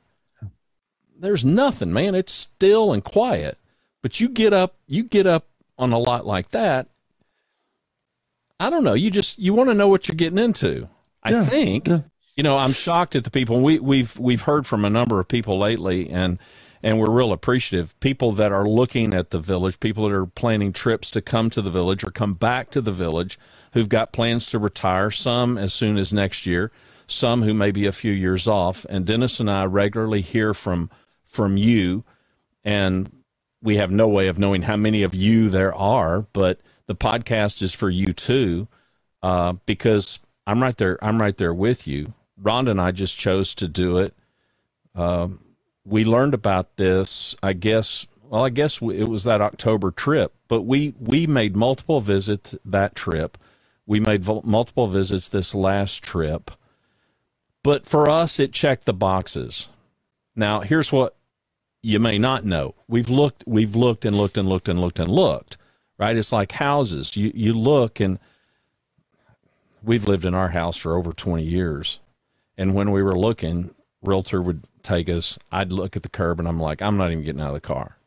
there's 1.18 1.44
nothing, 1.44 1.92
man. 1.92 2.14
It's 2.14 2.32
still 2.32 2.92
and 2.92 3.02
quiet. 3.02 3.58
But 4.02 4.20
you 4.20 4.28
get 4.28 4.52
up, 4.52 4.76
you 4.86 5.04
get 5.04 5.26
up 5.26 5.46
on 5.78 5.92
a 5.92 5.98
lot 5.98 6.26
like 6.26 6.50
that. 6.50 6.88
I 8.60 8.70
don't 8.70 8.84
know. 8.84 8.94
You 8.94 9.10
just 9.10 9.38
you 9.38 9.54
want 9.54 9.70
to 9.70 9.74
know 9.74 9.88
what 9.88 10.08
you're 10.08 10.14
getting 10.14 10.38
into. 10.38 10.88
I 11.22 11.30
yeah, 11.30 11.44
think. 11.44 11.88
Yeah. 11.88 12.00
You 12.36 12.42
know, 12.42 12.58
I'm 12.58 12.72
shocked 12.72 13.16
at 13.16 13.24
the 13.24 13.30
people. 13.30 13.60
We 13.60 13.78
we've 13.78 14.18
we've 14.18 14.42
heard 14.42 14.66
from 14.66 14.84
a 14.84 14.90
number 14.90 15.20
of 15.20 15.28
people 15.28 15.58
lately, 15.58 16.08
and 16.10 16.38
and 16.82 16.98
we're 16.98 17.10
real 17.10 17.32
appreciative. 17.32 17.98
People 18.00 18.32
that 18.32 18.52
are 18.52 18.68
looking 18.68 19.14
at 19.14 19.30
the 19.30 19.38
village, 19.38 19.80
people 19.80 20.08
that 20.08 20.14
are 20.14 20.26
planning 20.26 20.72
trips 20.72 21.10
to 21.12 21.22
come 21.22 21.50
to 21.50 21.62
the 21.62 21.70
village 21.70 22.04
or 22.04 22.10
come 22.10 22.34
back 22.34 22.70
to 22.70 22.80
the 22.80 22.92
village, 22.92 23.38
who've 23.72 23.88
got 23.88 24.12
plans 24.12 24.46
to 24.46 24.58
retire. 24.58 25.10
Some 25.10 25.56
as 25.56 25.72
soon 25.72 25.96
as 25.96 26.12
next 26.12 26.46
year. 26.46 26.70
Some 27.06 27.42
who 27.42 27.52
may 27.52 27.70
be 27.70 27.86
a 27.86 27.92
few 27.92 28.12
years 28.12 28.46
off. 28.46 28.86
And 28.88 29.04
Dennis 29.04 29.38
and 29.38 29.50
I 29.50 29.64
regularly 29.64 30.22
hear 30.22 30.54
from 30.54 30.90
from 31.34 31.56
you, 31.56 32.04
and 32.64 33.10
we 33.60 33.76
have 33.76 33.90
no 33.90 34.08
way 34.08 34.28
of 34.28 34.38
knowing 34.38 34.62
how 34.62 34.76
many 34.76 35.02
of 35.02 35.14
you 35.14 35.48
there 35.48 35.74
are, 35.74 36.26
but 36.32 36.60
the 36.86 36.94
podcast 36.94 37.62
is 37.62 37.72
for 37.72 37.90
you 37.90 38.12
too, 38.12 38.68
uh, 39.22 39.54
because 39.66 40.20
I'm 40.46 40.62
right 40.62 40.76
there. 40.76 41.02
I'm 41.02 41.20
right 41.20 41.36
there 41.36 41.54
with 41.54 41.86
you. 41.86 42.14
Rhonda 42.40 42.70
and 42.70 42.80
I 42.80 42.90
just 42.90 43.16
chose 43.16 43.54
to 43.56 43.68
do 43.68 43.98
it. 43.98 44.14
Um, 44.94 45.40
we 45.84 46.04
learned 46.04 46.34
about 46.34 46.76
this, 46.76 47.34
I 47.42 47.52
guess. 47.52 48.06
Well, 48.22 48.44
I 48.44 48.50
guess 48.50 48.80
it 48.80 49.08
was 49.08 49.24
that 49.24 49.40
October 49.40 49.90
trip, 49.90 50.34
but 50.48 50.62
we 50.62 50.94
we 50.98 51.26
made 51.26 51.56
multiple 51.56 52.00
visits 52.00 52.54
that 52.64 52.94
trip. 52.94 53.38
We 53.86 54.00
made 54.00 54.26
multiple 54.26 54.88
visits 54.88 55.28
this 55.28 55.54
last 55.54 56.02
trip, 56.02 56.50
but 57.62 57.86
for 57.86 58.08
us, 58.08 58.40
it 58.40 58.52
checked 58.52 58.86
the 58.86 58.94
boxes. 58.94 59.68
Now, 60.34 60.60
here's 60.60 60.90
what 60.90 61.16
you 61.84 62.00
may 62.00 62.18
not 62.18 62.46
know. 62.46 62.74
We've 62.88 63.10
looked, 63.10 63.44
we've 63.46 63.76
looked 63.76 64.06
and 64.06 64.16
looked 64.16 64.38
and 64.38 64.48
looked 64.48 64.70
and 64.70 64.80
looked 64.80 64.98
and 64.98 65.10
looked, 65.10 65.58
right? 65.98 66.16
It's 66.16 66.32
like 66.32 66.52
houses. 66.52 67.14
You, 67.14 67.30
you 67.34 67.52
look 67.52 68.00
and 68.00 68.18
we've 69.82 70.08
lived 70.08 70.24
in 70.24 70.32
our 70.32 70.48
house 70.48 70.78
for 70.78 70.96
over 70.96 71.12
20 71.12 71.42
years. 71.42 72.00
And 72.56 72.74
when 72.74 72.90
we 72.90 73.02
were 73.02 73.18
looking, 73.18 73.74
realtor 74.02 74.40
would 74.40 74.64
take 74.82 75.10
us. 75.10 75.38
I'd 75.52 75.72
look 75.72 75.94
at 75.94 76.02
the 76.02 76.08
curb 76.08 76.38
and 76.38 76.48
I'm 76.48 76.58
like, 76.58 76.80
I'm 76.80 76.96
not 76.96 77.10
even 77.10 77.22
getting 77.22 77.42
out 77.42 77.48
of 77.48 77.54
the 77.54 77.60
car. 77.60 77.98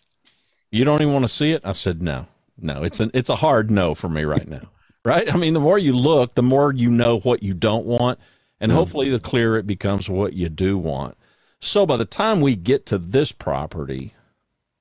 You 0.71 0.83
don't 0.83 1.01
even 1.01 1.13
want 1.13 1.25
to 1.25 1.31
see 1.31 1.51
it? 1.51 1.61
I 1.63 1.73
said, 1.73 2.01
no, 2.01 2.25
no, 2.59 2.81
it's 2.81 2.99
an, 2.99 3.11
it's 3.13 3.29
a 3.29 3.35
hard 3.35 3.69
no 3.69 3.93
for 3.93 4.09
me 4.09 4.23
right 4.23 4.47
now. 4.47 4.69
Right. 5.05 5.33
I 5.33 5.37
mean, 5.37 5.53
the 5.53 5.61
more 5.61 5.79
you 5.79 5.93
look, 5.93 6.35
the 6.35 6.43
more 6.43 6.73
you 6.73 6.89
know 6.89 7.19
what 7.19 7.41
you 7.41 7.53
don't 7.53 7.85
want. 7.85 8.19
And 8.59 8.73
mm. 8.73 8.75
hopefully 8.75 9.09
the 9.09 9.21
clearer 9.21 9.57
it 9.57 9.65
becomes 9.65 10.09
what 10.09 10.33
you 10.33 10.49
do 10.49 10.77
want. 10.77 11.15
So 11.59 11.85
by 11.85 11.97
the 11.97 12.05
time 12.05 12.41
we 12.41 12.55
get 12.55 12.85
to 12.87 12.97
this 12.97 13.31
property, 13.31 14.13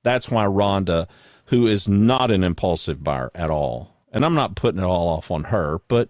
that's 0.03 0.29
why 0.29 0.45
Rhonda, 0.45 1.07
who 1.45 1.67
is 1.67 1.87
not 1.87 2.31
an 2.31 2.43
impulsive 2.43 3.03
buyer 3.03 3.31
at 3.33 3.49
all, 3.49 3.95
and 4.11 4.23
I'm 4.23 4.35
not 4.35 4.55
putting 4.55 4.81
it 4.81 4.85
all 4.85 5.09
off 5.09 5.31
on 5.31 5.45
her, 5.45 5.79
but 5.87 6.09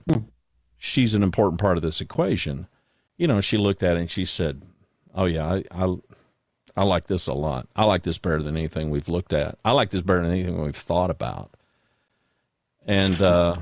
she's 0.77 1.15
an 1.15 1.23
important 1.23 1.59
part 1.59 1.77
of 1.77 1.83
this 1.83 2.01
equation. 2.01 2.67
You 3.17 3.27
know, 3.27 3.41
she 3.41 3.57
looked 3.57 3.83
at 3.83 3.97
it 3.97 4.01
and 4.01 4.11
she 4.11 4.25
said, 4.25 4.63
"Oh 5.15 5.25
yeah, 5.25 5.47
I, 5.47 5.63
I, 5.71 5.95
I 6.75 6.83
like 6.83 7.07
this 7.07 7.27
a 7.27 7.33
lot. 7.33 7.67
I 7.75 7.85
like 7.85 8.03
this 8.03 8.17
better 8.17 8.43
than 8.43 8.55
anything 8.55 8.89
we've 8.89 9.09
looked 9.09 9.33
at. 9.33 9.57
I 9.65 9.71
like 9.71 9.89
this 9.89 10.01
better 10.01 10.21
than 10.21 10.31
anything 10.31 10.61
we've 10.61 10.75
thought 10.75 11.09
about." 11.09 11.51
And 12.85 13.21
uh, 13.21 13.57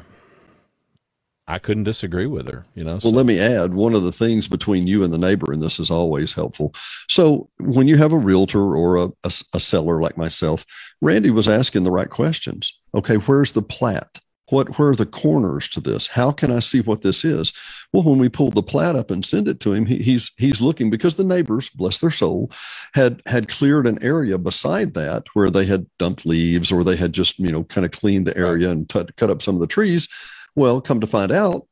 I 1.47 1.59
couldn't 1.59 1.83
disagree 1.83 2.25
with 2.25 2.47
her, 2.47 2.63
you 2.73 2.83
know. 2.83 2.93
Well, 2.93 3.01
so. 3.01 3.09
let 3.09 3.27
me 3.27 3.39
add 3.39 3.73
one 3.73 3.93
of 3.93 4.03
the 4.03 4.11
things 4.11 4.47
between 4.47 4.87
you 4.87 5.03
and 5.03 5.13
the 5.13 5.17
neighbor, 5.17 5.51
and 5.51 5.61
this 5.61 5.79
is 5.79 5.91
always 5.91 6.33
helpful. 6.33 6.73
So, 7.07 7.49
when 7.59 7.87
you 7.87 7.97
have 7.97 8.11
a 8.11 8.17
realtor 8.17 8.75
or 8.75 8.97
a, 8.97 9.05
a, 9.23 9.31
a 9.53 9.59
seller 9.59 10.01
like 10.01 10.17
myself, 10.17 10.65
Randy 11.01 11.29
was 11.29 11.47
asking 11.47 11.83
the 11.83 11.91
right 11.91 12.09
questions. 12.09 12.77
Okay, 12.95 13.17
where's 13.17 13.51
the 13.51 13.61
plat? 13.61 14.19
What 14.49 14.77
where 14.77 14.89
are 14.89 14.95
the 14.95 15.05
corners 15.07 15.67
to 15.69 15.81
this? 15.81 16.07
How 16.07 16.31
can 16.31 16.51
I 16.51 16.59
see 16.59 16.81
what 16.81 17.01
this 17.01 17.25
is? 17.25 17.51
Well, 17.91 18.03
when 18.03 18.19
we 18.19 18.29
pulled 18.29 18.53
the 18.53 18.63
plat 18.63 18.95
up 18.95 19.09
and 19.09 19.25
send 19.25 19.47
it 19.47 19.59
to 19.61 19.73
him, 19.73 19.87
he, 19.87 19.97
he's 19.97 20.31
he's 20.37 20.61
looking 20.61 20.89
because 20.89 21.15
the 21.15 21.23
neighbors, 21.23 21.69
bless 21.69 21.99
their 21.99 22.11
soul, 22.11 22.51
had 22.93 23.23
had 23.25 23.47
cleared 23.47 23.87
an 23.87 24.03
area 24.03 24.37
beside 24.37 24.93
that 24.95 25.23
where 25.33 25.49
they 25.49 25.65
had 25.65 25.87
dumped 25.97 26.25
leaves 26.27 26.71
or 26.71 26.83
they 26.83 26.95
had 26.95 27.13
just 27.13 27.39
you 27.39 27.51
know 27.51 27.63
kind 27.63 27.85
of 27.85 27.91
cleaned 27.91 28.27
the 28.27 28.37
area 28.37 28.69
and 28.69 28.87
t- 28.87 29.05
cut 29.17 29.31
up 29.31 29.41
some 29.41 29.55
of 29.55 29.61
the 29.61 29.67
trees 29.67 30.07
well, 30.55 30.81
come 30.81 30.99
to 31.01 31.07
find 31.07 31.31
out, 31.31 31.67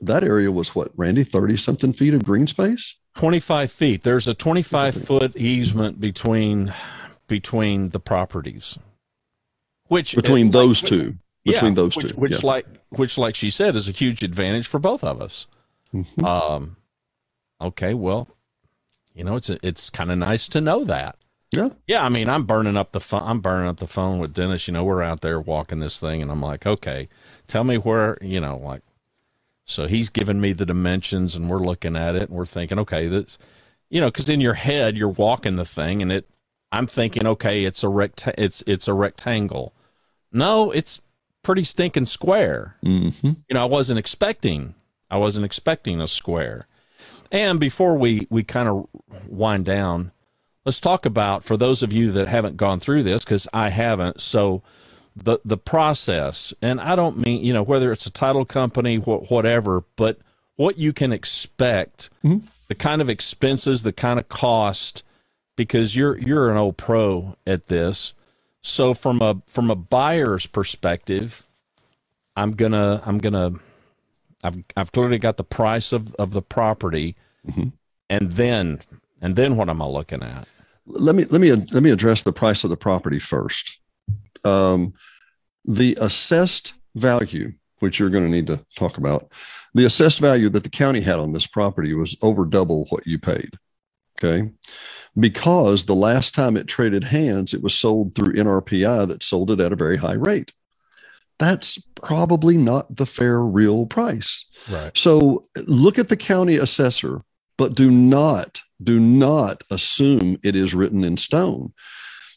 that 0.00 0.22
area 0.22 0.52
was 0.52 0.74
what, 0.74 0.92
Randy, 0.96 1.24
30 1.24 1.56
something 1.56 1.92
feet 1.92 2.14
of 2.14 2.24
green 2.24 2.46
space? 2.46 2.96
25 3.16 3.72
feet. 3.72 4.02
There's 4.04 4.28
a 4.28 4.34
25 4.34 4.94
foot 5.06 5.36
easement 5.36 6.00
between 6.00 6.72
between 7.26 7.90
the 7.90 8.00
properties 8.00 8.78
which 9.88 10.14
between 10.14 10.50
those 10.50 10.82
like- 10.82 10.88
two. 10.88 11.18
Between 11.44 11.70
yeah, 11.72 11.76
those 11.76 11.96
which, 11.96 12.08
two, 12.08 12.14
which 12.14 12.32
yeah. 12.32 12.38
like 12.42 12.66
which 12.90 13.16
like 13.16 13.34
she 13.34 13.48
said 13.48 13.74
is 13.74 13.88
a 13.88 13.92
huge 13.92 14.22
advantage 14.22 14.66
for 14.66 14.78
both 14.78 15.02
of 15.02 15.22
us. 15.22 15.46
Mhm. 15.94 16.22
Um, 16.22 16.76
okay, 17.60 17.94
well, 17.94 18.28
you 19.14 19.24
know, 19.24 19.36
it's 19.36 19.48
it's 19.48 19.88
kind 19.88 20.10
of 20.10 20.18
nice 20.18 20.46
to 20.48 20.60
know 20.60 20.84
that. 20.84 21.16
Yeah. 21.50 21.70
Yeah, 21.86 22.04
I 22.04 22.08
mean, 22.10 22.28
I'm 22.28 22.44
burning 22.44 22.76
up 22.76 22.92
the 22.92 23.00
phone. 23.00 23.22
I'm 23.24 23.40
burning 23.40 23.68
up 23.68 23.78
the 23.78 23.86
phone 23.86 24.18
with 24.18 24.34
Dennis. 24.34 24.68
You 24.68 24.74
know, 24.74 24.84
we're 24.84 25.02
out 25.02 25.22
there 25.22 25.40
walking 25.40 25.80
this 25.80 25.98
thing, 25.98 26.20
and 26.22 26.30
I'm 26.30 26.42
like, 26.42 26.66
okay, 26.66 27.08
tell 27.46 27.64
me 27.64 27.76
where. 27.78 28.18
You 28.20 28.40
know, 28.40 28.58
like, 28.58 28.82
so 29.64 29.86
he's 29.86 30.10
giving 30.10 30.40
me 30.40 30.52
the 30.52 30.66
dimensions, 30.66 31.34
and 31.34 31.48
we're 31.48 31.58
looking 31.58 31.96
at 31.96 32.14
it, 32.16 32.24
and 32.24 32.30
we're 32.30 32.46
thinking, 32.46 32.78
okay, 32.80 33.08
this, 33.08 33.38
you 33.88 34.00
know, 34.00 34.08
because 34.10 34.28
in 34.28 34.40
your 34.40 34.54
head 34.54 34.96
you're 34.96 35.08
walking 35.08 35.56
the 35.56 35.64
thing, 35.64 36.02
and 36.02 36.12
it, 36.12 36.28
I'm 36.70 36.86
thinking, 36.86 37.26
okay, 37.26 37.64
it's 37.64 37.82
a 37.82 37.88
rect, 37.88 38.28
it's 38.36 38.62
it's 38.66 38.88
a 38.88 38.92
rectangle. 38.94 39.72
No, 40.32 40.70
it's 40.70 41.00
pretty 41.42 41.64
stinking 41.64 42.04
square 42.04 42.76
hmm 42.82 43.08
you 43.22 43.54
know, 43.54 43.62
I 43.62 43.66
wasn't 43.66 43.98
expecting, 43.98 44.74
I 45.10 45.16
wasn't 45.16 45.46
expecting 45.46 46.00
a 46.00 46.08
square. 46.08 46.66
And 47.32 47.58
before 47.58 47.96
we 47.96 48.26
we 48.30 48.42
kind 48.44 48.68
of 48.68 48.86
wind 49.26 49.64
down, 49.64 50.12
let's 50.68 50.80
talk 50.80 51.06
about 51.06 51.44
for 51.44 51.56
those 51.56 51.82
of 51.82 51.94
you 51.94 52.10
that 52.12 52.26
haven't 52.28 52.58
gone 52.58 52.78
through 52.78 53.02
this 53.02 53.24
because 53.24 53.48
I 53.54 53.70
haven't. 53.70 54.20
So 54.20 54.62
the 55.16 55.38
the 55.42 55.56
process, 55.56 56.52
and 56.60 56.78
I 56.78 56.94
don't 56.94 57.16
mean 57.16 57.42
you 57.42 57.54
know 57.54 57.62
whether 57.62 57.90
it's 57.90 58.04
a 58.04 58.10
title 58.10 58.44
company, 58.44 58.96
wh- 58.96 59.30
whatever, 59.30 59.84
but 59.96 60.18
what 60.56 60.76
you 60.76 60.92
can 60.92 61.10
expect, 61.10 62.10
Mhm. 62.22 62.42
the 62.66 62.74
kind 62.74 63.00
of 63.00 63.08
expenses, 63.08 63.82
the 63.82 63.94
kind 63.94 64.18
of 64.18 64.28
cost, 64.28 65.02
because 65.56 65.96
you're 65.96 66.18
you're 66.18 66.50
an 66.50 66.58
old 66.58 66.76
pro 66.76 67.34
at 67.46 67.68
this. 67.68 68.12
So 68.60 68.92
from 68.92 69.22
a 69.22 69.40
from 69.46 69.70
a 69.70 69.74
buyer's 69.74 70.44
perspective, 70.44 71.46
I'm 72.36 72.50
gonna 72.52 73.00
I'm 73.06 73.16
gonna 73.18 73.52
I've 74.44 74.62
I've 74.76 74.92
clearly 74.92 75.18
got 75.18 75.38
the 75.38 75.44
price 75.44 75.92
of, 75.92 76.14
of 76.16 76.32
the 76.32 76.42
property 76.42 77.16
Mhm. 77.50 77.72
and 78.10 78.32
then 78.32 78.80
and 79.22 79.34
then 79.34 79.56
what 79.56 79.70
am 79.70 79.80
I 79.80 79.86
looking 79.86 80.22
at? 80.22 80.46
Let 80.88 81.14
me 81.14 81.24
let 81.26 81.40
me 81.40 81.52
let 81.52 81.82
me 81.82 81.90
address 81.90 82.22
the 82.22 82.32
price 82.32 82.64
of 82.64 82.70
the 82.70 82.76
property 82.76 83.18
first. 83.18 83.78
Um, 84.44 84.94
the 85.64 85.96
assessed 86.00 86.74
value, 86.94 87.52
which 87.80 87.98
you're 87.98 88.10
going 88.10 88.24
to 88.24 88.30
need 88.30 88.46
to 88.46 88.64
talk 88.76 88.98
about, 88.98 89.30
the 89.74 89.84
assessed 89.84 90.18
value 90.18 90.48
that 90.50 90.62
the 90.62 90.70
county 90.70 91.00
had 91.00 91.18
on 91.18 91.32
this 91.32 91.46
property 91.46 91.94
was 91.94 92.16
over 92.22 92.44
double 92.44 92.86
what 92.90 93.06
you 93.06 93.18
paid. 93.18 93.50
Okay, 94.18 94.50
because 95.18 95.84
the 95.84 95.94
last 95.94 96.34
time 96.34 96.56
it 96.56 96.66
traded 96.66 97.04
hands, 97.04 97.54
it 97.54 97.62
was 97.62 97.74
sold 97.74 98.14
through 98.14 98.34
NRPI 98.34 99.06
that 99.08 99.22
sold 99.22 99.50
it 99.50 99.60
at 99.60 99.72
a 99.72 99.76
very 99.76 99.96
high 99.96 100.14
rate. 100.14 100.52
That's 101.38 101.78
probably 102.02 102.56
not 102.56 102.96
the 102.96 103.06
fair 103.06 103.40
real 103.40 103.86
price. 103.86 104.44
Right. 104.68 104.96
So 104.96 105.46
look 105.68 105.98
at 105.98 106.08
the 106.08 106.16
county 106.16 106.56
assessor, 106.56 107.22
but 107.56 107.74
do 107.74 107.90
not, 107.90 108.60
do 108.82 109.00
not 109.00 109.62
assume 109.70 110.38
it 110.42 110.54
is 110.54 110.74
written 110.74 111.04
in 111.04 111.16
stone. 111.16 111.72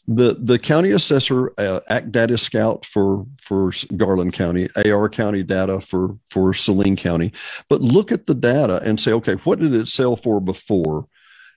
The 0.08 0.36
the 0.40 0.58
county 0.58 0.90
assessor, 0.90 1.52
uh, 1.58 1.80
Act 1.88 2.10
Data 2.10 2.36
Scout 2.36 2.84
for 2.84 3.24
for 3.40 3.72
Garland 3.96 4.32
County, 4.32 4.68
AR 4.84 5.08
County 5.08 5.44
data 5.44 5.80
for 5.80 6.16
for 6.28 6.52
Saline 6.52 6.96
County, 6.96 7.32
but 7.68 7.80
look 7.80 8.10
at 8.10 8.26
the 8.26 8.34
data 8.34 8.80
and 8.84 8.98
say, 8.98 9.12
okay, 9.12 9.34
what 9.44 9.60
did 9.60 9.72
it 9.72 9.86
sell 9.86 10.16
for 10.16 10.40
before, 10.40 11.06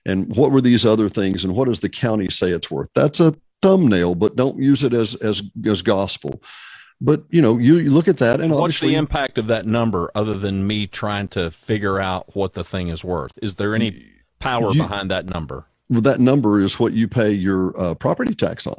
and 0.06 0.34
what 0.36 0.52
were 0.52 0.60
these 0.60 0.86
other 0.86 1.08
things, 1.08 1.42
and 1.42 1.56
what 1.56 1.66
does 1.66 1.80
the 1.80 1.88
county 1.88 2.30
say 2.30 2.50
it's 2.50 2.70
worth? 2.70 2.88
That's 2.94 3.18
a 3.18 3.34
thumbnail, 3.62 4.14
but 4.14 4.36
don't 4.36 4.62
use 4.62 4.84
it 4.84 4.92
as 4.92 5.16
as 5.16 5.42
as 5.66 5.82
gospel. 5.82 6.40
But 7.00 7.24
you 7.28 7.42
know, 7.42 7.58
you, 7.58 7.78
you 7.78 7.90
look 7.90 8.06
at 8.08 8.18
that, 8.18 8.40
and 8.40 8.54
What's 8.54 8.80
the 8.80 8.94
impact 8.94 9.38
of 9.38 9.48
that 9.48 9.66
number 9.66 10.10
other 10.14 10.34
than 10.34 10.66
me 10.66 10.86
trying 10.86 11.28
to 11.28 11.50
figure 11.50 11.98
out 11.98 12.34
what 12.36 12.54
the 12.54 12.64
thing 12.64 12.88
is 12.88 13.04
worth? 13.04 13.38
Is 13.42 13.56
there 13.56 13.74
any 13.74 14.15
power 14.38 14.72
You- 14.72 14.82
behind 14.82 15.10
that 15.10 15.26
number? 15.26 15.66
well, 15.88 16.00
that 16.00 16.20
number 16.20 16.58
is 16.60 16.78
what 16.80 16.92
you 16.92 17.06
pay 17.08 17.30
your 17.32 17.72
uh, 17.80 17.94
property 17.94 18.34
tax 18.34 18.66
on 18.66 18.76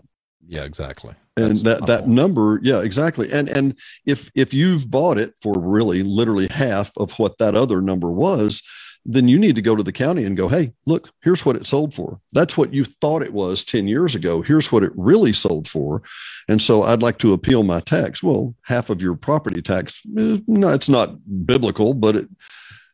Yeah, 0.48 0.64
exactly. 0.64 1.14
and 1.38 1.48
That's 1.56 1.62
that 1.62 1.80
my 1.82 1.86
that 1.88 2.00
point. 2.02 2.12
number 2.14 2.60
yeah 2.64 2.82
exactly 2.82 3.32
and 3.32 3.48
and 3.50 3.76
if 4.06 4.30
if 4.36 4.54
you've 4.54 4.90
bought 4.90 5.18
it 5.18 5.34
for 5.42 5.54
really 5.58 6.04
literally 6.04 6.48
half 6.48 6.92
of 6.98 7.12
what 7.20 7.38
that 7.38 7.56
other 7.56 7.82
number 7.82 8.10
was 8.12 8.62
then 9.10 9.30
you 9.30 9.40
need 9.40 9.56
to 9.56 9.62
go 9.62 9.74
to 9.76 9.84
the 9.84 9.92
county 9.94 10.26
and 10.26 10.36
go 10.36 10.48
hey 10.50 10.74
look 10.86 11.12
here's 11.22 11.46
what 11.46 11.56
it 11.56 11.66
sold 11.68 11.94
for 11.94 12.20
that's 12.34 12.58
what 12.58 12.74
you 12.74 12.84
thought 12.84 13.22
it 13.22 13.32
was 13.34 13.64
10 13.64 13.88
years 13.88 14.16
ago 14.16 14.42
here's 14.42 14.70
what 14.72 14.84
it 14.84 14.92
really 14.98 15.32
sold 15.32 15.68
for 15.68 16.02
and 16.50 16.62
so 16.62 16.84
i'd 16.84 17.02
like 17.04 17.20
to 17.20 17.32
appeal 17.34 17.64
my 17.64 17.80
tax 17.80 18.22
well 18.24 18.54
half 18.64 18.90
of 18.90 19.02
your 19.02 19.16
property 19.16 19.62
tax 19.62 20.02
eh, 20.18 20.40
no 20.48 20.70
it's 20.74 20.90
not 20.90 21.12
biblical 21.46 21.94
but 21.94 22.16
it 22.18 22.28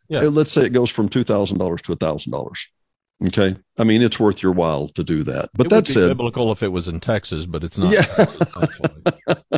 Yeah. 0.09 0.21
let's 0.23 0.51
say 0.51 0.63
it 0.65 0.73
goes 0.73 0.89
from 0.89 1.09
$2000 1.09 1.81
to 1.83 1.95
$1000 1.95 2.67
okay 3.27 3.55
i 3.79 3.83
mean 3.85 4.01
it's 4.01 4.19
worth 4.19 4.43
your 4.43 4.51
while 4.51 4.89
to 4.89 5.03
do 5.03 5.23
that 5.23 5.49
but 5.53 5.69
that's 5.69 5.91
it 5.91 5.93
that 5.93 5.99
would 5.99 6.07
be 6.07 6.09
said 6.09 6.17
biblical 6.17 6.51
if 6.51 6.61
it 6.63 6.67
was 6.69 6.87
in 6.87 6.99
Texas, 6.99 7.45
but 7.45 7.63
it's 7.63 7.77
not. 7.77 7.93
Yeah. 7.93 8.25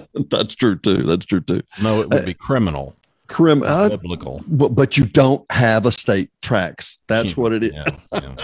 That's 0.29 0.55
true 0.55 0.77
too 0.77 0.97
that's 1.03 1.25
true 1.25 1.41
too 1.41 1.61
no, 1.81 2.01
it 2.01 2.09
would 2.09 2.25
be 2.25 2.33
criminal. 2.33 2.95
Crim, 3.27 3.63
uh, 3.63 3.89
biblical. 3.89 4.43
but, 4.47 4.69
but 4.69 4.97
you 4.97 5.05
don't 5.05 5.49
have 5.51 5.85
a 5.87 5.91
state 5.91 6.29
tracks. 6.43 6.99
That's 7.07 7.35
what 7.35 7.53
it 7.53 7.63
is. 7.63 7.73
Yeah, 7.73 7.85
yeah. 8.13 8.35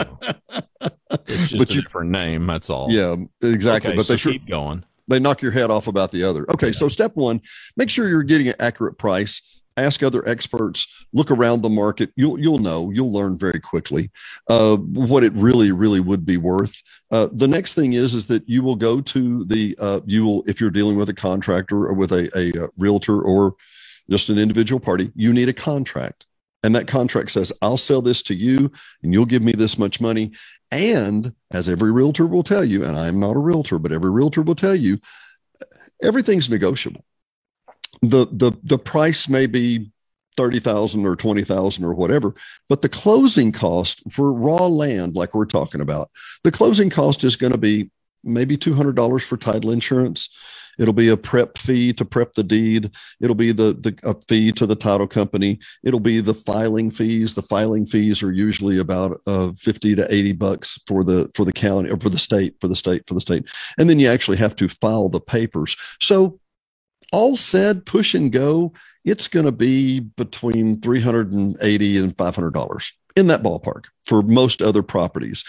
It's 1.27 1.49
just 1.49 1.57
But 1.57 1.69
a 1.69 1.73
you- 1.75 1.81
different 1.83 2.09
name. 2.09 2.47
That's 2.47 2.67
all. 2.69 2.91
Yeah, 2.91 3.15
exactly. 3.43 3.89
Okay, 3.91 3.95
but 3.97 4.07
they 4.07 4.13
so 4.13 4.17
sure 4.17 4.31
keep 4.33 4.47
going. 4.47 4.83
they 5.07 5.19
knock 5.19 5.41
your 5.43 5.51
head 5.51 5.69
off 5.69 5.85
about 5.87 6.11
the 6.11 6.23
other. 6.23 6.49
Okay, 6.51 6.71
so 6.71 6.87
step 6.87 7.15
one, 7.15 7.41
make 7.77 7.89
sure 7.91 8.07
you're 8.09 8.23
getting 8.23 8.47
an 8.47 8.55
accurate 8.59 8.97
price. 8.97 9.60
Ask 9.77 10.03
other 10.03 10.27
experts. 10.27 10.87
Look 11.13 11.31
around 11.31 11.61
the 11.61 11.69
market. 11.69 12.11
You'll 12.15 12.39
you'll 12.39 12.59
know. 12.59 12.91
You'll 12.91 13.11
learn 13.11 13.37
very 13.37 13.59
quickly 13.59 14.11
uh, 14.49 14.77
what 14.77 15.23
it 15.23 15.33
really 15.33 15.71
really 15.71 15.99
would 15.99 16.25
be 16.25 16.37
worth. 16.37 16.81
Uh, 17.11 17.29
the 17.31 17.47
next 17.47 17.73
thing 17.73 17.93
is 17.93 18.13
is 18.13 18.27
that 18.27 18.47
you 18.47 18.63
will 18.63 18.75
go 18.75 19.01
to 19.01 19.45
the 19.45 19.75
uh, 19.79 20.01
you 20.05 20.25
will 20.25 20.43
if 20.47 20.59
you're 20.59 20.69
dealing 20.69 20.97
with 20.97 21.09
a 21.09 21.13
contractor 21.13 21.85
or 21.85 21.93
with 21.93 22.11
a, 22.11 22.29
a, 22.37 22.63
uh 22.63 22.67
realtor 22.77 23.21
or 23.21 23.55
just 24.09 24.29
an 24.29 24.37
individual 24.37 24.79
party, 24.79 25.11
you 25.15 25.31
need 25.31 25.49
a 25.49 25.53
contract. 25.53 26.25
And 26.63 26.75
that 26.75 26.87
contract 26.87 27.31
says, 27.31 27.51
I'll 27.61 27.77
sell 27.77 28.01
this 28.01 28.21
to 28.23 28.35
you 28.35 28.71
and 29.01 29.13
you'll 29.13 29.25
give 29.25 29.41
me 29.41 29.53
this 29.53 29.77
much 29.77 29.99
money. 29.99 30.31
And 30.71 31.33
as 31.51 31.67
every 31.67 31.91
realtor 31.91 32.27
will 32.27 32.43
tell 32.43 32.63
you, 32.63 32.83
and 32.83 32.97
I'm 32.97 33.19
not 33.19 33.35
a 33.35 33.39
realtor, 33.39 33.79
but 33.79 33.91
every 33.91 34.11
realtor 34.11 34.41
will 34.41 34.55
tell 34.55 34.75
you, 34.75 34.99
everything's 36.03 36.49
negotiable. 36.49 37.03
The 38.01 38.27
the 38.31 38.53
the 38.63 38.79
price 38.79 39.29
may 39.29 39.45
be 39.45 39.91
30,000 40.37 41.05
or 41.05 41.15
20,000 41.15 41.83
or 41.83 41.93
whatever, 41.93 42.33
but 42.69 42.81
the 42.81 42.89
closing 42.89 43.51
cost 43.51 44.01
for 44.11 44.31
raw 44.31 44.65
land 44.65 45.15
like 45.15 45.35
we're 45.35 45.45
talking 45.45 45.81
about, 45.81 46.09
the 46.43 46.51
closing 46.51 46.89
cost 46.89 47.23
is 47.23 47.35
going 47.35 47.51
to 47.51 47.59
be 47.59 47.91
maybe 48.23 48.57
$200 48.57 49.23
for 49.23 49.37
title 49.37 49.71
insurance. 49.71 50.29
It'll 50.79 50.93
be 50.93 51.09
a 51.09 51.17
prep 51.17 51.57
fee 51.57 51.93
to 51.93 52.05
prep 52.05 52.33
the 52.33 52.43
deed. 52.43 52.91
It'll 53.19 53.35
be 53.35 53.51
the, 53.51 53.73
the 53.73 53.95
a 54.03 54.15
fee 54.27 54.51
to 54.53 54.65
the 54.65 54.75
title 54.75 55.07
company. 55.07 55.59
It'll 55.83 55.99
be 55.99 56.21
the 56.21 56.33
filing 56.33 56.91
fees. 56.91 57.33
The 57.33 57.41
filing 57.41 57.85
fees 57.85 58.23
are 58.23 58.31
usually 58.31 58.79
about 58.79 59.19
uh, 59.27 59.51
50 59.57 59.95
to 59.95 60.13
80 60.13 60.33
bucks 60.33 60.79
for 60.87 61.03
the 61.03 61.29
for 61.35 61.45
the 61.45 61.53
county 61.53 61.91
or 61.91 61.97
for 61.97 62.09
the 62.09 62.17
state, 62.17 62.55
for 62.61 62.67
the 62.67 62.75
state, 62.75 63.03
for 63.05 63.13
the 63.13 63.21
state. 63.21 63.47
And 63.77 63.89
then 63.89 63.99
you 63.99 64.07
actually 64.07 64.37
have 64.37 64.55
to 64.57 64.69
file 64.69 65.09
the 65.09 65.19
papers. 65.19 65.75
So 65.99 66.39
all 67.11 67.37
said, 67.37 67.85
push 67.85 68.13
and 68.13 68.31
go, 68.31 68.73
it's 69.03 69.27
going 69.27 69.45
to 69.45 69.51
be 69.51 69.99
between 69.99 70.79
380 70.79 71.97
and 71.97 72.17
500 72.17 72.53
dollars 72.53 72.93
in 73.15 73.27
that 73.27 73.43
ballpark 73.43 73.85
for 74.05 74.21
most 74.21 74.61
other 74.61 74.83
properties. 74.83 75.43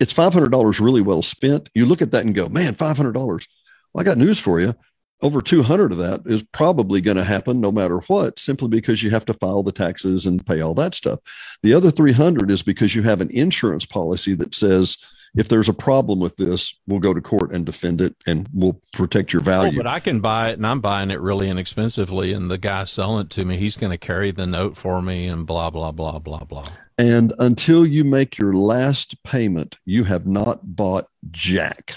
It's 0.00 0.12
500 0.12 0.50
dollars 0.50 0.80
really 0.80 1.00
well 1.02 1.22
spent. 1.22 1.68
You 1.74 1.86
look 1.86 2.02
at 2.02 2.10
that 2.12 2.24
and 2.24 2.34
go, 2.34 2.48
man, 2.48 2.74
500 2.74 3.12
dollars. 3.12 3.46
Well, 3.92 4.02
I 4.02 4.04
got 4.04 4.18
news 4.18 4.38
for 4.38 4.60
you. 4.60 4.74
Over 5.20 5.42
200 5.42 5.92
of 5.92 5.98
that 5.98 6.22
is 6.26 6.44
probably 6.52 7.00
going 7.00 7.16
to 7.16 7.24
happen 7.24 7.60
no 7.60 7.72
matter 7.72 7.98
what, 8.06 8.38
simply 8.38 8.68
because 8.68 9.02
you 9.02 9.10
have 9.10 9.24
to 9.24 9.34
file 9.34 9.64
the 9.64 9.72
taxes 9.72 10.26
and 10.26 10.46
pay 10.46 10.60
all 10.60 10.74
that 10.74 10.94
stuff. 10.94 11.18
The 11.64 11.74
other 11.74 11.90
300 11.90 12.52
is 12.52 12.62
because 12.62 12.94
you 12.94 13.02
have 13.02 13.20
an 13.20 13.30
insurance 13.32 13.84
policy 13.84 14.34
that 14.34 14.54
says 14.54 14.96
if 15.36 15.48
there's 15.48 15.68
a 15.68 15.74
problem 15.74 16.18
with 16.20 16.36
this, 16.36 16.74
we'll 16.86 16.98
go 17.00 17.12
to 17.14 17.20
court 17.20 17.52
and 17.52 17.64
defend 17.66 18.00
it 18.00 18.14
and 18.26 18.48
we'll 18.52 18.80
protect 18.92 19.32
your 19.32 19.42
Oh, 19.42 19.44
value. 19.44 19.76
but 19.76 19.86
I 19.86 20.00
can 20.00 20.20
buy 20.20 20.50
it, 20.50 20.54
and 20.58 20.66
I'm 20.66 20.80
buying 20.80 21.10
it 21.10 21.20
really 21.20 21.48
inexpensively, 21.48 22.32
and 22.32 22.50
the 22.50 22.58
guy 22.58 22.84
selling 22.84 23.26
it 23.26 23.30
to 23.30 23.44
me, 23.44 23.56
he's 23.56 23.76
going 23.76 23.90
to 23.92 23.98
carry 23.98 24.30
the 24.30 24.46
note 24.46 24.76
for 24.76 25.00
me, 25.02 25.26
and 25.28 25.46
blah 25.46 25.70
blah 25.70 25.92
blah 25.92 26.18
blah 26.18 26.44
blah. 26.44 26.68
And 26.96 27.32
until 27.38 27.86
you 27.86 28.04
make 28.04 28.38
your 28.38 28.52
last 28.54 29.22
payment, 29.22 29.76
you 29.84 30.04
have 30.04 30.26
not 30.26 30.74
bought 30.76 31.06
Jack, 31.30 31.94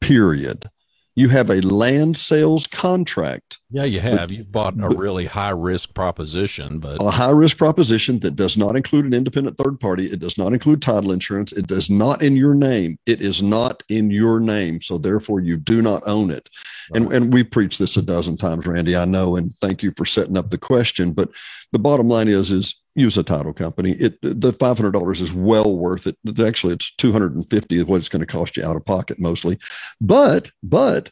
period. 0.00 0.66
You 1.14 1.28
have 1.28 1.50
a 1.50 1.60
land 1.60 2.16
sales 2.16 2.66
contract. 2.66 3.58
Yeah, 3.70 3.84
you 3.84 4.00
have. 4.00 4.30
You've 4.30 4.50
bought 4.50 4.80
a 4.80 4.88
really 4.88 5.26
high 5.26 5.50
risk 5.50 5.94
proposition, 5.94 6.78
but 6.78 7.02
a 7.02 7.10
high 7.10 7.30
risk 7.30 7.58
proposition 7.58 8.18
that 8.20 8.36
does 8.36 8.56
not 8.56 8.76
include 8.76 9.04
an 9.04 9.14
independent 9.14 9.58
third 9.58 9.78
party. 9.78 10.06
It 10.06 10.20
does 10.20 10.38
not 10.38 10.52
include 10.54 10.80
title 10.80 11.12
insurance. 11.12 11.52
It 11.52 11.66
does 11.66 11.90
not 11.90 12.22
in 12.22 12.34
your 12.36 12.54
name. 12.54 12.98
It 13.04 13.20
is 13.20 13.42
not 13.42 13.82
in 13.90 14.10
your 14.10 14.40
name. 14.40 14.80
So 14.80 14.96
therefore, 14.96 15.40
you 15.40 15.58
do 15.58 15.82
not 15.82 16.02
own 16.06 16.30
it. 16.30 16.48
Right. 16.90 17.02
And 17.02 17.12
and 17.12 17.32
we 17.32 17.44
preach 17.44 17.78
this 17.78 17.96
a 17.96 18.02
dozen 18.02 18.38
times, 18.38 18.66
Randy. 18.66 18.96
I 18.96 19.04
know, 19.04 19.36
and 19.36 19.54
thank 19.60 19.82
you 19.82 19.92
for 19.92 20.06
setting 20.06 20.38
up 20.38 20.50
the 20.50 20.58
question. 20.58 21.12
But 21.12 21.30
the 21.72 21.78
bottom 21.78 22.08
line 22.08 22.28
is 22.28 22.50
is 22.50 22.81
use 22.94 23.16
a 23.16 23.22
title 23.22 23.52
company. 23.52 23.92
It 23.92 24.18
the 24.22 24.52
five 24.52 24.76
hundred 24.76 24.92
dollars 24.92 25.20
is 25.20 25.32
well 25.32 25.76
worth 25.76 26.06
it. 26.06 26.16
It's 26.24 26.40
actually, 26.40 26.74
it's 26.74 26.94
two 26.96 27.12
hundred 27.12 27.34
and 27.34 27.48
fifty 27.48 27.76
is 27.76 27.84
what 27.84 27.96
it's 27.96 28.08
going 28.08 28.20
to 28.20 28.26
cost 28.26 28.56
you 28.56 28.64
out 28.64 28.76
of 28.76 28.84
pocket 28.84 29.18
mostly. 29.18 29.58
But 30.00 30.50
but 30.62 31.10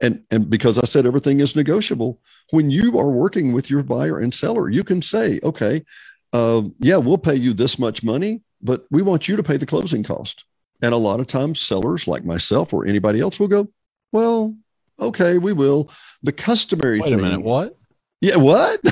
and 0.00 0.22
and 0.30 0.48
because 0.48 0.78
I 0.78 0.84
said 0.84 1.06
everything 1.06 1.40
is 1.40 1.56
negotiable, 1.56 2.20
when 2.50 2.70
you 2.70 2.98
are 2.98 3.10
working 3.10 3.52
with 3.52 3.70
your 3.70 3.82
buyer 3.82 4.18
and 4.18 4.34
seller, 4.34 4.68
you 4.68 4.84
can 4.84 5.02
say, 5.02 5.40
okay, 5.42 5.84
uh, 6.32 6.62
yeah, 6.78 6.96
we'll 6.96 7.18
pay 7.18 7.34
you 7.34 7.52
this 7.52 7.78
much 7.78 8.02
money, 8.02 8.42
but 8.62 8.86
we 8.90 9.02
want 9.02 9.28
you 9.28 9.36
to 9.36 9.42
pay 9.42 9.56
the 9.56 9.66
closing 9.66 10.02
cost. 10.02 10.44
And 10.82 10.94
a 10.94 10.98
lot 10.98 11.20
of 11.20 11.26
times, 11.26 11.60
sellers 11.60 12.06
like 12.06 12.24
myself 12.24 12.72
or 12.72 12.86
anybody 12.86 13.20
else 13.20 13.38
will 13.38 13.48
go, 13.48 13.68
well, 14.12 14.56
okay, 14.98 15.38
we 15.38 15.52
will. 15.52 15.90
The 16.22 16.32
customary 16.32 17.00
Wait 17.00 17.10
thing, 17.10 17.20
a 17.20 17.22
minute, 17.22 17.42
what? 17.42 17.76
Yeah, 18.22 18.36
what? 18.36 18.80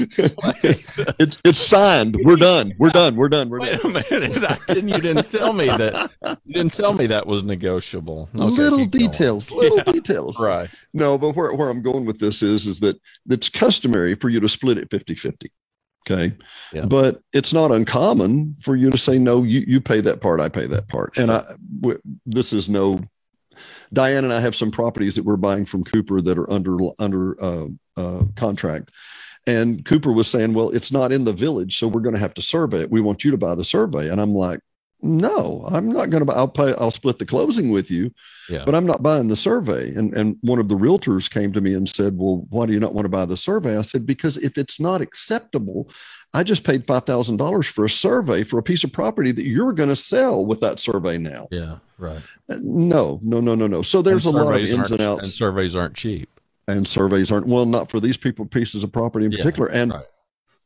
it's 1.19 1.37
it's 1.45 1.59
signed. 1.59 2.17
We're 2.23 2.35
done. 2.35 2.73
We're 2.77 2.89
done. 2.89 3.15
We're 3.15 3.29
done. 3.29 3.49
We're 3.49 3.61
Wait 3.61 3.81
done. 3.81 3.95
a 3.95 4.03
minute. 4.11 4.43
I 4.43 4.57
didn't, 4.73 4.89
you 4.89 4.99
didn't 4.99 5.31
tell 5.31 5.53
me 5.53 5.67
that. 5.67 6.11
You 6.45 6.53
didn't 6.53 6.73
tell 6.73 6.93
me 6.93 7.07
that 7.07 7.27
was 7.27 7.43
negotiable. 7.43 8.29
Okay, 8.35 8.43
little 8.49 8.79
keep 8.79 8.91
going. 8.91 9.09
details. 9.11 9.51
Little 9.51 9.77
Yeah. 9.77 9.83
details. 9.83 10.39
Right. 10.41 10.69
No, 10.93 11.17
but 11.17 11.35
where, 11.35 11.53
where 11.53 11.69
I'm 11.69 11.81
going 11.81 12.05
with 12.05 12.19
this 12.19 12.41
is 12.43 12.67
is 12.67 12.79
that 12.81 12.99
it's 13.29 13.47
customary 13.49 14.15
for 14.15 14.29
you 14.29 14.39
to 14.41 14.49
split 14.49 14.77
it 14.77 14.89
50-50. 14.89 15.47
Okay. 16.09 16.35
Yeah. 16.73 16.85
But 16.85 17.21
it's 17.31 17.53
not 17.53 17.71
uncommon 17.71 18.55
for 18.59 18.75
you 18.75 18.89
to 18.89 18.97
say, 18.97 19.19
no, 19.19 19.43
you, 19.43 19.63
you 19.67 19.79
pay 19.79 20.01
that 20.01 20.19
part, 20.19 20.41
I 20.41 20.49
pay 20.49 20.65
that 20.65 20.87
part. 20.87 21.15
And 21.17 21.31
I 21.31 21.43
w- 21.79 22.01
this 22.25 22.53
is 22.53 22.67
no 22.69 22.99
Diane 23.93 24.23
and 24.23 24.33
I 24.33 24.39
have 24.39 24.55
some 24.55 24.71
properties 24.71 25.15
that 25.15 25.25
we're 25.25 25.37
buying 25.37 25.65
from 25.65 25.83
Cooper 25.83 26.21
that 26.21 26.37
are 26.37 26.49
under 26.49 26.77
under 26.99 27.41
uh, 27.43 27.67
uh, 27.97 28.23
contract. 28.35 28.91
And 29.47 29.83
Cooper 29.85 30.11
was 30.11 30.29
saying, 30.29 30.53
well, 30.53 30.69
it's 30.69 30.91
not 30.91 31.11
in 31.11 31.23
the 31.23 31.33
village, 31.33 31.77
so 31.77 31.87
we're 31.87 32.01
going 32.01 32.15
to 32.15 32.21
have 32.21 32.35
to 32.35 32.41
survey 32.41 32.81
it. 32.81 32.91
We 32.91 33.01
want 33.01 33.23
you 33.23 33.31
to 33.31 33.37
buy 33.37 33.55
the 33.55 33.65
survey. 33.65 34.09
And 34.09 34.21
I'm 34.21 34.33
like, 34.33 34.59
no, 35.03 35.65
I'm 35.71 35.89
not 35.89 36.09
going 36.09 36.21
to 36.21 36.25
buy. 36.25 36.33
I'll 36.33 36.47
pay. 36.47 36.73
I'll 36.77 36.91
split 36.91 37.17
the 37.19 37.25
closing 37.25 37.71
with 37.71 37.89
you, 37.89 38.13
Yeah. 38.49 38.63
but 38.65 38.75
I'm 38.75 38.85
not 38.85 39.01
buying 39.03 39.27
the 39.27 39.35
survey. 39.35 39.89
And 39.95 40.15
and 40.15 40.37
one 40.41 40.59
of 40.59 40.67
the 40.67 40.75
realtors 40.75 41.29
came 41.29 41.51
to 41.53 41.61
me 41.61 41.73
and 41.73 41.89
said, 41.89 42.17
well, 42.17 42.45
why 42.49 42.65
do 42.65 42.73
you 42.73 42.79
not 42.79 42.93
want 42.93 43.05
to 43.05 43.09
buy 43.09 43.25
the 43.25 43.37
survey? 43.37 43.77
I 43.77 43.81
said, 43.81 44.05
because 44.05 44.37
if 44.37 44.57
it's 44.57 44.79
not 44.79 45.01
acceptable, 45.01 45.89
I 46.33 46.43
just 46.43 46.63
paid 46.63 46.85
five 46.87 47.05
thousand 47.05 47.37
dollars 47.37 47.67
for 47.67 47.85
a 47.85 47.89
survey 47.89 48.43
for 48.43 48.57
a 48.59 48.63
piece 48.63 48.83
of 48.83 48.91
property 48.93 49.31
that 49.31 49.45
you're 49.45 49.73
going 49.73 49.89
to 49.89 49.95
sell 49.95 50.45
with 50.45 50.59
that 50.61 50.79
survey 50.79 51.17
now. 51.17 51.47
Yeah. 51.51 51.77
Right. 51.97 52.21
No, 52.49 53.19
no, 53.23 53.39
no, 53.41 53.55
no, 53.55 53.67
no. 53.67 53.81
So 53.81 54.01
there's 54.01 54.25
And 54.25 54.35
a 54.35 54.43
lot 54.43 54.55
of 54.55 54.61
ins 54.61 54.91
and 54.91 55.01
And 55.01 55.09
outs, 55.19 55.33
surveys 55.35 55.75
aren't 55.75 55.93
cheap. 55.95 56.29
and 56.67 56.87
surveys 56.87 57.31
aren't 57.31 57.47
well, 57.47 57.65
not 57.65 57.89
for 57.91 57.99
these 57.99 58.17
people 58.17 58.45
pieces 58.45 58.83
of 58.83 58.91
property 58.91 59.25
in 59.25 59.31
Yeah, 59.31 59.39
particular. 59.39 59.69
And 59.69 59.91
right. 59.91 60.05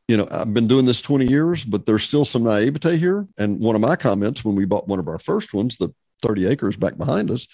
You 0.08 0.16
know, 0.16 0.28
I've 0.30 0.54
been 0.54 0.68
doing 0.68 0.86
this 0.86 1.00
20 1.00 1.26
years, 1.26 1.64
but 1.64 1.84
there's 1.84 2.04
still 2.04 2.24
some 2.24 2.44
naivete 2.44 2.96
here. 2.96 3.26
And 3.38 3.58
one 3.58 3.74
of 3.74 3.80
my 3.80 3.96
comments 3.96 4.44
when 4.44 4.54
we 4.54 4.64
bought 4.64 4.86
one 4.88 4.98
of 4.98 5.08
our 5.08 5.18
first 5.18 5.52
ones, 5.52 5.76
the 5.78 5.90
30 6.22 6.46
acres 6.46 6.76
back 6.76 6.96
behind 6.96 7.30
us, 7.30 7.46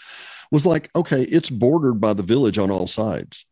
was 0.51 0.67
like, 0.67 0.91
okay, 0.95 1.23
it's 1.23 1.49
bordered 1.49 2.01
by 2.01 2.13
the 2.13 2.23
village 2.23 2.59
on 2.59 2.71
all 2.71 2.87
sides. 2.87 3.47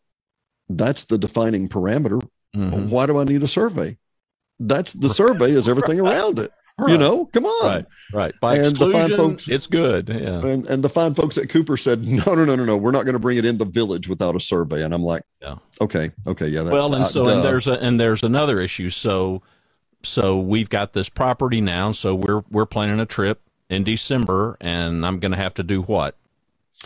That's 0.68 1.04
the 1.04 1.18
defining 1.18 1.68
parameter. 1.68 2.20
Mhm. 2.54 2.88
Why 2.88 3.06
do 3.06 3.18
I 3.18 3.24
need 3.24 3.42
a 3.42 3.48
survey? 3.48 3.96
That's 4.58 4.92
the 4.92 5.08
survey 5.08 5.52
is 5.52 5.66
everything 5.66 5.98
around 6.06 6.38
it. 6.38 6.52
You 6.88 6.98
know, 6.98 7.26
come 7.26 7.46
on. 7.46 7.66
Right. 7.68 7.86
Right. 8.12 8.34
By 8.40 8.56
And 8.56 8.76
the 8.76 8.90
fine 8.90 9.16
folks- 9.16 9.48
it's 9.48 9.66
good. 9.66 10.08
Yeah. 10.08 10.44
And 10.44 10.66
and 10.66 10.82
the 10.82 10.88
fine 10.88 11.14
folks 11.14 11.38
at 11.38 11.48
Cooper 11.48 11.76
said, 11.76 12.04
no, 12.06 12.22
no, 12.34 12.44
no, 12.44 12.56
no, 12.56 12.64
no, 12.64 12.76
we're 12.76 12.90
not 12.90 13.04
going 13.04 13.14
to 13.14 13.18
bring 13.20 13.38
it 13.38 13.44
in 13.44 13.58
the 13.58 13.64
village 13.64 14.08
without 14.08 14.34
a 14.36 14.40
survey. 14.40 14.82
And 14.82 14.92
I'm 14.94 15.02
like, 15.02 15.22
Yeah. 15.42 15.56
okay, 15.80 16.10
okay, 16.26 16.48
yeah. 16.48 16.62
That, 16.62 16.72
well 16.72 16.94
and 16.94 17.04
uh, 17.04 17.08
so 17.08 17.24
duh. 17.24 17.30
and 17.36 17.44
there's 17.44 17.66
a 17.66 17.72
and 17.72 17.98
there's 18.00 18.22
another 18.22 18.60
issue 18.60 18.90
so 18.90 19.42
so 20.02 20.38
we've 20.40 20.70
got 20.70 20.92
this 20.94 21.08
property 21.08 21.60
now 21.60 21.92
so 21.92 22.14
we're 22.14 22.42
we're 22.50 22.64
planning 22.66 22.98
a 23.00 23.04
trip 23.06 23.42
in 23.68 23.84
december 23.84 24.56
and 24.58 25.04
i'm 25.04 25.18
gonna 25.18 25.36
have 25.36 25.52
to 25.52 25.62
do 25.62 25.82
what 25.82 26.16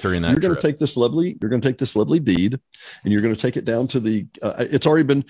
during 0.01 0.23
that 0.23 0.33
you're 0.33 0.41
going 0.41 0.55
to 0.57 0.61
take 0.61 0.79
this 0.79 0.97
lovely 0.97 1.39
you're 1.41 1.49
going 1.49 1.63
to 1.63 1.69
take 1.69 1.79
this 1.79 1.95
lovely 1.95 2.19
deed 2.19 2.59
and 3.05 3.13
you're 3.13 3.23
going 3.23 3.33
to 3.35 3.41
take 3.41 3.57
it 3.57 3.65
down 3.65 3.87
to 3.87 4.01
the 4.01 4.27
uh, 4.43 4.55
it's 4.59 4.85
already 4.87 5.05
been 5.05 5.25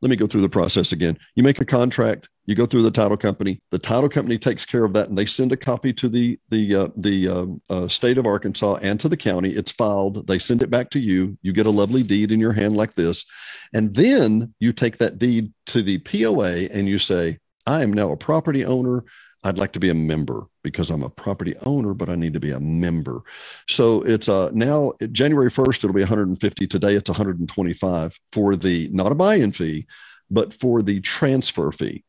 let 0.00 0.10
me 0.10 0.16
go 0.16 0.26
through 0.26 0.42
the 0.42 0.48
process 0.48 0.92
again. 0.92 1.18
You 1.34 1.42
make 1.42 1.60
a 1.60 1.64
contract 1.64 2.28
you 2.48 2.54
go 2.54 2.64
through 2.64 2.82
the 2.82 2.90
title 2.90 3.18
company. 3.18 3.60
The 3.72 3.78
title 3.78 4.08
company 4.08 4.38
takes 4.38 4.64
care 4.64 4.84
of 4.84 4.94
that 4.94 5.10
and 5.10 5.18
they 5.18 5.26
send 5.26 5.52
a 5.52 5.56
copy 5.56 5.92
to 5.92 6.08
the 6.08 6.40
the 6.48 6.74
uh, 6.74 6.88
the 6.96 7.28
uh, 7.28 7.46
uh, 7.68 7.88
state 7.88 8.16
of 8.16 8.24
arkansas 8.24 8.78
and 8.80 8.98
to 9.00 9.08
the 9.10 9.18
county. 9.18 9.50
It's 9.50 9.70
filed. 9.70 10.26
They 10.26 10.38
send 10.38 10.62
it 10.62 10.70
back 10.70 10.88
to 10.90 10.98
you. 10.98 11.36
You 11.42 11.52
get 11.52 11.66
a 11.66 11.70
lovely 11.70 12.02
deed 12.02 12.32
in 12.32 12.40
your 12.40 12.54
hand 12.54 12.74
like 12.74 12.94
this. 12.94 13.26
And 13.74 13.94
then 13.94 14.54
you 14.60 14.72
take 14.72 14.96
that 14.96 15.18
deed 15.18 15.52
to 15.66 15.82
the 15.82 15.98
poa 15.98 16.68
and 16.72 16.88
you 16.88 16.98
say 16.98 17.38
i 17.66 17.82
am 17.82 17.92
now 17.92 18.10
a 18.10 18.16
property 18.16 18.64
owner 18.64 19.04
I'd 19.44 19.58
like 19.58 19.72
to 19.72 19.80
be 19.80 19.90
a 19.90 19.94
member 19.94 20.46
because 20.64 20.90
I'm 20.90 21.02
a 21.02 21.10
property 21.10 21.54
owner, 21.64 21.94
but 21.94 22.08
I 22.08 22.16
need 22.16 22.34
to 22.34 22.40
be 22.40 22.50
a 22.50 22.60
member. 22.60 23.22
So 23.68 24.02
it's 24.02 24.28
uh 24.28 24.50
now 24.52 24.92
January 25.12 25.50
1st, 25.50 25.84
it'll 25.84 25.92
be 25.92 26.00
150. 26.00 26.66
Today 26.66 26.94
it's 26.94 27.08
125 27.08 28.18
for 28.32 28.56
the 28.56 28.88
not 28.92 29.12
a 29.12 29.14
buy-in 29.14 29.52
fee, 29.52 29.86
but 30.30 30.52
for 30.52 30.82
the 30.82 31.00
transfer 31.00 31.70
fee. 31.70 32.04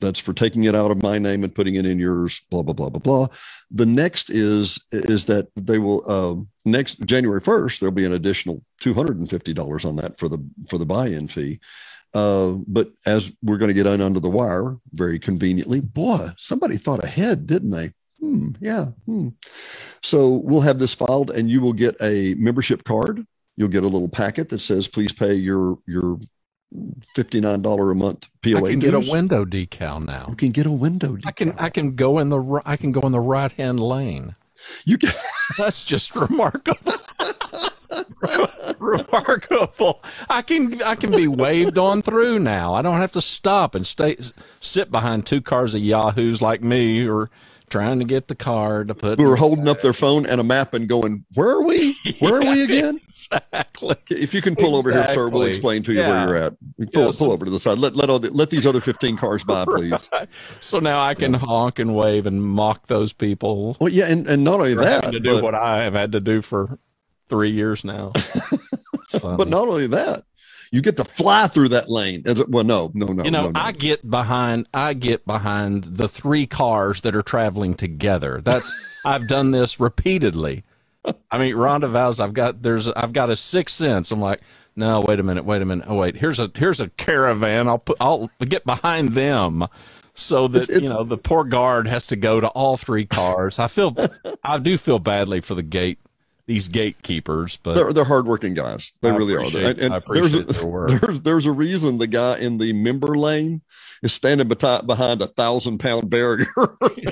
That's 0.00 0.18
for 0.18 0.32
taking 0.32 0.64
it 0.64 0.74
out 0.74 0.90
of 0.90 1.02
my 1.02 1.18
name 1.18 1.44
and 1.44 1.54
putting 1.54 1.74
it 1.74 1.84
in 1.84 1.98
yours, 1.98 2.40
blah, 2.50 2.62
blah, 2.62 2.72
blah, 2.72 2.88
blah, 2.88 3.00
blah. 3.00 3.26
The 3.70 3.84
next 3.84 4.30
is 4.30 4.80
is 4.92 5.26
that 5.26 5.48
they 5.56 5.78
will 5.78 6.02
uh, 6.10 6.42
next 6.64 7.00
January 7.04 7.42
1st, 7.42 7.78
there'll 7.78 7.92
be 7.92 8.06
an 8.06 8.14
additional 8.14 8.62
$250 8.82 9.84
on 9.84 9.96
that 9.96 10.18
for 10.18 10.28
the 10.28 10.38
for 10.68 10.78
the 10.78 10.86
buy-in 10.86 11.28
fee. 11.28 11.60
Uh, 12.12 12.56
but 12.66 12.90
as 13.06 13.30
we're 13.42 13.58
going 13.58 13.68
to 13.68 13.74
get 13.74 13.86
in 13.86 14.00
under 14.00 14.20
the 14.20 14.30
wire 14.30 14.76
very 14.92 15.18
conveniently, 15.18 15.80
boy, 15.80 16.28
somebody 16.36 16.76
thought 16.76 17.04
ahead, 17.04 17.46
didn't 17.46 17.70
they? 17.70 17.92
Hmm, 18.20 18.48
yeah. 18.60 18.86
Hmm. 19.06 19.28
So 20.02 20.28
we'll 20.44 20.60
have 20.62 20.78
this 20.78 20.94
filed, 20.94 21.30
and 21.30 21.48
you 21.50 21.60
will 21.60 21.72
get 21.72 21.96
a 22.02 22.34
membership 22.34 22.84
card. 22.84 23.24
You'll 23.56 23.68
get 23.68 23.84
a 23.84 23.88
little 23.88 24.08
packet 24.08 24.48
that 24.50 24.60
says, 24.60 24.88
"Please 24.88 25.12
pay 25.12 25.34
your 25.34 25.78
your 25.86 26.18
fifty 27.14 27.40
nine 27.40 27.62
dollar 27.62 27.90
a 27.90 27.94
month 27.96 28.28
POA." 28.42 28.68
i 28.68 28.70
can 28.70 28.78
get 28.78 28.94
a 28.94 29.00
window 29.00 29.44
decal 29.44 30.04
now 30.04 30.26
You 30.28 30.36
can 30.36 30.52
get 30.52 30.66
a 30.66 30.70
window. 30.70 31.18
i 31.26 31.32
can 31.32 31.52
i 31.58 31.68
can 31.68 31.96
go 31.96 32.18
in 32.20 32.28
the 32.28 32.62
i 32.64 32.76
can 32.76 32.92
go 32.92 33.00
in 33.00 33.10
the 33.12 33.18
right 33.20 33.50
hand 33.52 33.80
lane 33.80 34.36
You 34.84 34.96
can. 34.98 35.10
that's 35.58 35.84
just 35.84 36.14
remarkable 36.14 36.92
remarkable 38.78 40.02
i 40.28 40.42
can 40.42 40.80
i 40.82 40.94
can 40.94 41.10
be 41.10 41.26
waved 41.28 41.78
on 41.78 42.02
through 42.02 42.38
now 42.38 42.74
i 42.74 42.82
don't 42.82 43.00
have 43.00 43.12
to 43.12 43.20
stop 43.20 43.74
and 43.74 43.86
stay 43.86 44.16
sit 44.60 44.90
behind 44.90 45.26
two 45.26 45.40
cars 45.40 45.74
of 45.74 45.80
yahoos 45.80 46.40
like 46.40 46.62
me 46.62 47.06
or 47.06 47.30
trying 47.68 47.98
to 48.00 48.04
get 48.04 48.26
the 48.28 48.34
car 48.34 48.82
to 48.84 48.94
put 48.94 49.20
Who 49.20 49.30
are 49.30 49.36
holding 49.36 49.68
up 49.68 49.80
their 49.80 49.92
phone 49.92 50.26
and 50.26 50.40
a 50.40 50.44
map 50.44 50.74
and 50.74 50.88
going, 50.88 51.24
"Where 51.34 51.50
are 51.50 51.62
we? 51.62 51.96
Where 52.18 52.34
are 52.34 52.40
we 52.40 52.64
again?" 52.64 53.00
exactly 53.06 53.94
If 54.10 54.34
you 54.34 54.42
can 54.42 54.56
pull 54.56 54.74
over 54.74 54.90
here, 54.90 55.06
sir, 55.06 55.28
we'll 55.28 55.44
explain 55.44 55.84
to 55.84 55.92
you 55.92 56.00
Yeah. 56.00 56.08
where 56.08 56.26
you're 56.26 56.36
at. 56.36 56.54
Pull, 56.92 57.04
Yes. 57.04 57.16
pull 57.16 57.30
over 57.30 57.44
to 57.44 57.50
the 57.52 57.60
side. 57.60 57.78
Let 57.78 57.94
let 57.94 58.06
the, 58.22 58.30
let 58.32 58.50
these 58.50 58.66
other 58.66 58.80
fifteen 58.80 59.16
cars 59.16 59.44
by, 59.44 59.64
please. 59.68 60.10
So 60.58 60.80
now 60.80 61.00
I 61.00 61.14
can 61.14 61.32
honk 61.34 61.78
and 61.78 61.94
wave 61.94 62.26
and 62.26 62.42
mock 62.42 62.88
those 62.88 63.12
people 63.12 63.76
Well, 63.80 63.92
yeah, 63.92 64.06
and, 64.10 64.26
and 64.28 64.42
not 64.42 64.54
only 64.54 64.74
that, 64.74 65.04
to 65.12 65.20
do 65.20 65.34
but, 65.34 65.42
what 65.44 65.54
I 65.54 65.84
have 65.84 65.94
had 65.94 66.10
to 66.10 66.18
do 66.20 66.42
for 66.42 66.76
three 67.30 67.50
years 67.50 67.84
now. 67.84 68.12
But 69.22 69.48
not 69.48 69.68
only 69.68 69.88
that, 69.88 70.24
you 70.70 70.80
get 70.80 70.96
to 70.98 71.04
fly 71.04 71.48
through 71.48 71.70
that 71.70 71.90
lane. 71.90 72.22
As 72.26 72.42
Well, 72.46 72.62
no, 72.64 72.90
no, 72.94 73.06
no. 73.06 73.24
you 73.24 73.30
know, 73.30 73.42
no, 73.46 73.50
no. 73.50 73.60
I 73.60 73.72
get 73.72 74.08
behind. 74.08 74.66
I 74.72 74.94
get 74.94 75.26
behind 75.26 75.84
the 75.84 76.06
three 76.08 76.46
cars 76.46 77.00
that 77.00 77.16
are 77.16 77.22
traveling 77.22 77.74
together. 77.74 78.40
That's 78.40 78.72
I've 79.04 79.26
done 79.26 79.50
this 79.50 79.80
repeatedly. 79.80 80.62
I 81.30 81.38
mean, 81.38 81.54
Rhonda 81.56 81.90
vows 81.90 82.20
I've 82.20 82.34
got 82.34 82.62
there's 82.62 82.88
I've 82.92 83.12
got 83.12 83.30
a 83.30 83.36
sixth 83.36 83.76
sense. 83.76 84.10
I'm 84.12 84.20
like, 84.20 84.40
no, 84.76 85.02
wait 85.06 85.18
a 85.18 85.24
minute, 85.24 85.44
wait 85.44 85.60
a 85.60 85.64
minute. 85.66 85.86
Oh 85.88 85.96
wait, 85.96 86.16
here's 86.16 86.38
a 86.38 86.50
here's 86.54 86.78
a 86.80 86.88
caravan. 86.90 87.66
I'll 87.68 87.78
put 87.78 87.96
I'll 88.00 88.30
get 88.46 88.64
behind 88.64 89.10
them. 89.14 89.66
So 90.14 90.46
that 90.48 90.62
It's- 90.70 90.80
you 90.80 90.86
know 90.88 91.02
the 91.02 91.18
poor 91.18 91.42
guard 91.44 91.88
has 91.88 92.06
to 92.08 92.16
go 92.16 92.40
to 92.40 92.48
all 92.48 92.76
three 92.76 93.06
cars. 93.06 93.58
I 93.58 93.66
feel 93.66 93.96
I 94.44 94.58
do 94.58 94.78
feel 94.78 94.98
badly 95.00 95.40
for 95.40 95.54
the 95.56 95.62
gate 95.64 95.98
these 96.50 96.66
gatekeepers, 96.66 97.58
but 97.62 97.74
they're 97.74 97.92
they're 97.92 98.04
hardworking 98.04 98.54
guys. 98.54 98.92
They 99.02 99.10
I 99.10 99.14
really 99.14 99.34
are. 99.36 99.44
And, 99.44 99.78
and 99.78 99.94
I 99.94 100.00
there's 100.12 100.34
a, 100.34 100.40
appreciate 100.40 100.48
their 100.48 100.66
work. 100.78 100.90
there's 101.00 101.20
there's 101.20 101.46
a 101.46 101.52
reason 101.52 101.98
the 101.98 102.08
guy 102.08 102.38
in 102.38 102.58
the 102.58 102.72
member 102.72 103.14
lane 103.16 103.62
is 104.02 104.12
standing 104.12 104.48
beti- 104.48 104.84
behind 104.84 105.22
a 105.22 105.28
thousand 105.28 105.78
pound 105.78 106.10
barrier. 106.10 106.48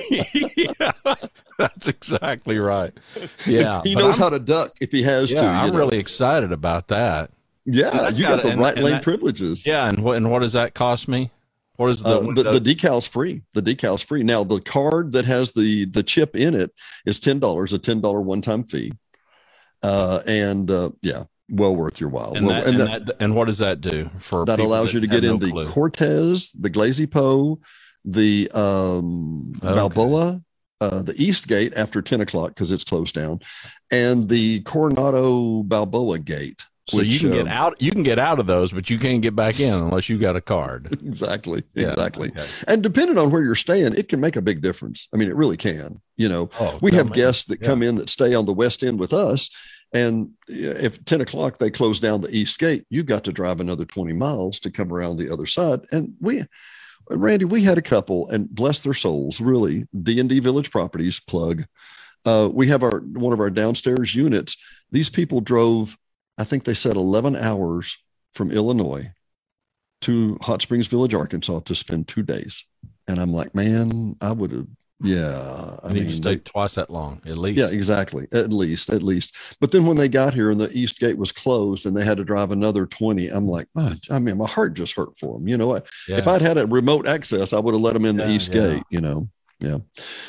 yeah, 0.01 0.91
that's 1.57 1.87
exactly 1.87 2.59
right. 2.59 2.91
Yeah, 3.45 3.79
he 3.85 3.95
knows 3.95 4.15
I'm- 4.15 4.19
how 4.19 4.29
to 4.31 4.39
duck 4.39 4.71
if 4.81 4.91
he 4.91 5.03
has 5.03 5.31
Yeah, 5.31 5.39
to. 5.41 5.45
you 5.45 5.51
I'm 5.51 5.71
know. 5.71 5.79
really 5.79 5.99
excited 5.99 6.51
about 6.51 6.89
that. 6.89 7.31
yeah. 7.65 7.91
that's 7.91 8.17
You 8.17 8.25
got 8.25 8.29
gotta- 8.37 8.41
the 8.43 8.49
and- 8.49 8.61
right 8.61 8.75
and 8.75 8.83
lane 8.83 8.93
that- 8.95 9.03
privileges. 9.03 9.65
Yeah, 9.65 9.87
and 9.87 9.99
what 10.03 10.17
and 10.17 10.29
what 10.29 10.39
does 10.39 10.51
that 10.53 10.73
cost 10.73 11.07
me? 11.07 11.31
What 11.77 11.91
is 11.91 12.03
the, 12.03 12.09
Uh, 12.19 12.33
the, 12.33 12.51
the 12.51 12.59
decal's 12.59 13.07
free. 13.07 13.41
The 13.53 13.61
decal's 13.61 14.01
free. 14.01 14.21
Now 14.21 14.43
the 14.43 14.59
card 14.59 15.13
that 15.13 15.23
has 15.23 15.53
the 15.53 15.85
the 15.85 16.03
chip 16.03 16.35
in 16.35 16.53
it 16.53 16.71
is 17.05 17.21
ten 17.21 17.39
dollars, 17.39 17.71
a 17.71 17.79
ten 17.79 18.01
dollar 18.01 18.19
one 18.21 18.41
time 18.41 18.63
fee, 18.65 18.91
uh, 19.83 20.21
and 20.27 20.69
uh, 20.69 20.89
yeah, 21.01 21.23
well 21.49 21.75
worth 21.75 21.99
your 21.99 22.09
while. 22.09 22.33
and, 22.33 22.45
Well- 22.45 22.55
that, 22.61 22.67
and 22.67 22.79
and, 22.81 22.89
that, 22.89 23.05
that, 23.07 23.15
and 23.19 23.35
what 23.35 23.45
does 23.45 23.57
that 23.59 23.81
do 23.81 24.09
for 24.19 24.45
that 24.45 24.59
allows 24.59 24.93
you 24.93 24.99
to 24.99 25.07
get 25.07 25.23
in 25.23 25.31
no 25.31 25.37
the 25.37 25.51
clue? 25.51 25.65
Cortez, 25.67 26.51
the 26.51 26.69
Glazypeau, 26.69 27.59
the 28.05 28.49
um, 28.53 29.53
Okay. 29.63 29.75
Balboa, 29.75 30.41
uh, 30.81 31.01
the 31.03 31.15
East 31.17 31.47
Gate 31.47 31.73
after 31.75 32.01
ten 32.01 32.21
o'clock 32.21 32.49
because 32.49 32.71
it's 32.71 32.83
closed 32.83 33.15
down, 33.15 33.39
and 33.91 34.29
the 34.29 34.61
Coronado 34.61 35.63
Balboa 35.63 36.19
Gate. 36.19 36.61
So 36.89 37.01
you 37.01 37.11
which, 37.13 37.19
can 37.21 37.31
get 37.31 37.41
um, 37.41 37.47
out. 37.47 37.81
You 37.81 37.91
can 37.91 38.03
get 38.03 38.19
out 38.19 38.39
of 38.39 38.47
those, 38.47 38.71
but 38.71 38.89
you 38.89 38.97
can't 38.99 39.21
get 39.21 39.35
back 39.35 39.59
in 39.59 39.73
unless 39.73 40.09
you 40.09 40.17
got 40.17 40.35
a 40.35 40.41
card. 40.41 40.97
Exactly, 41.05 41.63
Yeah, 41.73 41.91
exactly. 41.91 42.29
okay. 42.29 42.45
And 42.67 42.81
depending 42.83 43.17
on 43.17 43.31
where 43.31 43.43
you're 43.43 43.55
staying, 43.55 43.95
it 43.95 44.09
can 44.09 44.19
make 44.19 44.35
a 44.35 44.41
big 44.41 44.61
difference. 44.61 45.07
I 45.13 45.17
mean, 45.17 45.29
it 45.29 45.35
really 45.35 45.57
can. 45.57 46.01
You 46.17 46.29
know, 46.29 46.49
Oh, 46.59 46.77
we 46.81 46.91
have 46.93 47.07
me. 47.09 47.15
guests 47.15 47.45
that 47.45 47.61
Yeah. 47.61 47.67
come 47.67 47.81
in 47.83 47.95
that 47.95 48.09
stay 48.09 48.33
on 48.35 48.45
the 48.45 48.53
west 48.53 48.83
end 48.83 48.99
with 48.99 49.13
us 49.13 49.49
and 49.91 50.29
if 50.47 51.03
10 51.05 51.21
o'clock 51.21 51.57
they 51.57 51.71
close 51.71 51.99
down 51.99 52.21
the 52.21 52.29
east 52.35 52.59
gate 52.59 52.85
you've 52.91 53.07
got 53.07 53.23
to 53.23 53.31
drive 53.31 53.59
another 53.59 53.85
20 53.85 54.13
miles 54.13 54.59
to 54.59 54.69
come 54.69 54.93
around 54.93 55.17
the 55.17 55.33
other 55.33 55.47
side 55.47 55.81
and 55.91 56.13
we 56.21 56.43
randy 57.09 57.43
we 57.43 57.63
had 57.63 57.79
a 57.79 57.81
couple 57.81 58.29
and 58.29 58.47
bless 58.53 58.79
their 58.81 58.93
souls 58.93 59.41
really 59.41 59.87
d&d 60.03 60.39
village 60.41 60.69
properties 60.69 61.19
plug 61.19 61.63
uh, 62.27 62.47
we 62.53 62.67
have 62.67 62.83
our 62.83 62.99
one 62.99 63.33
of 63.33 63.39
our 63.39 63.49
downstairs 63.49 64.13
units 64.13 64.55
these 64.91 65.09
people 65.09 65.41
drove 65.41 65.97
i 66.39 66.43
think 66.43 66.63
they 66.63 66.73
said 66.73 66.95
11 66.95 67.35
hours 67.35 67.95
from 68.33 68.51
illinois 68.51 69.11
to 70.01 70.37
hot 70.41 70.61
springs 70.61 70.87
village 70.87 71.13
arkansas 71.13 71.59
to 71.59 71.75
spend 71.75 72.07
two 72.07 72.23
days 72.23 72.63
and 73.07 73.19
i'm 73.19 73.31
like 73.33 73.53
man 73.53 74.15
i 74.21 74.31
would 74.31 74.51
have 74.51 74.67
yeah 75.01 75.77
I 75.81 75.93
need 75.93 76.07
to 76.09 76.13
stay 76.15 76.35
twice 76.37 76.75
that 76.75 76.89
long 76.89 77.21
at 77.25 77.37
least. 77.37 77.57
yeah, 77.57 77.69
exactly. 77.69 78.27
At 78.33 78.51
least, 78.51 78.89
at 78.89 79.01
least. 79.01 79.33
But 79.61 79.71
then 79.71 79.85
when 79.85 79.95
they 79.95 80.09
got 80.09 80.33
here 80.33 80.51
and 80.51 80.59
the 80.59 80.69
east 80.77 80.99
gate 80.99 81.17
was 81.17 81.31
closed 81.31 81.85
and 81.85 81.95
they 81.95 82.03
had 82.03 82.17
to 82.17 82.25
drive 82.25 82.51
another 82.51 82.85
20, 82.85 83.29
I'm 83.29 83.47
like, 83.47 83.67
"Man, 83.73 83.97
I 84.11 84.19
mean, 84.19 84.37
my 84.37 84.45
heart 84.49 84.73
just 84.73 84.97
hurt 84.97 85.17
for 85.17 85.39
them. 85.39 85.47
You 85.47 85.55
know, 85.57 85.75
if 85.75 85.83
Yeah. 86.09 86.29
I'd 86.29 86.41
had 86.41 86.57
a 86.57 86.65
remote 86.67 87.07
access, 87.07 87.53
I 87.53 87.61
would 87.61 87.73
have 87.73 87.81
let 87.81 87.93
them 87.93 88.03
in 88.03 88.17
the 88.17 88.25
Yeah, 88.25 88.31
east 88.35 88.49
yeah. 88.53 88.73
gate, 88.73 88.83
you 88.91 88.99
know? 88.99 89.29
Yeah. 89.61 89.77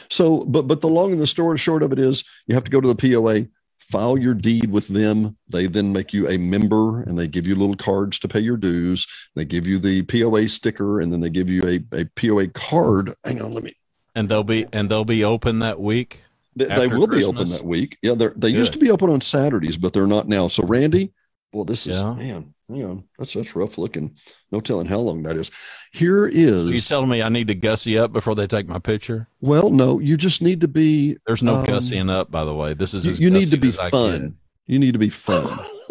So, 0.09 0.45
but, 0.45 0.69
but 0.69 0.81
the 0.83 0.89
long 0.89 1.11
and 1.11 1.21
the 1.21 1.27
short, 1.27 1.59
short 1.59 1.83
of 1.83 1.91
it 1.91 1.99
is 1.99 2.23
you 2.47 2.55
have 2.55 2.63
to 2.63 2.71
go 2.71 2.81
to 2.81 2.87
the 2.87 2.95
POA, 2.95 3.49
file 3.91 4.17
your 4.17 4.35
deed 4.35 4.71
with 4.71 4.89
them. 4.89 5.37
They 5.49 5.67
then 5.67 5.93
make 5.93 6.13
you 6.13 6.29
a 6.29 6.39
member 6.39 7.03
and 7.03 7.19
they 7.19 7.27
give 7.27 7.47
you 7.47 7.55
little 7.55 7.77
cards 7.77 8.19
to 8.21 8.29
pay 8.29 8.41
your 8.41 8.57
dues. 8.57 9.07
They 9.35 9.45
give 9.45 9.67
you 9.67 9.79
the 9.79 10.03
POA 10.03 10.49
sticker 10.49 11.01
and 11.01 11.13
then 11.13 11.21
they 11.21 11.31
give 11.31 11.49
you 11.49 11.63
a, 11.67 12.01
a 12.01 12.05
POA 12.17 12.49
card. 12.49 13.15
Hang 13.25 13.43
on, 13.43 13.53
let 13.53 13.65
me, 13.65 13.75
and 14.15 14.29
they'll 14.29 14.45
be 14.45 14.67
and 14.73 14.89
they'll 14.89 15.05
be 15.05 15.25
open 15.25 15.59
that 15.59 15.81
week. 15.81 16.23
They, 16.57 16.67
they 16.67 16.89
will 16.89 17.07
be 17.07 17.25
open 17.25 17.49
that 17.49 17.65
week. 17.65 17.97
Yeah, 18.03 18.15
they're, 18.15 18.35
used 18.49 18.73
to 18.73 18.79
be 18.79 18.91
open 18.91 19.09
on 19.09 19.21
Saturdays, 19.21 19.77
but 19.77 19.93
they're 19.93 20.07
not 20.07 20.27
now. 20.27 20.49
So, 20.49 20.65
Randy, 20.65 21.13
well, 21.53 21.65
this 21.65 21.87
is 21.87 21.99
Yeah. 21.99 22.15
man, 22.15 22.55
you 22.69 22.83
know, 22.83 23.05
that's 23.19 23.33
that's 23.33 23.57
rough 23.57 23.77
looking. 23.79 24.15
No 24.53 24.61
telling 24.61 24.87
how 24.87 24.99
long 24.99 25.23
that 25.25 25.37
is. 25.37 25.51
Here 25.93 26.27
is 26.27 26.65
So 26.65 26.71
you 26.71 26.81
telling 26.81 27.09
me 27.11 27.23
I 27.23 27.29
need 27.29 27.49
to 27.49 27.55
gussy 27.55 27.99
up 27.99 28.13
before 28.13 28.35
they 28.35 28.47
take 28.47 28.69
my 28.69 28.79
picture? 28.79 29.29
well, 29.41 29.71
no, 29.71 29.99
you 29.99 30.17
just 30.17 30.43
need 30.43 30.61
to 30.61 30.69
be. 30.69 31.17
There's 31.27 31.43
no 31.43 31.57
Um, 31.57 31.67
gussying 31.67 32.11
up, 32.11 32.31
by 32.31 32.45
the 32.45 32.55
way. 32.55 32.75
This 32.75 32.95
is 32.95 33.05
You, 33.05 33.11
as 33.13 33.21
you 33.21 33.31
need 33.31 33.51
to 33.51 33.57
be 33.57 33.73
fun. 33.73 34.37
You 34.67 34.79
need 34.79 34.93
to 34.93 34.99
be 35.01 35.11
fun. 35.11 35.59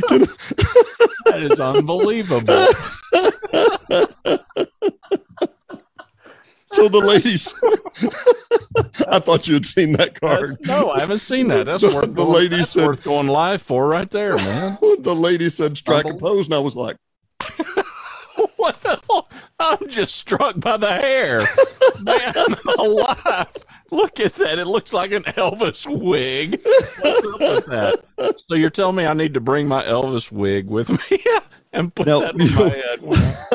that 0.10 1.48
is 1.50 1.60
unbelievable. 1.60 2.66
So 6.72 6.88
the 6.88 6.98
ladies, 6.98 7.52
I 9.08 9.18
thought 9.18 9.48
you 9.48 9.54
had 9.54 9.66
seen 9.66 9.92
that 9.92 10.20
card. 10.20 10.58
That's- 10.60 10.68
no, 10.68 10.90
I 10.90 11.00
haven't 11.00 11.18
seen 11.18 11.48
that. 11.48 11.66
That's 11.66 11.82
The- 11.82 11.94
worth 11.94 12.06
the 12.06 12.24
going, 12.24 12.32
lady 12.32 12.62
said- 12.62 12.86
worth 12.86 13.02
going 13.04 13.26
live 13.26 13.62
for 13.62 13.86
right 13.88 14.10
there, 14.10 14.36
man. 14.36 14.78
The 15.00 15.14
lady 15.14 15.48
said 15.48 15.76
strike 15.76 16.04
a 16.04 16.14
pose, 16.14 16.46
and 16.46 16.54
I 16.54 16.58
was 16.58 16.76
like, 16.76 16.96
well, 18.58 19.28
I'm 19.58 19.88
just 19.88 20.14
struck 20.14 20.58
by 20.60 20.76
the 20.76 20.92
hair. 20.92 21.46
Man, 22.02 22.56
alive. 22.78 23.46
Look 23.90 24.20
at 24.20 24.34
that. 24.34 24.58
It 24.58 24.66
looks 24.66 24.92
like 24.92 25.10
an 25.12 25.22
Elvis 25.24 25.86
wig. 25.86 26.60
What's 27.00 27.26
up 27.26 27.40
with 27.40 27.66
that? 27.66 28.42
So 28.48 28.54
you're 28.54 28.70
telling 28.70 28.96
me 28.96 29.06
I 29.06 29.14
need 29.14 29.34
to 29.34 29.40
bring 29.40 29.66
my 29.66 29.82
Elvis 29.84 30.30
wig 30.30 30.68
with 30.68 30.90
me 30.90 31.24
and 31.72 31.94
put 31.94 32.06
Now, 32.06 32.20
that 32.20 32.38
you 32.38 32.50
my 32.54 32.68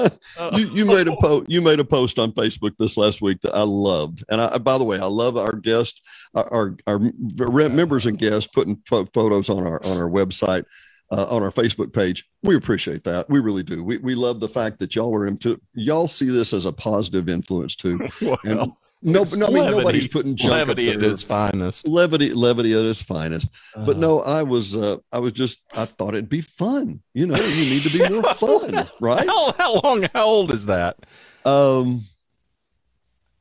head? 0.03 0.57
you, 0.57 0.73
you 0.73 0.85
made 0.85 1.07
a 1.07 1.15
post 1.17 1.49
you 1.49 1.61
made 1.61 1.79
a 1.79 1.85
post 1.85 2.19
on 2.19 2.31
Facebook 2.31 2.75
this 2.77 2.97
last 2.97 3.21
week 3.21 3.41
that 3.41 3.55
I 3.55 3.63
loved, 3.63 4.23
and 4.29 4.41
I 4.41 4.57
by 4.57 4.77
the 4.77 4.83
way 4.83 4.99
I 4.99 5.05
love 5.05 5.37
our 5.37 5.53
guests, 5.53 6.01
our 6.33 6.77
our, 6.87 6.99
our 7.39 7.69
members 7.69 8.05
and 8.05 8.17
guests 8.17 8.49
putting 8.51 8.81
pho- 8.85 9.05
photos 9.05 9.49
on 9.49 9.65
our 9.65 9.83
on 9.85 9.97
our 9.97 10.09
website. 10.09 10.65
Uh, 11.11 11.27
on 11.29 11.43
our 11.43 11.51
Facebook 11.51 11.93
page, 11.93 12.27
we 12.41 12.55
appreciate 12.55 13.03
that. 13.03 13.29
We 13.29 13.39
really 13.39 13.61
do. 13.61 13.83
We, 13.83 13.99
we 13.99 14.15
love 14.15 14.39
the 14.39 14.49
fact 14.49 14.79
that 14.79 14.95
y'all 14.95 15.15
are 15.15 15.27
into 15.27 15.61
y'all 15.75 16.07
see 16.07 16.31
this 16.31 16.51
as 16.51 16.65
a 16.65 16.73
positive 16.73 17.29
influence 17.29 17.75
too. 17.75 17.99
And 18.43 18.71
no, 19.05 19.23
no, 19.23 19.45
I 19.45 19.49
mean 19.49 19.63
levity- 19.63 19.77
nobody's 19.77 20.07
putting 20.07 20.35
junk 20.35 20.51
levity 20.51 20.89
at 20.91 21.01
its 21.03 21.23
finest. 21.23 21.87
levity, 21.87 22.33
levity 22.33 22.73
at 22.73 22.83
its 22.85 23.01
finest. 23.01 23.51
But 23.75 23.95
Uh, 23.97 23.99
no, 23.99 24.19
I 24.21 24.43
was, 24.43 24.75
uh, 24.75 24.97
I 25.13 25.19
was 25.19 25.31
just, 25.33 25.59
I 25.73 25.85
thought 25.85 26.13
it'd 26.15 26.27
be 26.29 26.41
fun. 26.41 27.01
You 27.13 27.27
know, 27.27 27.35
you 27.35 27.65
need 27.69 27.83
to 27.83 27.89
be 27.89 28.07
more 28.09 28.33
fun, 28.45 28.89
right? 28.99 29.25
how, 29.27 29.53
how 29.53 29.79
long? 29.81 30.07
How 30.13 30.25
old 30.25 30.51
is 30.51 30.65
that? 30.65 30.97
Um, 31.45 32.01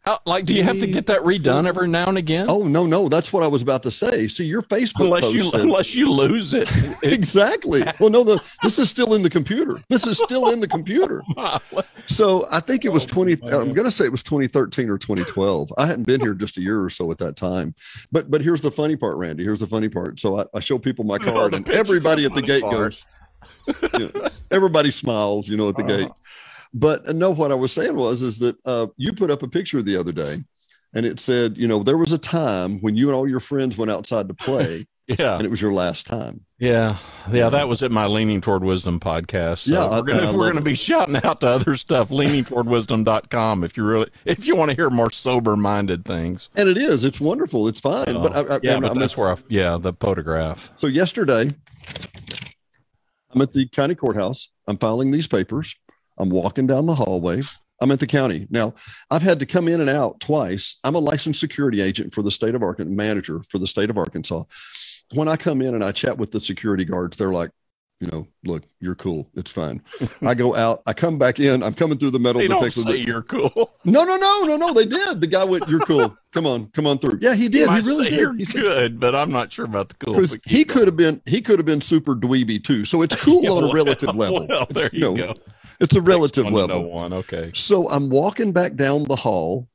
How 0.05 0.21
like? 0.27 0.45
Do 0.45 0.53
you 0.53 0.63
have 0.63 0.79
to 0.81 0.87
get 0.87 1.07
that 1.07 1.21
redone 1.21 1.67
every 1.67 1.89
now 1.89 2.05
and 2.07 2.19
again? 2.19 2.47
Oh 2.51 2.65
no, 2.65 2.85
no, 2.85 3.09
that's 3.09 3.33
what 3.33 3.43
I 3.43 3.47
was 3.47 3.63
about 3.63 3.83
to 3.85 3.91
say. 3.91 4.29
See, 4.29 4.45
your 4.45 4.61
Facebook 4.61 5.05
unless 5.05 5.23
post 5.23 5.35
you 5.35 5.45
said- 5.45 5.61
unless 5.63 5.95
you 5.95 6.11
lose 6.11 6.53
it. 6.53 6.69
exactly. 7.03 7.83
Well, 7.99 8.11
no, 8.11 8.23
the, 8.23 8.39
this 8.63 8.79
is 8.79 8.91
still 8.91 9.15
in 9.15 9.23
the 9.23 9.31
computer. 9.31 9.83
This 9.89 10.07
is 10.07 10.19
still 10.19 10.51
in 10.51 10.61
the 10.61 10.69
computer. 10.69 11.23
So 12.07 12.47
I 12.53 12.61
think 12.61 12.85
it 12.85 12.93
was 12.93 13.07
twenty. 13.07 13.33
I'm 13.51 13.73
going 13.73 13.85
to 13.87 13.91
say 13.91 14.05
it 14.05 14.11
was 14.11 14.23
2013 14.23 14.91
or 14.91 14.99
2012. 14.99 15.73
I 15.79 15.87
hadn't 15.87 16.05
been 16.07 16.21
here 16.21 16.35
just 16.35 16.59
a 16.59 16.61
year 16.61 16.83
or 16.83 16.91
so 16.91 17.11
at 17.11 17.17
that 17.19 17.35
time. 17.35 17.75
But 18.13 18.31
but 18.31 18.43
here's 18.43 18.61
the 18.61 18.71
funny 18.71 18.95
part, 18.95 19.17
Randy. 19.17 19.43
Here's 19.43 19.61
the 19.61 19.67
funny 19.67 19.89
part. 19.89 20.21
So 20.21 20.39
I, 20.41 20.45
I 20.55 20.61
show 20.61 20.79
people 20.79 21.05
my 21.07 21.17
card, 21.17 21.53
the 21.53 21.57
and 21.57 21.69
everybody 21.71 22.27
at 22.27 22.35
the 22.35 22.43
gate 22.43 22.63
part. 22.63 22.75
goes. 22.75 23.07
you 23.95 24.11
know, 24.15 24.29
everybody 24.51 24.91
smiles, 24.91 25.49
you 25.49 25.57
know, 25.57 25.71
at 25.71 25.77
the 25.77 25.85
Uh-huh. 25.85 25.97
gate. 25.97 26.09
But 26.75 27.09
uh, 27.09 27.13
no, 27.13 27.31
what 27.31 27.53
I 27.53 27.55
was 27.55 27.73
saying 27.73 27.95
was 27.97 28.21
is 28.23 28.39
that 28.41 28.57
uh, 28.67 28.89
you 28.97 29.13
put 29.13 29.31
up 29.31 29.43
a 29.43 29.49
picture 29.49 29.81
the 29.81 29.97
other 29.97 30.13
day, 30.13 30.43
and 30.93 31.07
it 31.07 31.21
said, 31.21 31.57
you 31.57 31.69
know, 31.69 31.83
there 31.83 31.97
was 31.97 32.13
a 32.13 32.19
time 32.19 32.81
when 32.81 32.97
you 32.97 33.07
and 33.09 33.15
all 33.17 33.29
your 33.29 33.41
friends 33.41 33.79
went 33.79 33.91
outside 33.93 34.27
to 34.29 34.35
play, 34.35 34.87
Yeah, 35.07 35.37
and 35.37 35.45
it 35.45 35.51
was 35.51 35.61
your 35.61 35.73
last 35.75 36.07
time. 36.07 36.47
yeah, 36.59 36.97
yeah. 37.31 37.51
That 37.51 37.69
was 37.69 37.83
at 37.83 37.93
my 37.93 38.07
Leaning 38.07 38.41
Toward 38.41 38.65
Wisdom 38.65 38.99
podcast. 38.99 39.59
So 39.69 39.73
Yeah, 39.75 39.91
we're 39.91 40.03
gonna, 40.03 40.31
I 40.33 40.35
we're 40.35 40.49
gonna 40.49 40.63
be 40.63 40.75
shouting 40.75 41.17
out 41.23 41.43
to 41.43 41.47
other 41.47 41.77
stuff. 41.77 42.09
Leaningtowardwisdom.com 42.09 43.65
if 43.65 43.77
you 43.77 43.85
really 43.85 44.09
if 44.25 44.47
you 44.47 44.57
want 44.57 44.71
to 44.71 44.75
hear 44.75 44.89
more 44.89 45.11
sober 45.11 45.57
minded 45.57 46.07
things. 46.07 46.49
And 46.57 46.71
it 46.71 46.79
is. 46.79 47.05
It's 47.05 47.21
wonderful. 47.21 47.69
It's 47.69 47.81
fine. 47.81 48.15
but 48.15 48.35
I, 48.35 48.41
I, 48.41 48.45
Oh, 48.57 48.61
yeah, 48.63 48.73
I'm- 48.73 48.81
but 48.83 48.93
I'm 48.93 48.99
that's 48.99 49.15
where 49.17 49.31
I 49.33 49.37
yeah 49.49 49.77
the 49.79 49.93
photograph. 49.93 50.73
So 50.79 50.87
yesterday, 50.87 51.55
I'm 53.31 53.43
at 53.43 53.53
the 53.53 53.67
county 53.69 53.95
courthouse. 53.95 54.51
I'm 54.67 54.79
filing 54.79 55.11
these 55.11 55.27
papers. 55.27 55.77
I'm 56.19 56.31
walking 56.31 56.67
down 56.67 56.87
the 56.87 56.95
hallway. 56.95 57.43
I'm 57.81 57.91
at 57.91 58.01
the 58.01 58.07
county. 58.07 58.47
Now, 58.51 58.75
I've 59.11 59.23
had 59.23 59.41
to 59.41 59.47
come 59.47 59.67
in 59.69 59.81
and 59.81 59.91
out 59.91 60.21
twice. 60.21 60.77
I'm 60.85 60.95
a 60.95 60.99
licensed 61.01 61.41
security 61.41 61.81
agent 61.81 62.15
for 62.15 62.23
the 62.23 62.31
state 62.31 62.55
of 62.55 62.63
Arkansas, 62.63 62.95
manager 62.95 63.43
for 63.51 63.59
the 63.59 63.67
state 63.67 63.91
of 63.91 63.99
Arkansas. 63.99 64.45
When 65.13 65.29
I 65.29 65.37
come 65.37 65.61
in 65.61 65.75
and 65.75 65.83
I 65.85 65.93
chat 65.93 66.17
with 66.17 66.31
the 66.31 66.41
security 66.41 66.85
guards, 66.85 67.17
they're 67.19 67.33
like, 67.33 67.51
you 68.01 68.09
know, 68.09 68.27
look, 68.45 68.65
you're 68.81 68.95
cool. 68.97 69.29
It's 69.35 69.51
fine. 69.53 69.81
I 70.23 70.35
go 70.35 70.55
out. 70.55 70.83
I 70.87 70.93
come 70.93 71.19
back 71.19 71.39
in. 71.41 71.63
I'm 71.63 71.75
coming 71.75 71.97
through 71.99 72.11
the 72.11 72.19
metal 72.19 72.41
They 72.41 72.49
don't 72.49 72.59
detector. 72.63 72.91
say 72.91 72.97
you're 72.99 73.23
cool. 73.23 73.73
No, 73.85 74.05
no, 74.05 74.17
no, 74.17 74.43
no, 74.45 74.57
no. 74.57 74.73
They 74.73 74.85
did. 74.87 75.21
The 75.21 75.27
guy 75.27 75.45
went, 75.45 75.69
"You're 75.69 75.81
cool. 75.81 76.17
Come 76.33 76.47
on, 76.47 76.67
come 76.71 76.87
on 76.87 76.99
through." 76.99 77.19
Yeah, 77.23 77.35
he 77.35 77.49
did. 77.49 77.61
He 77.63 77.67
Might 77.67 77.85
really 77.85 78.11
did. 78.11 78.19
You're 78.19 78.35
He 78.35 78.45
said, 78.45 78.61
good, 78.63 79.01
but 79.01 79.15
I'm 79.15 79.31
not 79.31 79.53
sure 79.53 79.65
about 79.65 79.91
the 79.91 79.95
cool. 79.97 80.15
because 80.15 80.37
he 80.45 80.65
could 80.65 80.87
have 80.89 80.97
been 80.97 81.23
he 81.25 81.41
could 81.41 81.59
have 81.59 81.67
been 81.67 81.81
super 81.81 82.15
dweeby 82.17 82.65
too. 82.65 82.85
So 82.85 83.03
it's 83.03 83.15
cool 83.25 83.47
on 83.57 83.71
a 83.71 83.73
relative 83.73 84.15
level. 84.17 84.47
Well, 84.49 84.67
there 84.71 84.91
you 84.93 85.01
No, 85.01 85.15
go. 85.17 85.35
It's 85.85 85.97
a 85.97 86.03
relative 86.03 86.45
One 86.45 86.55
level. 86.55 86.91
One, 86.91 87.13
okay. 87.13 87.51
So 87.55 87.89
I'm 87.91 88.09
walking 88.09 88.53
back 88.53 88.75
down 88.75 89.05
the 89.05 89.17
hall, 89.17 89.69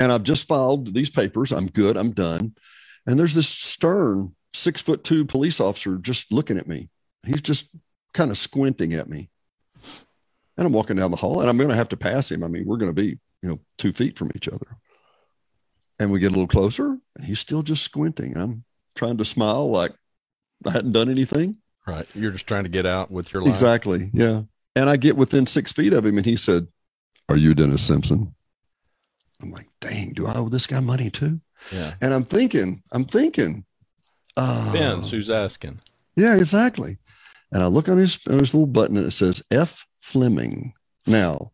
and 0.00 0.10
I've 0.10 0.22
just 0.22 0.48
filed 0.48 0.94
these 0.94 1.10
papers. 1.10 1.52
I'm 1.52 1.66
good. 1.66 1.96
I'm 1.96 2.12
done. 2.12 2.54
And 3.06 3.18
there's 3.18 3.34
this 3.34 3.48
stern 3.48 4.34
six 4.54 4.80
foot 4.82 5.04
two 5.04 5.24
police 5.24 5.60
officer 5.60 5.96
just 5.96 6.32
looking 6.32 6.58
at 6.58 6.66
me. 6.66 6.88
He's 7.26 7.42
just 7.42 7.68
kind 8.14 8.30
of 8.30 8.38
squinting 8.38 8.94
at 8.94 9.08
me. 9.08 9.30
And 10.56 10.66
I'm 10.66 10.72
walking 10.72 10.96
down 10.96 11.10
the 11.10 11.16
hall 11.16 11.40
and 11.40 11.48
I'm 11.48 11.56
going 11.56 11.70
to 11.70 11.74
have 11.74 11.88
to 11.90 11.96
pass 11.96 12.30
him. 12.30 12.44
I 12.44 12.48
mean, 12.48 12.66
we're 12.66 12.76
going 12.76 12.94
to 12.94 13.00
be, 13.00 13.18
you 13.42 13.48
know, 13.48 13.58
two 13.78 13.92
feet 13.92 14.18
from 14.18 14.30
each 14.36 14.48
other. 14.48 14.76
And 15.98 16.10
we 16.10 16.20
get 16.20 16.28
a 16.28 16.34
little 16.34 16.46
closer 16.46 16.98
and 17.16 17.24
he's 17.24 17.40
still 17.40 17.62
just 17.62 17.82
squinting. 17.82 18.36
I'm 18.36 18.64
trying 18.94 19.16
to 19.16 19.24
smile 19.24 19.70
like 19.70 19.92
I 20.66 20.70
hadn't 20.70 20.92
done 20.92 21.08
anything. 21.08 21.56
Right. 21.86 22.06
You're 22.14 22.32
just 22.32 22.46
trying 22.46 22.64
to 22.64 22.70
get 22.70 22.86
out 22.86 23.10
with 23.10 23.32
your 23.32 23.42
life. 23.42 23.50
Exactly. 23.50 24.10
Yeah. 24.12 24.42
And 24.74 24.88
I 24.88 24.96
get 24.96 25.16
within 25.16 25.46
six 25.46 25.72
feet 25.72 25.92
of 25.92 26.06
him 26.06 26.16
and 26.16 26.26
he 26.26 26.36
said, 26.36 26.66
Are 27.28 27.36
you 27.36 27.54
Dennis 27.54 27.82
Simpson? 27.82 28.34
I'm 29.42 29.50
like, 29.50 29.68
dang, 29.80 30.12
do 30.12 30.26
I 30.26 30.34
owe 30.36 30.48
this 30.48 30.66
guy 30.66 30.80
money 30.80 31.10
too? 31.10 31.40
Yeah. 31.72 31.94
And 32.00 32.14
I'm 32.14 32.24
thinking, 32.24 32.82
I'm 32.92 33.04
thinking, 33.04 33.64
uh, 34.36 34.72
who's 35.02 35.30
asking. 35.30 35.80
yeah, 36.16 36.36
exactly. 36.36 36.98
And 37.52 37.62
I 37.62 37.66
look 37.66 37.88
on 37.88 37.98
his, 37.98 38.18
on 38.28 38.38
his 38.38 38.54
little 38.54 38.66
button 38.66 38.96
and 38.96 39.06
it 39.06 39.10
says 39.10 39.42
F 39.50 39.86
Fleming. 40.00 40.72
Now, 41.06 41.52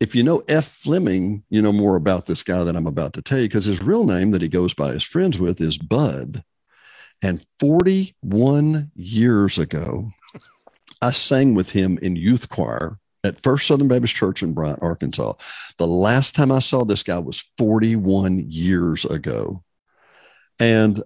if 0.00 0.14
you 0.14 0.22
know 0.22 0.42
F 0.48 0.66
Fleming, 0.66 1.44
you 1.50 1.62
know 1.62 1.72
more 1.72 1.96
about 1.96 2.26
this 2.26 2.42
guy 2.42 2.64
than 2.64 2.74
I'm 2.76 2.86
about 2.86 3.12
to 3.14 3.22
tell 3.22 3.38
you 3.38 3.48
because 3.48 3.66
his 3.66 3.82
real 3.82 4.04
name 4.04 4.30
that 4.32 4.42
he 4.42 4.48
goes 4.48 4.74
by 4.74 4.92
his 4.92 5.02
friends 5.02 5.38
with 5.38 5.60
is 5.60 5.78
Bud. 5.78 6.42
And 7.22 7.44
41 7.58 8.92
years 8.94 9.58
ago, 9.58 10.12
I 11.00 11.10
sang 11.12 11.54
with 11.54 11.70
him 11.72 11.98
in 12.02 12.16
youth 12.16 12.48
choir 12.48 12.98
at 13.24 13.40
First 13.42 13.66
Southern 13.66 13.88
Baptist 13.88 14.14
Church 14.14 14.42
in 14.42 14.52
Bryant, 14.52 14.80
Arkansas. 14.82 15.34
The 15.76 15.86
last 15.86 16.34
time 16.34 16.50
I 16.52 16.58
saw 16.60 16.84
this 16.84 17.02
guy 17.02 17.18
was 17.18 17.44
41 17.58 18.44
years 18.48 19.04
ago. 19.04 19.62
And, 20.60 21.02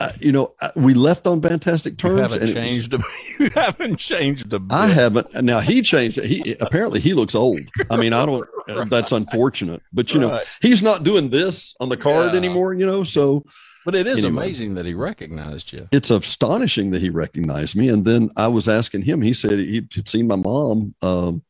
uh, 0.00 0.10
you 0.20 0.32
know, 0.32 0.54
uh, 0.60 0.70
we 0.76 0.94
left 0.94 1.26
on 1.26 1.40
fantastic 1.40 1.98
terms. 1.98 2.16
You 2.16 2.22
haven't 2.22 2.40
and 2.42 2.50
it 2.50 2.60
was- 2.60 2.70
changed. 2.70 2.94
A, 2.94 2.98
you 3.40 3.50
haven't 3.50 3.96
changed 3.98 4.52
a 4.52 4.58
bit. 4.60 4.72
I 4.76 4.88
haven't. 4.88 5.32
Now 5.42 5.60
he 5.60 5.82
changed. 5.82 6.22
He 6.22 6.54
apparently 6.60 7.00
he 7.00 7.14
looks 7.14 7.34
old. 7.34 7.60
I 7.90 7.96
mean, 7.96 8.12
I 8.12 8.26
don't. 8.26 8.48
uh, 8.68 8.84
That's 8.84 9.12
unfortunate. 9.12 9.82
But 9.92 10.12
you 10.14 10.20
know, 10.20 10.40
he's 10.60 10.82
not 10.82 11.02
doing 11.04 11.30
this 11.30 11.74
on 11.80 11.88
the 11.88 11.96
card 11.96 12.32
Yeah. 12.32 12.38
anymore. 12.38 12.74
You 12.74 12.86
know, 12.86 13.02
so 13.04 13.44
But 13.84 13.94
it 13.96 14.06
is 14.06 14.18
Anyway. 14.24 14.44
amazing 14.46 14.74
that 14.74 14.86
he 14.86 14.94
recognized 14.94 15.72
you. 15.72 15.88
it's 15.90 16.10
astonishing 16.10 16.90
that 16.92 17.00
he 17.02 17.10
recognized 17.10 17.74
me. 17.76 17.88
And 17.88 18.04
then 18.04 18.30
I 18.36 18.46
was 18.48 18.68
asking 18.68 19.02
him. 19.02 19.22
He 19.22 19.32
said 19.32 19.58
he 19.58 19.86
had 19.94 20.08
seen 20.08 20.26
my 20.28 20.36
mom 20.36 20.94
um, 21.02 21.42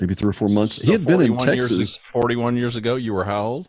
maybe 0.00 0.14
three 0.14 0.30
or 0.30 0.32
four 0.32 0.48
months. 0.48 0.76
he 0.76 0.90
had 0.92 1.04
been 1.04 1.20
in 1.20 1.36
41 1.36 1.54
years 1.54 1.68
Texas. 1.68 1.96
41 2.12 2.56
years 2.56 2.76
ago, 2.76 2.96
you 2.96 3.12
were 3.12 3.24
how 3.24 3.42
old? 3.42 3.68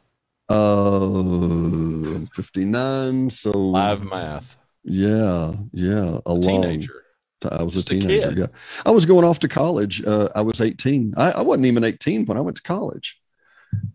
Uh, 0.50 2.26
fifty 2.34 2.66
nine. 2.66 3.30
So 3.30 3.52
Live 3.52 4.04
math. 4.04 4.58
yeah, 4.84 5.54
yeah, 5.74 6.20
a 6.26 6.34
long. 6.34 6.62
Teenager. 6.64 7.04
I 7.50 7.64
was 7.64 7.76
a 7.76 7.80
Just 7.80 7.92
a 7.92 7.94
teenager. 8.00 8.30
kid. 8.30 8.38
yeah, 8.38 8.46
I 8.86 8.92
was 8.92 9.06
going 9.06 9.26
off 9.26 9.40
to 9.40 9.48
college. 9.48 10.04
Uh, 10.06 10.30
I 10.36 10.42
was 10.42 10.62
18. 10.62 11.14
I, 11.18 11.32
I 11.32 11.42
wasn't 11.42 11.66
even 11.66 11.84
18 11.84 12.26
when 12.26 12.38
I 12.38 12.42
went 12.42 12.58
to 12.58 12.64
college. 12.64 13.20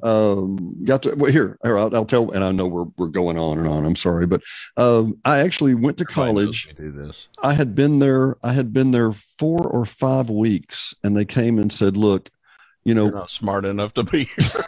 Um, 0.02 0.84
got 0.84 1.02
to 1.02 1.14
well, 1.14 1.32
here. 1.32 1.58
here 1.64 1.78
I'll, 1.78 1.94
I'll 1.94 2.04
tell. 2.04 2.30
And 2.30 2.44
I 2.44 2.52
know 2.52 2.66
we're 2.66 2.86
we're 2.96 3.08
going 3.08 3.38
on 3.38 3.58
and 3.58 3.66
on. 3.66 3.84
I'm 3.84 3.96
sorry, 3.96 4.26
but 4.26 4.42
um, 4.76 5.18
I 5.24 5.38
actually 5.38 5.74
went 5.74 5.96
to 5.98 6.04
college. 6.04 6.74
do 6.76 6.92
this. 6.92 7.28
I 7.42 7.54
had 7.54 7.74
been 7.74 7.98
there. 7.98 8.36
I 8.42 8.52
had 8.52 8.72
been 8.72 8.90
there 8.90 9.12
four 9.12 9.66
or 9.66 9.84
five 9.84 10.30
weeks, 10.30 10.94
and 11.02 11.16
they 11.16 11.24
came 11.24 11.58
and 11.58 11.72
said, 11.72 11.96
"Look, 11.96 12.30
you 12.84 12.94
know, 12.94 13.06
You're 13.06 13.14
not 13.14 13.32
smart 13.32 13.64
enough 13.64 13.94
to 13.94 14.04
be 14.04 14.30
here. 14.36 14.64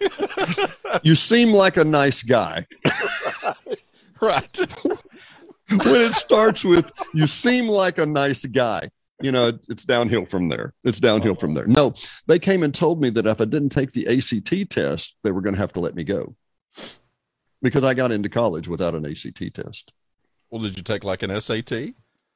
you 1.02 1.14
seem 1.14 1.52
like 1.52 1.76
a 1.76 1.84
nice 1.84 2.22
guy." 2.22 2.66
right. 4.20 4.58
when 5.70 6.00
it 6.00 6.14
starts 6.14 6.64
with 6.64 6.90
"you 7.14 7.26
seem 7.26 7.68
like 7.68 7.98
a 7.98 8.06
nice 8.06 8.44
guy," 8.44 8.90
you 9.22 9.32
know, 9.32 9.48
it, 9.48 9.66
it's 9.68 9.84
downhill 9.84 10.26
from 10.26 10.48
there. 10.48 10.74
It's 10.84 11.00
downhill 11.00 11.34
from 11.34 11.54
there. 11.54 11.66
No, 11.66 11.94
they 12.26 12.38
came 12.38 12.62
and 12.62 12.74
told 12.74 13.00
me 13.00 13.10
that 13.10 13.26
if 13.26 13.40
I 13.40 13.44
didn't 13.44 13.70
take 13.70 13.92
the 13.92 14.06
ACT 14.08 14.70
test, 14.70 15.16
they 15.22 15.32
were 15.32 15.40
going 15.40 15.54
to 15.54 15.60
have 15.60 15.72
to 15.74 15.80
let 15.80 15.94
me 15.94 16.04
go 16.04 16.34
because 17.62 17.84
I 17.84 17.94
got 17.94 18.12
into 18.12 18.28
college 18.28 18.68
without 18.68 18.94
an 18.94 19.06
ACT 19.06 19.54
test. 19.54 19.92
Well, 20.50 20.62
did 20.62 20.76
you 20.76 20.82
take 20.82 21.04
like 21.04 21.22
an 21.22 21.40
SAT? 21.40 21.72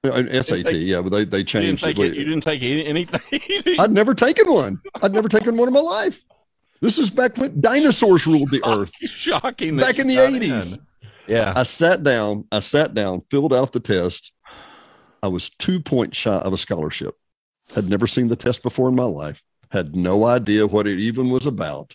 Uh, 0.05 0.13
an 0.13 0.29
SAT, 0.43 0.67
take- 0.67 0.87
yeah, 0.87 1.03
but 1.03 1.11
they 1.11 1.25
they 1.25 1.39
didn't 1.43 1.49
changed 1.49 1.83
take 1.85 1.99
it. 1.99 2.07
it. 2.13 2.15
You 2.15 2.25
didn't 2.25 2.43
take 2.45 2.63
any- 2.63 2.87
anything. 2.87 3.77
I'd 3.81 3.91
never 3.93 4.15
taken 4.15 4.51
one. 4.53 4.81
I'd 5.03 5.13
never 5.13 5.29
taken 5.29 5.57
one 5.57 5.69
in 5.69 5.75
my 5.75 5.81
life. 5.81 6.23
This 6.81 6.99
is 6.99 7.11
back 7.11 7.37
when 7.37 7.61
dinosaurs 7.61 8.27
ruled 8.27 8.53
the 8.53 8.63
earth. 8.65 8.93
Shocking. 9.11 9.77
Back 9.77 9.99
in 9.99 10.07
the 10.07 10.15
80s. 10.15 10.77
in. 10.77 10.87
Yeah. 11.27 11.53
I 11.57 11.65
sat 11.65 12.05
down, 12.05 12.47
I 12.53 12.61
sat 12.61 12.95
down, 12.95 13.23
filled 13.31 13.53
out 13.53 13.73
the 13.73 13.81
test. 13.81 14.33
I 15.23 15.29
was 15.29 15.49
two 15.49 15.81
points 15.81 16.19
shy 16.19 16.37
of 16.37 16.53
a 16.53 16.59
scholarship. 16.59 17.17
Had 17.75 17.89
never 17.89 18.07
seen 18.07 18.29
the 18.29 18.37
test 18.37 18.63
before 18.63 18.89
in 18.89 18.95
my 18.95 19.05
life, 19.05 19.43
had 19.71 19.95
no 19.95 20.25
idea 20.25 20.67
what 20.67 20.87
it 20.87 20.99
even 20.99 21.31
was 21.31 21.47
about. 21.47 21.95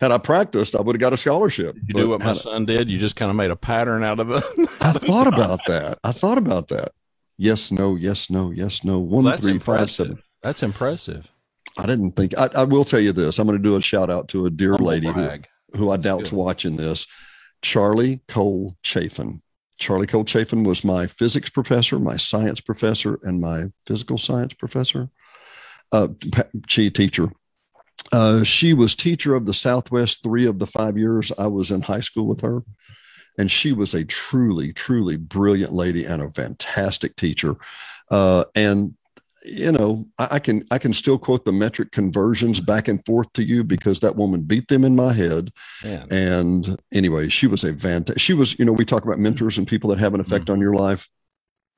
Had 0.00 0.12
I 0.12 0.18
practiced, 0.18 0.74
I 0.74 0.82
would 0.82 0.96
have 0.96 1.00
got 1.00 1.12
a 1.12 1.16
scholarship. 1.16 1.74
Did 1.74 1.84
you 1.88 1.94
do 1.94 2.08
what 2.10 2.22
my 2.22 2.34
son 2.34 2.66
did? 2.66 2.90
You 2.90 2.98
just 2.98 3.16
kind 3.16 3.30
of 3.30 3.36
made 3.36 3.50
a 3.50 3.56
pattern 3.56 4.04
out 4.04 4.20
of 4.20 4.30
it. 4.30 4.44
I 4.80 4.92
thought 4.92 5.26
about 5.32 5.60
that. 5.66 5.98
I 6.04 6.12
thought 6.12 6.38
about 6.38 6.68
that. 6.68 6.92
Yes, 7.38 7.70
no, 7.70 7.96
yes, 7.96 8.28
no, 8.28 8.50
yes, 8.50 8.84
no. 8.84 8.98
One, 8.98 9.24
That's 9.24 9.40
three, 9.40 9.58
five, 9.58 9.80
impressive. 9.80 10.06
seven. 10.06 10.22
That's 10.42 10.62
impressive. 10.62 11.30
I 11.78 11.86
didn't 11.86 12.12
think. 12.12 12.36
I, 12.38 12.48
I 12.54 12.64
will 12.64 12.84
tell 12.84 13.00
you 13.00 13.12
this. 13.12 13.38
I'm 13.38 13.46
going 13.46 13.58
to 13.58 13.62
do 13.62 13.76
a 13.76 13.82
shout 13.82 14.10
out 14.10 14.28
to 14.28 14.46
a 14.46 14.50
dear 14.50 14.72
Humble 14.72 14.86
lady 14.86 15.08
who, 15.08 15.30
who 15.76 15.90
I 15.90 15.96
doubt's 15.98 16.32
watching 16.32 16.76
this, 16.76 17.06
Charlie 17.62 18.22
Cole 18.28 18.76
Chafin. 18.82 19.42
Charlie 19.78 20.06
Cole 20.06 20.24
Chafin 20.24 20.64
was 20.64 20.84
my 20.84 21.06
physics 21.06 21.50
professor, 21.50 21.98
my 21.98 22.16
science 22.16 22.60
professor, 22.60 23.18
and 23.22 23.40
my 23.40 23.64
physical 23.86 24.18
science 24.18 24.54
professor, 24.54 25.10
uh, 25.92 26.08
she 26.68 26.90
teacher. 26.90 27.30
Uh, 28.12 28.44
she 28.44 28.72
was 28.72 28.94
teacher 28.94 29.34
of 29.34 29.46
the 29.46 29.54
Southwest 29.54 30.22
three 30.22 30.46
of 30.46 30.58
the 30.58 30.66
five 30.66 30.96
years 30.96 31.32
I 31.38 31.48
was 31.48 31.70
in 31.70 31.82
high 31.82 32.00
school 32.00 32.26
with 32.26 32.40
her. 32.40 32.62
And 33.38 33.50
she 33.50 33.72
was 33.72 33.92
a 33.92 34.04
truly, 34.04 34.72
truly 34.72 35.16
brilliant 35.16 35.72
lady 35.72 36.04
and 36.04 36.22
a 36.22 36.30
fantastic 36.30 37.16
teacher. 37.16 37.56
Uh, 38.10 38.44
and 38.54 38.94
you 39.46 39.72
know, 39.72 40.06
I, 40.18 40.28
I 40.32 40.38
can 40.38 40.66
I 40.70 40.78
can 40.78 40.92
still 40.92 41.18
quote 41.18 41.44
the 41.44 41.52
metric 41.52 41.92
conversions 41.92 42.60
back 42.60 42.88
and 42.88 43.04
forth 43.06 43.32
to 43.34 43.44
you 43.44 43.62
because 43.64 44.00
that 44.00 44.16
woman 44.16 44.42
beat 44.42 44.68
them 44.68 44.84
in 44.84 44.96
my 44.96 45.12
head. 45.12 45.52
Man. 45.84 46.08
And 46.10 46.76
anyway, 46.92 47.28
she 47.28 47.46
was 47.46 47.64
a 47.64 47.72
fantastic. 47.74 48.20
She 48.20 48.34
was, 48.34 48.58
you 48.58 48.64
know, 48.64 48.72
we 48.72 48.84
talk 48.84 49.04
about 49.04 49.18
mentors 49.18 49.58
and 49.58 49.66
people 49.66 49.90
that 49.90 49.98
have 49.98 50.14
an 50.14 50.20
effect 50.20 50.50
on 50.50 50.60
your 50.60 50.74
life. 50.74 51.08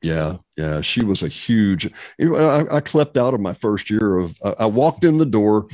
Yeah, 0.01 0.37
yeah, 0.57 0.81
she 0.81 1.05
was 1.05 1.23
a 1.23 1.29
huge. 1.29 1.91
You 2.19 2.31
know, 2.31 2.49
I, 2.49 2.77
I 2.77 2.81
clept 2.81 3.17
out 3.17 3.35
of 3.35 3.41
my 3.41 3.53
first 3.53 3.91
year 3.91 4.17
of. 4.17 4.37
I 4.45 4.55
I 4.61 4.67
walked 4.67 5.05
in 5.05 5.19
the 5.19 5.27
door, 5.27 5.67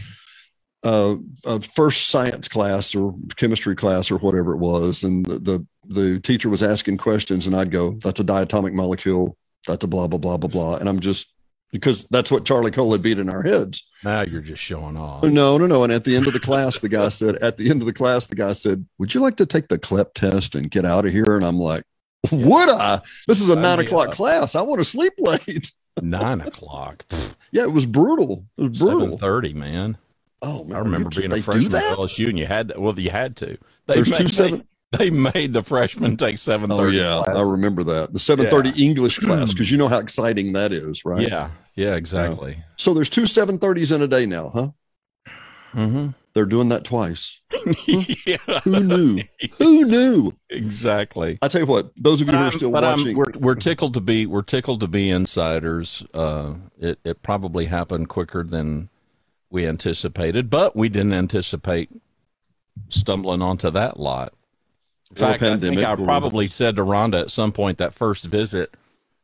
uh, 0.82 1.16
uh, 1.44 1.58
first 1.58 2.08
science 2.08 2.48
class 2.48 2.94
or 2.94 3.14
chemistry 3.36 3.76
class 3.76 4.10
or 4.10 4.16
whatever 4.16 4.54
it 4.54 4.58
was, 4.58 5.04
and 5.04 5.26
the, 5.26 5.38
the 5.38 5.66
the 5.86 6.20
teacher 6.20 6.48
was 6.48 6.62
asking 6.62 6.96
questions, 6.96 7.46
and 7.46 7.54
I'd 7.54 7.70
go, 7.70 7.98
"That's 8.02 8.20
a 8.20 8.24
diatomic 8.24 8.72
molecule. 8.72 9.36
That's 9.66 9.84
a 9.84 9.88
blah 9.88 10.06
blah 10.06 10.18
blah 10.18 10.38
blah 10.38 10.48
blah," 10.48 10.76
and 10.76 10.88
I'm 10.88 11.00
just 11.00 11.33
because 11.74 12.04
that's 12.04 12.30
what 12.30 12.44
Charlie 12.44 12.70
Cole 12.70 12.92
had 12.92 13.02
beat 13.02 13.18
in 13.18 13.28
our 13.28 13.42
heads. 13.42 13.82
Now 14.04 14.22
you're 14.22 14.40
just 14.40 14.62
showing 14.62 14.96
off. 14.96 15.24
Oh, 15.24 15.28
no, 15.28 15.58
no, 15.58 15.66
no. 15.66 15.82
And 15.82 15.92
at 15.92 16.04
the 16.04 16.14
end 16.14 16.28
of 16.28 16.32
the 16.32 16.38
class, 16.38 16.78
the 16.78 16.88
guy 16.88 17.08
said, 17.08 17.34
at 17.42 17.56
the 17.56 17.68
end 17.68 17.82
of 17.82 17.86
the 17.86 17.92
class, 17.92 18.26
the 18.26 18.36
guy 18.36 18.52
said, 18.52 18.86
Would 18.98 19.12
you 19.12 19.20
like 19.20 19.34
to 19.38 19.44
take 19.44 19.66
the 19.66 19.76
CLEP 19.76 20.14
test 20.14 20.54
and 20.54 20.70
get 20.70 20.84
out 20.84 21.04
of 21.04 21.10
here? 21.10 21.34
And 21.34 21.44
I'm 21.44 21.58
like, 21.58 21.82
Would 22.30 22.68
I? 22.68 23.00
This 23.26 23.40
is 23.40 23.48
a 23.48 23.56
nine 23.56 23.80
o'clock 23.80 24.10
up. 24.10 24.14
class. 24.14 24.54
I 24.54 24.62
want 24.62 24.78
to 24.78 24.84
sleep 24.84 25.14
late. 25.18 25.72
Nine 26.00 26.40
o'clock. 26.42 27.04
yeah, 27.50 27.64
it 27.64 27.72
was 27.72 27.86
brutal. 27.86 28.44
It 28.56 28.68
was 28.68 28.78
brutal. 28.78 29.18
thirty, 29.18 29.52
man. 29.52 29.98
Oh, 30.42 30.62
man. 30.62 30.76
I 30.76 30.80
remember 30.80 31.10
being 31.10 31.32
a 31.32 31.42
freshman 31.42 31.74
at? 31.74 31.96
LSU, 31.96 32.28
and 32.28 32.38
you 32.38 32.46
had 32.46 32.68
to, 32.68 32.80
well, 32.80 32.96
you 33.00 33.10
had 33.10 33.34
to. 33.38 33.58
They 33.86 33.94
There's 33.94 34.12
two 34.12 34.28
seven. 34.28 34.64
They, 34.98 35.10
they 35.10 35.10
made 35.10 35.52
the 35.52 35.62
freshmen 35.62 36.16
take 36.16 36.38
730 36.38 37.00
oh 37.00 37.24
yeah. 37.26 37.32
I 37.34 37.42
remember 37.42 37.84
that. 37.84 38.12
The 38.12 38.18
730 38.18 38.84
English 38.84 39.18
class, 39.18 39.52
because 39.52 39.70
you 39.70 39.78
know 39.78 39.88
how 39.88 39.98
exciting 39.98 40.52
that 40.54 40.72
is, 40.72 41.04
right? 41.04 41.28
Yeah, 41.28 41.50
yeah, 41.74 41.94
exactly. 41.94 42.58
So 42.76 42.94
there's 42.94 43.10
two 43.10 43.22
730s 43.22 43.94
in 43.94 44.02
a 44.02 44.06
day 44.08 44.26
now, 44.26 44.48
huh? 44.48 44.68
Mm-hmm. 45.74 46.08
They're 46.34 46.46
doing 46.46 46.68
that 46.70 46.82
twice. 46.84 47.40
yeah, 47.86 48.36
Who 48.64 48.80
knew? 48.82 49.22
Who 49.58 49.84
knew? 49.84 50.32
exactly. 50.50 51.38
I 51.42 51.48
tell 51.48 51.60
you 51.60 51.66
what, 51.66 51.92
those 51.96 52.20
of 52.20 52.26
you 52.26 52.32
But 52.32 52.38
who 52.38 52.42
are 52.42 52.44
I'm- 52.44 52.52
still 52.52 52.72
watching, 52.72 53.16
we're, 53.16 53.32
we're 53.36 53.54
tickled 53.54 53.94
to 53.94 54.00
be 54.00 54.26
we're 54.26 54.42
tickled 54.42 54.80
to 54.80 54.88
be 54.88 55.10
insiders. 55.10 56.04
Uh, 56.12 56.54
it 56.78 56.98
it 57.04 57.22
probably 57.22 57.66
happened 57.66 58.08
quicker 58.08 58.42
than 58.42 58.88
we 59.48 59.66
anticipated, 59.66 60.50
but 60.50 60.74
we 60.74 60.88
didn't 60.88 61.12
anticipate 61.12 61.88
stumbling 62.88 63.40
onto 63.40 63.70
that 63.70 64.00
lot. 64.00 64.32
In 65.16 65.20
fact, 65.26 65.42
I 65.42 65.56
think 65.58 65.78
I 65.78 65.94
probably 65.96 66.48
said 66.48 66.76
to 66.76 66.82
Rhonda 66.82 67.20
at 67.20 67.30
some 67.30 67.52
point 67.52 67.78
that 67.78 67.94
first 67.94 68.24
visit 68.26 68.74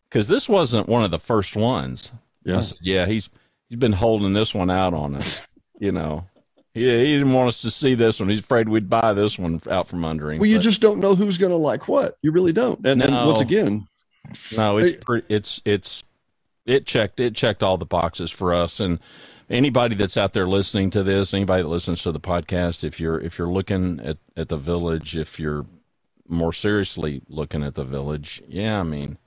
because 0.08 0.28
this 0.28 0.48
wasn't 0.48 0.88
one 0.88 1.04
of 1.04 1.10
the 1.10 1.18
first 1.18 1.56
ones. 1.56 2.12
Yeah. 2.44 2.60
said, 2.60 2.78
yeah, 2.80 3.06
he's 3.06 3.28
he's 3.68 3.78
been 3.78 3.92
holding 3.92 4.32
this 4.32 4.54
one 4.54 4.70
out 4.70 4.94
on 4.94 5.14
us, 5.16 5.46
you 5.78 5.92
know. 5.92 6.26
He, 6.72 6.82
he 6.84 7.14
didn't 7.18 7.32
want 7.32 7.48
us 7.48 7.60
to 7.62 7.70
see 7.70 7.94
this 7.94 8.20
one. 8.20 8.28
He's 8.28 8.38
afraid 8.40 8.68
we'd 8.68 8.88
buy 8.88 9.12
this 9.12 9.36
one 9.38 9.60
out 9.68 9.88
from 9.88 10.04
under 10.04 10.30
him. 10.30 10.38
Well, 10.38 10.48
you 10.48 10.58
but- 10.58 10.62
just 10.62 10.80
don't 10.80 11.00
know 11.00 11.14
who's 11.16 11.36
going 11.36 11.50
to 11.50 11.56
like 11.56 11.88
what. 11.88 12.16
You 12.22 12.30
really 12.30 12.52
don't. 12.52 12.78
And, 12.86 13.02
and 13.02 13.12
once 13.26 13.40
again, 13.40 13.88
No, 14.56 14.76
it's 14.78 14.92
Hey- 14.92 14.96
pre- 14.98 15.22
it's 15.28 15.60
it's 15.64 16.04
it 16.66 16.86
checked 16.86 17.18
it 17.18 17.34
checked 17.34 17.62
all 17.64 17.76
the 17.76 17.86
boxes 17.86 18.30
for 18.30 18.54
us 18.54 18.78
and 18.78 19.00
anybody 19.48 19.96
that's 19.96 20.16
out 20.16 20.32
there 20.32 20.46
listening 20.46 20.90
to 20.90 21.02
this, 21.02 21.34
anybody 21.34 21.62
that 21.62 21.68
listens 21.68 22.02
to 22.04 22.12
the 22.12 22.20
podcast, 22.20 22.84
if 22.84 23.00
you're 23.00 23.18
if 23.20 23.36
you're 23.36 23.48
looking 23.50 23.98
at 24.00 24.18
at 24.36 24.48
the 24.48 24.56
village, 24.56 25.16
if 25.16 25.40
you're 25.40 25.66
more 26.30 26.52
seriously 26.52 27.22
looking 27.28 27.62
at 27.62 27.74
the 27.74 27.84
village, 27.84 28.42
yeah, 28.48 28.80
I 28.80 28.82
mean, 28.84 29.18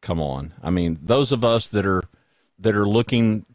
come 0.00 0.20
on. 0.20 0.54
I 0.62 0.70
mean, 0.70 0.98
those 1.02 1.32
of 1.32 1.44
us 1.44 1.68
that 1.68 1.86
are 1.86 2.04
that 2.58 2.76
are 2.76 2.88
looking 2.88 3.46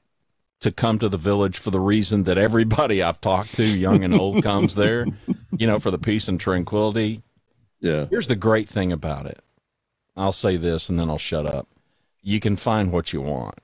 to 0.61 0.71
come 0.71 0.97
to 0.99 1.09
the 1.09 1.17
village 1.17 1.57
for 1.57 1.69
the 1.69 1.79
reason 1.79 2.23
that 2.23 2.37
everybody 2.37 3.01
I've 3.03 3.21
talked 3.21 3.53
to, 3.55 3.63
young 3.63 4.03
and 4.03 4.13
old, 4.13 4.43
comes 4.43 4.75
there, 4.75 5.05
you 5.57 5.67
know, 5.67 5.79
for 5.79 5.91
the 5.91 5.99
peace 5.99 6.27
and 6.27 6.39
tranquility. 6.39 7.21
yeah, 7.81 8.05
Here's 8.09 8.27
the 8.27 8.35
great 8.35 8.67
thing 8.69 8.91
about 8.91 9.25
it. 9.25 9.39
I'll 10.17 10.31
say 10.31 10.57
this 10.57 10.89
and 10.89 10.97
then 10.97 11.09
I'll 11.09 11.17
shut 11.17 11.45
up. 11.45 11.67
You 12.21 12.39
can 12.39 12.55
find 12.55 12.91
what 12.91 13.13
you 13.13 13.21
want. 13.21 13.59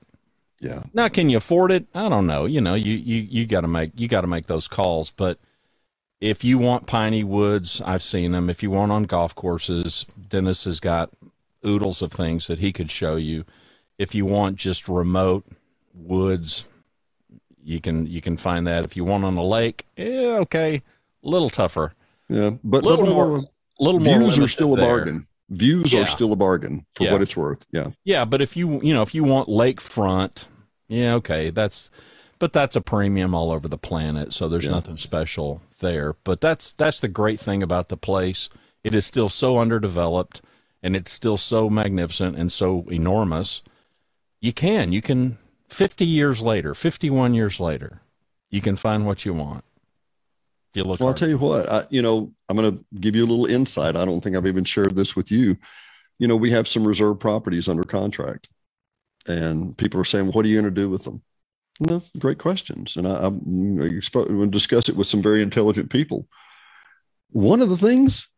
yeah, 0.60 0.82
Now, 0.94 1.08
can 1.08 1.28
you 1.30 1.38
afford 1.38 1.72
it? 1.72 1.86
I 1.94 2.08
don't 2.08 2.26
know. 2.26 2.44
You 2.44 2.60
know, 2.60 2.74
you 2.74 2.92
you 2.94 3.16
you 3.22 3.46
got 3.46 3.62
to 3.62 3.68
make 3.68 3.92
you 3.98 4.06
got 4.06 4.20
to 4.20 4.26
make 4.28 4.46
those 4.46 4.68
calls. 4.68 5.10
But 5.10 5.38
if 6.22 6.44
you 6.44 6.56
want 6.56 6.86
piney 6.86 7.24
woods, 7.24 7.82
I've 7.84 8.02
seen 8.02 8.30
them. 8.30 8.48
If 8.48 8.62
you 8.62 8.70
want 8.70 8.92
on 8.92 9.02
golf 9.04 9.34
courses, 9.34 10.06
Dennis 10.28 10.64
has 10.64 10.78
got 10.78 11.10
oodles 11.66 12.00
of 12.00 12.12
things 12.12 12.46
that 12.46 12.60
he 12.60 12.72
could 12.72 12.90
show 12.92 13.16
you. 13.16 13.44
If 13.98 14.14
you 14.14 14.24
want 14.24 14.54
just 14.56 14.88
remote 14.88 15.44
woods, 15.92 16.68
you 17.64 17.80
can 17.80 18.06
you 18.06 18.20
can 18.20 18.36
find 18.36 18.66
that. 18.68 18.84
If 18.84 18.96
you 18.96 19.04
want 19.04 19.24
on 19.24 19.36
a 19.36 19.42
lake, 19.44 19.84
yeah, 19.96 20.38
okay, 20.42 20.76
a 21.24 21.28
little 21.28 21.50
tougher, 21.50 21.92
yeah. 22.28 22.50
But, 22.62 22.84
little 22.84 23.04
but- 23.04 23.06
but- 23.06 23.14
more, 23.14 23.36
a 23.38 23.82
little 23.82 24.00
more. 24.00 24.18
views 24.20 24.38
are 24.38 24.48
still 24.48 24.74
a 24.74 24.76
there. 24.76 24.86
bargain. 24.86 25.26
Views 25.50 25.92
Yeah. 25.92 26.02
are 26.02 26.06
still 26.06 26.32
a 26.32 26.36
bargain 26.36 26.86
for 26.94 27.04
Yeah. 27.04 27.12
what 27.12 27.20
it's 27.20 27.36
worth. 27.36 27.66
Yeah, 27.72 27.88
Yeah, 28.04 28.24
but 28.24 28.40
if 28.40 28.56
you 28.56 28.80
you 28.80 28.94
know 28.94 29.02
if 29.02 29.12
you 29.14 29.24
want 29.24 29.48
lakefront, 29.48 30.46
yeah, 30.88 31.14
okay, 31.14 31.50
that's 31.50 31.90
but 32.42 32.52
that's 32.52 32.74
a 32.74 32.80
premium 32.80 33.36
all 33.36 33.52
over 33.52 33.68
the 33.68 33.78
planet, 33.78 34.32
so 34.32 34.48
there's 34.48 34.64
Yeah. 34.64 34.72
nothing 34.72 34.98
special 34.98 35.62
there. 35.78 36.16
But 36.24 36.40
that's 36.40 36.72
that's 36.72 36.98
the 36.98 37.06
great 37.06 37.38
thing 37.38 37.62
about 37.62 37.88
the 37.88 37.96
place. 37.96 38.50
It 38.82 38.96
is 38.96 39.06
still 39.06 39.28
so 39.28 39.58
underdeveloped 39.58 40.42
and 40.82 40.96
it's 40.96 41.12
still 41.12 41.36
so 41.38 41.70
magnificent 41.70 42.36
and 42.36 42.50
so 42.50 42.84
enormous. 42.90 43.62
You 44.40 44.52
can 44.52 44.90
you 44.92 45.00
can 45.00 45.38
50 45.68 46.04
years 46.04 46.42
later, 46.42 46.74
51 46.74 47.32
years 47.32 47.60
later, 47.60 48.02
you 48.50 48.60
can 48.60 48.74
find 48.74 49.06
what 49.06 49.24
you 49.24 49.34
want. 49.34 49.62
You 50.74 50.82
look 50.82 50.98
Well, 50.98 51.10
I'll 51.10 51.14
tell 51.14 51.28
you 51.28 51.38
what, 51.38 51.70
I, 51.70 51.86
you 51.90 52.02
know, 52.02 52.32
I'm 52.48 52.56
going 52.56 52.76
to 52.76 52.84
give 52.98 53.14
you 53.14 53.24
a 53.24 53.30
little 53.30 53.46
insight. 53.46 53.94
I 53.94 54.04
don't 54.04 54.20
think 54.20 54.34
I've 54.34 54.48
even 54.48 54.64
shared 54.64 54.96
this 54.96 55.14
with 55.14 55.30
you. 55.30 55.58
You 56.18 56.26
know, 56.26 56.34
we 56.34 56.50
have 56.50 56.66
some 56.66 56.84
reserve 56.88 57.20
properties 57.20 57.68
under 57.68 57.84
contract, 57.84 58.48
and 59.28 59.78
people 59.78 60.00
are 60.00 60.04
saying, 60.04 60.26
"What 60.32 60.44
are 60.44 60.48
you 60.48 60.60
going 60.60 60.74
to 60.74 60.80
do 60.82 60.90
with 60.90 61.04
them?" 61.04 61.22
No, 61.84 62.02
great 62.18 62.38
questions, 62.38 62.96
and 62.96 63.08
I, 63.08 63.26
I'm 63.26 63.76
going 63.76 64.50
discuss 64.50 64.88
it 64.88 64.96
with 64.96 65.06
some 65.06 65.20
very 65.22 65.42
intelligent 65.42 65.90
people. 65.90 66.28
One 67.30 67.60
of 67.60 67.70
the 67.70 67.76
things 67.76 68.28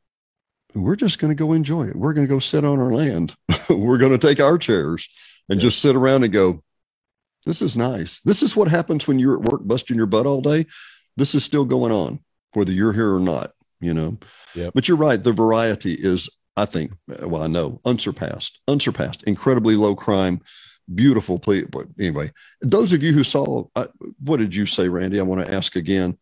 we're 0.75 0.97
just 0.97 1.19
going 1.19 1.31
to 1.31 1.35
go 1.41 1.53
enjoy 1.53 1.85
it. 1.85 1.95
We're 1.97 2.15
going 2.15 2.27
to 2.27 2.33
go 2.33 2.39
sit 2.39 2.65
on 2.65 2.81
our 2.81 2.93
land. 2.93 3.37
we're 3.69 3.99
going 3.99 4.19
to 4.19 4.27
take 4.27 4.41
our 4.41 4.59
chairs 4.59 5.09
and 5.49 5.61
Yeah. 5.61 5.69
just 5.69 5.81
sit 5.81 5.95
around 5.95 6.25
and 6.25 6.33
go, 6.33 6.63
"This 7.45 7.61
is 7.63 7.77
nice. 7.77 8.21
This 8.21 8.43
is 8.43 8.57
what 8.57 8.69
happens 8.69 9.07
when 9.07 9.19
you're 9.19 9.35
at 9.43 9.53
work 9.53 9.61
busting 9.65 9.97
your 9.97 10.07
butt 10.07 10.27
all 10.27 10.41
day." 10.41 10.67
this 11.17 11.33
is 11.33 11.45
still 11.45 11.65
going 11.65 11.93
on, 11.93 12.19
whether 12.55 12.73
you're 12.73 12.93
here 12.93 13.15
or 13.15 13.21
not, 13.21 13.53
you 13.81 13.95
know. 13.95 14.19
Yep. 14.57 14.73
But 14.75 14.89
you're 14.89 14.97
right. 14.97 15.23
The 15.23 15.33
variety 15.33 15.93
is, 15.95 16.29
I 16.57 16.65
think, 16.65 16.93
well, 17.23 17.43
I 17.43 17.47
know, 17.47 17.81
unsurpassed, 17.85 18.59
unsurpassed, 18.67 19.23
incredibly 19.23 19.77
low 19.77 19.95
crime, 19.95 20.41
beautiful. 20.93 21.39
Ple- 21.39 21.67
but 21.71 21.87
anyway, 21.99 22.31
those 22.63 22.93
of 22.93 23.03
you 23.03 23.13
who 23.13 23.25
saw, 23.25 23.65
uh, 23.77 23.87
what 24.23 24.39
did 24.39 24.55
you 24.55 24.67
say, 24.67 24.89
Randy? 24.89 25.21
I 25.21 25.23
want 25.23 25.47
to 25.47 25.53
ask 25.55 25.77
again. 25.77 26.19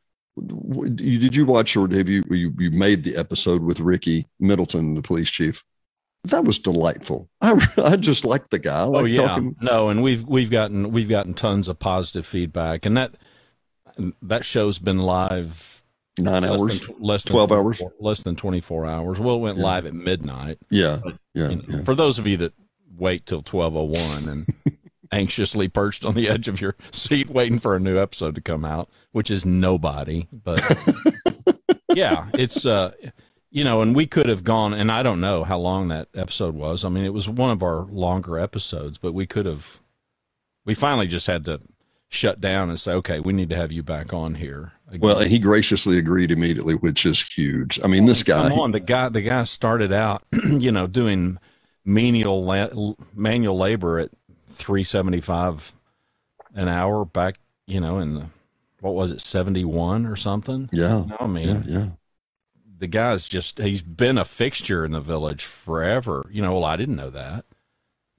Did 0.47 1.37
you 1.37 1.45
watch 1.45 1.77
or 1.77 1.87
have 1.89 2.09
you, 2.09 2.25
you 2.31 2.55
you 2.59 2.71
made 2.71 3.05
the 3.05 3.17
episode 3.17 3.63
with 3.63 3.81
Ricky 3.81 4.27
Middleton, 4.41 4.95
the 4.95 5.03
police 5.03 5.31
chief? 5.31 5.63
That 6.25 6.45
was 6.45 6.59
delightful. 6.59 7.29
I 7.43 7.69
I 7.85 7.97
just 7.97 8.25
liked 8.25 8.51
the 8.51 8.59
guy. 8.59 8.81
I 8.81 8.85
Oh 8.85 8.91
like 8.91 9.09
yeah, 9.09 9.27
talking. 9.29 9.57
no, 9.61 9.89
and 9.91 10.03
we've 10.03 10.23
we've 10.25 10.51
gotten 10.51 10.91
we've 10.91 11.09
gotten 11.09 11.35
tons 11.35 11.69
of 11.69 11.79
positive 11.79 12.25
feedback, 12.25 12.87
and 12.87 12.97
that 12.97 13.15
that 14.23 14.45
show's 14.45 14.79
been 14.79 14.99
live 14.99 15.83
Nine 16.19 16.43
less 16.43 16.51
hours. 16.53 16.81
than, 16.87 16.97
less 17.01 17.25
than 17.25 17.33
12 17.33 17.53
hours? 17.53 17.79
24 17.79 17.93
less 18.01 18.23
than 18.23 18.37
twenty 18.37 18.61
four 18.61 18.87
hours. 18.87 19.19
Well, 19.21 19.37
it 19.37 19.41
went 19.41 19.59
Yeah. 19.59 19.65
live 19.65 19.87
at 19.87 19.95
midnight. 19.95 20.59
Yeah, 20.71 21.01
But, 21.03 21.17
yeah, 21.35 21.49
You 21.51 21.57
know, 21.57 21.63
yeah. 21.69 21.85
For 21.85 21.95
those 21.95 22.19
of 22.19 22.27
you 22.27 22.37
that 22.39 22.53
wait 22.97 23.27
till 23.27 23.43
twelve 23.43 23.77
oh 23.77 23.85
one 23.85 24.29
and 24.29 24.79
anxiously 25.13 25.69
perched 25.69 26.05
on 26.05 26.15
the 26.15 26.29
edge 26.29 26.49
of 26.49 26.61
your 26.61 26.75
seat 26.91 27.29
waiting 27.29 27.59
for 27.59 27.77
a 27.77 27.81
new 27.81 27.99
episode 27.99 28.35
to 28.35 28.41
come 28.41 28.65
out, 28.65 28.89
which 29.13 29.31
is 29.31 29.45
nobody, 29.45 30.27
but 30.33 30.63
yeah, 31.95 32.29
it's 32.35 32.65
uh 32.65 32.93
you 33.51 33.65
know, 33.65 33.83
and 33.83 33.95
we 33.95 34.07
could 34.07 34.29
have 34.29 34.45
gone 34.45 34.73
and 34.73 34.91
I 34.91 35.03
don't 35.03 35.21
know 35.21 35.45
how 35.45 35.59
long 35.59 35.89
that 35.89 36.09
episode 36.15 36.55
was. 36.55 36.85
I 36.85 36.89
mean, 36.89 37.05
it 37.05 37.13
was 37.13 37.29
one 37.29 37.51
of 37.51 37.63
our 37.63 37.85
longer 37.85 38.39
episodes, 38.39 38.97
but 38.99 39.13
we 39.13 39.27
could 39.27 39.47
have 39.47 39.81
we 40.65 40.75
finally 40.75 41.07
just 41.07 41.27
had 41.27 41.45
to 41.47 41.61
shut 42.09 42.41
down 42.41 42.69
and 42.69 42.79
say, 42.79 42.93
"Okay, 42.93 43.21
we 43.21 43.33
need 43.33 43.51
to 43.51 43.57
have 43.57 43.73
you 43.73 43.83
back 43.83 44.13
on 44.13 44.35
here." 44.35 44.73
again." 44.89 45.01
Well, 45.01 45.19
and 45.19 45.31
he 45.31 45.39
graciously 45.39 45.99
agreed 45.99 46.31
immediately, 46.31 46.75
which 46.75 47.05
is 47.05 47.21
huge. 47.23 47.81
I 47.83 47.89
mean, 47.89 48.05
this 48.05 48.23
guy, 48.23 48.49
Come 48.51 48.61
on, 48.61 48.73
the 48.73 48.81
guy 48.81 49.09
the 49.09 49.23
guy 49.23 49.45
started 49.45 49.93
out, 49.93 50.23
you 50.45 50.71
know, 50.71 50.87
doing 50.87 51.39
menial 51.85 52.45
la- 52.45 52.95
manual 53.15 53.57
labor 53.59 53.99
at 53.99 54.11
375 54.49 55.75
an 56.55 56.69
hour 56.69 57.05
back, 57.05 57.37
you 57.67 57.81
know, 57.81 57.99
in 57.99 58.15
the, 58.15 58.27
what 58.81 58.95
was 58.95 59.11
it, 59.11 59.21
71 59.21 60.07
or 60.07 60.17
something? 60.17 60.69
yeah, 60.73 61.05
No, 61.07 61.17
I 61.21 61.27
mean, 61.27 61.47
yeah, 61.49 61.63
yeah. 61.67 61.87
the 62.79 62.87
guy's 62.87 63.27
just 63.29 63.59
he's 63.59 63.83
been 63.83 64.19
a 64.19 64.25
fixture 64.25 64.85
in 64.85 64.93
the 64.93 65.01
village 65.01 65.45
forever. 65.45 66.27
You 66.31 66.43
know, 66.43 66.53
well, 66.55 66.65
I 66.65 66.77
didn't 66.77 66.97
know 66.97 67.11
that 67.11 67.45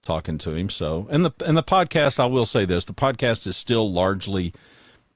talking 0.04 0.38
to 0.40 0.52
him. 0.52 0.70
So, 0.70 1.08
and 1.12 1.26
the 1.26 1.32
and 1.46 1.56
the 1.58 1.64
podcast, 1.64 2.20
I 2.20 2.26
will 2.26 2.46
say 2.46 2.66
this: 2.66 2.86
the 2.86 2.94
podcast 2.94 3.46
is 3.48 3.56
still 3.58 3.92
largely 3.92 4.54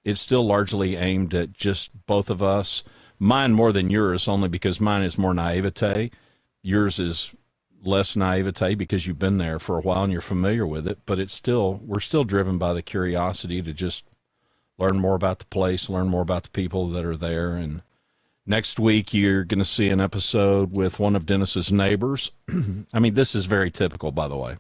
it's 0.04 0.22
still 0.22 0.46
largely 0.46 0.96
aimed 0.96 1.34
at 1.34 1.52
just 1.54 1.92
both 2.06 2.30
of 2.30 2.42
us. 2.42 2.84
Mine 3.20 3.54
more 3.54 3.74
than 3.74 3.90
yours, 3.90 4.28
only 4.28 4.48
because 4.48 4.80
mine 4.80 5.02
is 5.02 5.18
more 5.18 5.34
naivete. 5.34 6.12
Yours 6.62 7.00
is 7.00 7.34
less 7.84 8.16
naivete 8.16 8.76
because 8.76 9.08
you've 9.08 9.20
been 9.20 9.38
there 9.38 9.60
for 9.60 9.78
a 9.78 9.82
while 9.82 10.04
and 10.04 10.12
you're 10.12 10.22
familiar 10.22 10.66
with 10.66 10.88
it. 10.88 11.00
But 11.06 11.20
it's 11.20 11.34
still 11.34 11.80
we're 11.84 12.00
still 12.00 12.24
driven 12.24 12.58
by 12.58 12.74
the 12.74 12.82
curiosity 12.82 13.62
to 13.62 13.74
just 13.74 14.06
learn 14.78 15.00
more 15.00 15.16
about 15.16 15.40
the 15.40 15.46
place, 15.46 15.90
learn 15.90 16.08
more 16.08 16.22
about 16.22 16.44
the 16.44 16.50
people 16.50 16.90
that 16.90 17.06
are 17.06 17.18
there, 17.18 17.56
and 17.56 17.82
Next 18.50 18.80
week, 18.80 19.14
you're 19.14 19.44
going 19.44 19.60
to 19.60 19.66
see 19.66 19.90
an 19.90 20.00
episode 20.00 20.72
with 20.72 21.02
one 21.02 21.18
of 21.18 21.26
Dennis's 21.26 21.70
neighbors. 21.70 22.32
I 22.94 23.00
mean, 23.00 23.14
this 23.14 23.36
is 23.36 23.44
very 23.44 23.70
typical, 23.70 24.14
by 24.14 24.30
the 24.30 24.38
way. 24.38 24.56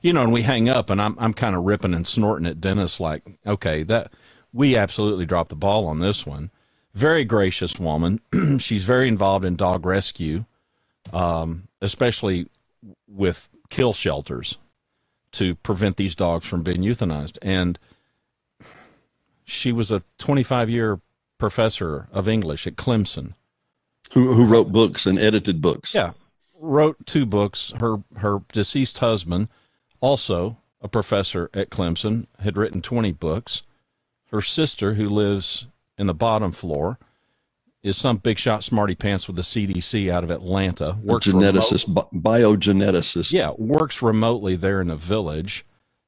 You 0.00 0.14
know, 0.14 0.22
and 0.22 0.32
we 0.32 0.40
hang 0.40 0.66
up, 0.66 0.88
and 0.88 1.00
I'm 1.00 1.14
I'm 1.18 1.34
kind 1.34 1.54
of 1.54 1.64
ripping 1.64 1.92
and 1.92 2.06
snorting 2.06 2.46
at 2.46 2.58
Dennis, 2.58 2.98
like, 2.98 3.22
okay, 3.46 3.82
that 3.82 4.14
we 4.50 4.78
absolutely 4.78 5.26
dropped 5.26 5.50
the 5.50 5.56
ball 5.56 5.86
on 5.86 5.98
this 5.98 6.24
one. 6.24 6.50
Very 6.94 7.26
gracious 7.26 7.78
woman. 7.78 8.18
She's 8.58 8.84
very 8.84 9.08
involved 9.08 9.44
in 9.44 9.54
dog 9.54 9.84
rescue, 9.84 10.46
um, 11.12 11.68
especially 11.80 12.48
with 13.06 13.48
kill 13.70 13.92
shelters 13.92 14.58
to 15.32 15.54
prevent 15.56 15.96
these 15.96 16.14
dogs 16.14 16.46
from 16.46 16.62
being 16.62 16.82
euthanized. 16.82 17.38
And 17.40 17.78
she 19.44 19.72
was 19.72 19.90
a 19.90 20.02
25 20.18 20.70
year 20.70 21.00
professor 21.38 22.08
of 22.12 22.28
English 22.28 22.66
at 22.66 22.76
Clemson. 22.76 23.34
Who 24.12 24.34
who 24.34 24.44
wrote 24.44 24.72
books 24.72 25.06
and 25.06 25.18
edited 25.18 25.62
books? 25.62 25.94
Yeah, 25.94 26.12
wrote 26.58 27.06
two 27.06 27.24
books. 27.24 27.72
Her 27.80 28.02
her 28.16 28.40
deceased 28.52 28.98
husband, 28.98 29.48
also 30.00 30.58
a 30.82 30.88
professor 30.88 31.48
at 31.54 31.70
Clemson, 31.70 32.26
had 32.40 32.56
written 32.56 32.82
20 32.82 33.12
books. 33.12 33.62
Her 34.30 34.42
sister, 34.42 34.94
who 34.94 35.08
lives 35.08 35.66
in 35.96 36.06
the 36.06 36.14
bottom 36.14 36.52
floor, 36.52 36.98
is 37.82 37.96
some 37.96 38.18
big 38.18 38.38
shot 38.38 38.62
smarty 38.62 38.94
pants 38.94 39.26
with 39.26 39.36
the 39.36 39.42
CDC 39.42 40.10
out 40.10 40.24
of 40.24 40.30
Atlanta. 40.30 40.96
Works 41.02 41.26
geneticist, 41.26 41.92
bi- 41.92 42.06
biogeneticist. 42.12 43.32
yeah, 43.32 43.52
works 43.58 44.02
remotely 44.02 44.56
there 44.56 44.80
in 44.80 44.88
the 44.88 44.96
village, 44.96 45.64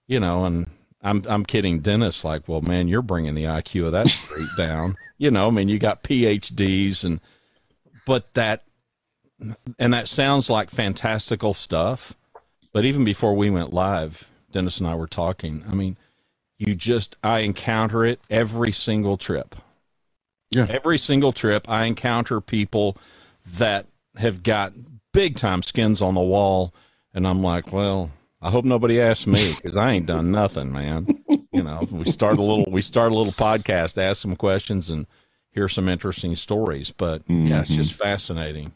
you 0.07 0.21
know, 0.21 0.45
and 0.45 0.69
I'm 1.03 1.25
I'm 1.29 1.45
kidding 1.45 1.81
Dennis 1.81 2.25
like, 2.25 2.49
well, 2.49 2.61
man, 2.63 2.89
you're 2.89 3.03
bringing 3.03 3.35
the 3.35 3.45
IQ 3.45 3.87
of 3.87 3.93
that 3.93 4.09
street 4.09 4.49
down. 4.57 4.97
You 5.19 5.31
know, 5.31 5.49
I 5.49 5.51
mean, 5.51 5.69
you 5.69 5.79
got 5.79 6.03
PhDs 6.03 7.05
and 7.05 7.21
but 8.07 8.33
that 8.35 8.65
and 9.79 9.93
that 9.93 10.09
sounds 10.09 10.49
like 10.49 10.71
fantastical 10.71 11.55
stuff, 11.55 12.15
but 12.73 12.85
even 12.85 13.05
before 13.05 13.35
we 13.35 13.51
went 13.51 13.73
live, 13.73 14.31
Dennis 14.53 14.79
and 14.79 14.87
I 14.89 14.95
were 14.95 15.09
talking. 15.09 15.65
I 15.69 15.75
mean, 15.75 15.97
you 16.57 16.75
just 16.75 17.17
I 17.23 17.41
encounter 17.41 18.05
it 18.05 18.21
every 18.31 18.73
single 18.73 19.17
trip. 19.17 19.57
Yeah. 20.55 20.67
Every 20.69 20.99
single 20.99 21.33
trip 21.33 21.69
I 21.69 21.85
encounter 21.85 22.41
people 22.41 22.97
that 23.47 23.87
have 24.17 24.43
got 24.43 24.73
big 25.13 25.37
time 25.37 25.63
skins 25.63 26.01
on 26.01 26.15
the 26.15 26.21
wall 26.21 26.73
and 27.15 27.27
I'm 27.27 27.43
like, 27.43 27.73
well, 27.73 28.11
I 28.43 28.51
hope 28.51 28.65
nobody 28.65 29.01
asks 29.01 29.27
me 29.27 29.55
because 29.55 29.77
I 29.77 29.93
ain't 29.93 30.07
done 30.07 30.31
nothing, 30.31 30.73
man. 30.73 31.07
you 31.53 31.63
know, 31.63 31.87
we 31.91 32.11
start 32.11 32.39
a 32.39 32.43
little, 32.43 32.67
we 32.69 32.83
start 32.83 33.13
a 33.13 33.15
little 33.15 33.33
podcast, 33.33 33.97
ask 33.97 34.21
some 34.21 34.37
questions, 34.37 34.91
and 34.91 35.07
hear 35.53 35.69
some 35.69 35.89
interesting 35.89 36.35
stories. 36.37 36.91
But 36.91 37.23
mm-hmm. 37.27 37.47
yeah, 37.47 37.61
it's 37.61 37.71
just 37.71 37.93
mm-hmm. 37.93 38.03
fascinating. 38.03 38.73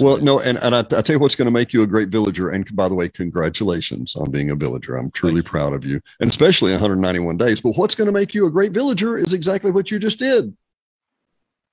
Well, 0.00 0.18
no, 0.18 0.38
and, 0.38 0.56
and 0.58 0.72
I, 0.74 0.78
I 0.78 1.02
tell 1.02 1.14
you 1.14 1.18
what's 1.18 1.34
going 1.34 1.46
to 1.46 1.52
make 1.52 1.72
you 1.72 1.82
a 1.82 1.86
great 1.86 2.08
villager. 2.08 2.48
And 2.48 2.64
by 2.76 2.88
the 2.88 2.94
way, 2.94 3.08
congratulations 3.08 4.14
on 4.14 4.30
being 4.30 4.50
a 4.50 4.54
villager. 4.54 4.94
I'm 4.94 5.10
truly 5.10 5.42
proud 5.42 5.72
of 5.72 5.84
you, 5.84 6.00
and 6.20 6.30
especially 6.30 6.70
191 6.70 7.36
days. 7.36 7.60
But 7.60 7.76
what's 7.76 7.96
going 7.96 8.06
to 8.06 8.12
make 8.12 8.34
you 8.34 8.46
a 8.46 8.50
great 8.50 8.70
villager 8.70 9.16
is 9.16 9.32
exactly 9.32 9.72
what 9.72 9.90
you 9.90 9.98
just 9.98 10.20
did. 10.20 10.56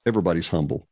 Everybody's 0.06 0.48
humble 0.48 0.88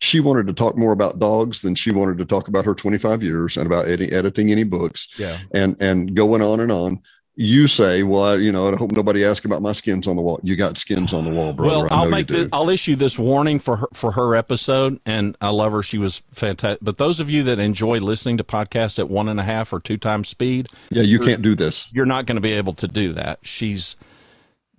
she 0.00 0.20
wanted 0.20 0.46
to 0.46 0.52
talk 0.52 0.76
more 0.76 0.92
about 0.92 1.18
dogs 1.18 1.60
than 1.62 1.74
she 1.74 1.90
wanted 1.90 2.18
to 2.18 2.24
talk 2.24 2.46
about 2.46 2.64
her 2.64 2.74
25 2.74 3.20
years 3.22 3.56
and 3.56 3.66
about 3.66 3.88
edi- 3.88 4.12
editing 4.12 4.52
any 4.52 4.62
books 4.62 5.08
yeah. 5.18 5.38
and 5.52 5.80
and 5.82 6.14
going 6.14 6.40
on 6.40 6.60
and 6.60 6.70
on 6.70 7.02
you 7.40 7.68
say, 7.68 8.02
well, 8.02 8.24
I, 8.24 8.34
you 8.34 8.50
know, 8.50 8.72
I 8.72 8.74
hope 8.74 8.90
nobody 8.90 9.24
asks 9.24 9.46
about 9.46 9.62
my 9.62 9.70
skins 9.70 10.08
on 10.08 10.16
the 10.16 10.22
wall. 10.22 10.40
You 10.42 10.56
got 10.56 10.76
skins 10.76 11.14
on 11.14 11.24
the 11.24 11.30
wall, 11.30 11.52
brother. 11.52 11.84
Well, 11.84 11.92
I'll 11.92 12.10
make 12.10 12.26
this, 12.26 12.48
I'll 12.52 12.68
issue 12.68 12.96
this 12.96 13.16
warning 13.16 13.60
for 13.60 13.76
her, 13.76 13.86
for 13.94 14.10
her 14.12 14.34
episode, 14.34 14.98
and 15.06 15.36
I 15.40 15.50
love 15.50 15.70
her. 15.70 15.84
She 15.84 15.98
was 15.98 16.20
fantastic. 16.32 16.80
But 16.82 16.98
those 16.98 17.20
of 17.20 17.30
you 17.30 17.44
that 17.44 17.60
enjoy 17.60 18.00
listening 18.00 18.38
to 18.38 18.44
podcasts 18.44 18.98
at 18.98 19.08
one 19.08 19.28
and 19.28 19.38
a 19.38 19.44
half 19.44 19.72
or 19.72 19.78
two 19.78 19.96
times 19.96 20.28
speed, 20.28 20.66
yeah, 20.90 21.04
you 21.04 21.20
can't 21.20 21.40
do 21.40 21.54
this. 21.54 21.88
You're 21.92 22.06
not 22.06 22.26
going 22.26 22.34
to 22.34 22.40
be 22.40 22.54
able 22.54 22.74
to 22.74 22.88
do 22.88 23.12
that. 23.12 23.38
She's, 23.42 23.94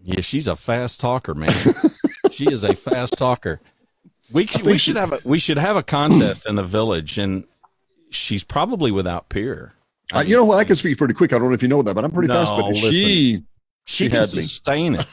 yeah, 0.03 0.19
she's 0.19 0.45
a 0.45 0.57
fast 0.57 0.99
talker, 0.99 1.33
man. 1.33 1.55
she 2.39 2.45
is 2.45 2.63
a 2.63 2.73
fast 2.73 3.17
talker. 3.17 3.59
We 4.31 4.47
we 4.63 4.77
should 4.77 4.95
have 4.95 5.11
a 5.11 5.19
we 5.25 5.39
should 5.39 5.57
have 5.57 5.75
a 5.75 5.83
contest 5.83 6.43
in 6.45 6.55
the 6.55 6.63
village, 6.63 7.17
and 7.17 7.43
she's 8.11 8.43
probably 8.43 8.91
without 8.91 9.27
peer. 9.27 9.73
I 10.13 10.15
uh, 10.15 10.19
mean, 10.21 10.29
you 10.29 10.37
know 10.37 10.45
what? 10.45 10.57
I 10.57 10.63
can 10.63 10.77
speak 10.77 10.97
pretty 10.97 11.13
quick. 11.13 11.33
I 11.33 11.39
don't 11.39 11.49
know 11.49 11.53
if 11.53 11.61
you 11.61 11.67
know 11.67 11.81
that, 11.81 11.93
but 11.93 12.05
I'm 12.05 12.11
pretty 12.11 12.29
no, 12.29 12.35
fast. 12.35 12.53
But 12.55 12.67
listen, 12.69 12.91
she 12.91 13.43
she, 13.85 14.05
she 14.05 14.09
can 14.09 14.27
sustain 14.29 14.93
me. 14.93 14.99
it. 14.99 15.07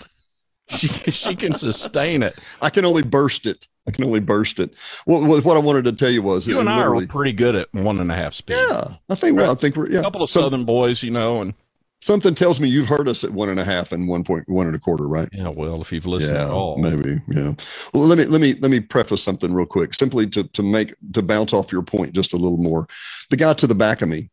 she 0.68 0.88
she 0.88 1.34
can 1.34 1.52
sustain 1.52 2.22
it. 2.22 2.38
I 2.62 2.70
can 2.70 2.84
only 2.84 3.02
burst 3.02 3.46
it. 3.46 3.66
I 3.88 3.90
can 3.92 4.04
only 4.04 4.20
burst 4.20 4.58
it. 4.58 4.74
What, 5.04 5.44
what 5.44 5.56
I 5.56 5.60
wanted 5.60 5.84
to 5.84 5.92
tell 5.92 6.10
you 6.10 6.20
was 6.20 6.46
you 6.48 6.58
and 6.58 6.68
I 6.68 6.82
are 6.82 7.06
pretty 7.06 7.32
good 7.32 7.54
at 7.54 7.72
one 7.72 8.00
and 8.00 8.10
a 8.10 8.16
half 8.16 8.34
speed. 8.34 8.58
Yeah, 8.68 8.96
I 9.08 9.14
think. 9.14 9.36
Well, 9.36 9.52
I 9.52 9.54
think 9.54 9.76
we're 9.76 9.88
yeah. 9.88 10.00
A 10.00 10.02
couple 10.02 10.22
of 10.22 10.30
so, 10.30 10.42
Southern 10.42 10.64
boys, 10.64 11.02
you 11.02 11.10
know, 11.10 11.40
and 11.40 11.54
something 12.06 12.34
tells 12.34 12.60
me 12.60 12.68
you've 12.68 12.86
heard 12.86 13.08
us 13.08 13.24
at 13.24 13.32
one 13.32 13.48
and 13.48 13.58
a 13.58 13.64
half 13.64 13.90
and 13.90 14.06
one 14.06 14.22
point 14.22 14.48
one 14.48 14.68
and 14.68 14.76
a 14.76 14.78
quarter, 14.78 15.08
right? 15.08 15.28
Yeah, 15.32 15.48
well, 15.48 15.80
if 15.80 15.92
you've 15.92 16.06
listened 16.06 16.36
yeah, 16.36 16.44
at 16.44 16.50
all, 16.50 16.78
maybe. 16.78 17.20
Yeah. 17.28 17.54
Well, 17.92 18.04
let 18.04 18.16
me 18.16 18.24
let 18.24 18.40
me 18.40 18.54
let 18.54 18.70
me 18.70 18.80
preface 18.80 19.22
something 19.22 19.52
real 19.52 19.66
quick, 19.66 19.92
simply 19.92 20.28
to 20.28 20.44
to 20.44 20.62
make 20.62 20.94
to 21.12 21.22
bounce 21.22 21.52
off 21.52 21.72
your 21.72 21.82
point 21.82 22.12
just 22.12 22.32
a 22.32 22.36
little 22.36 22.58
more. 22.58 22.86
The 23.30 23.36
guy 23.36 23.54
to 23.54 23.66
the 23.66 23.74
back 23.74 24.02
of 24.02 24.08
me 24.08 24.30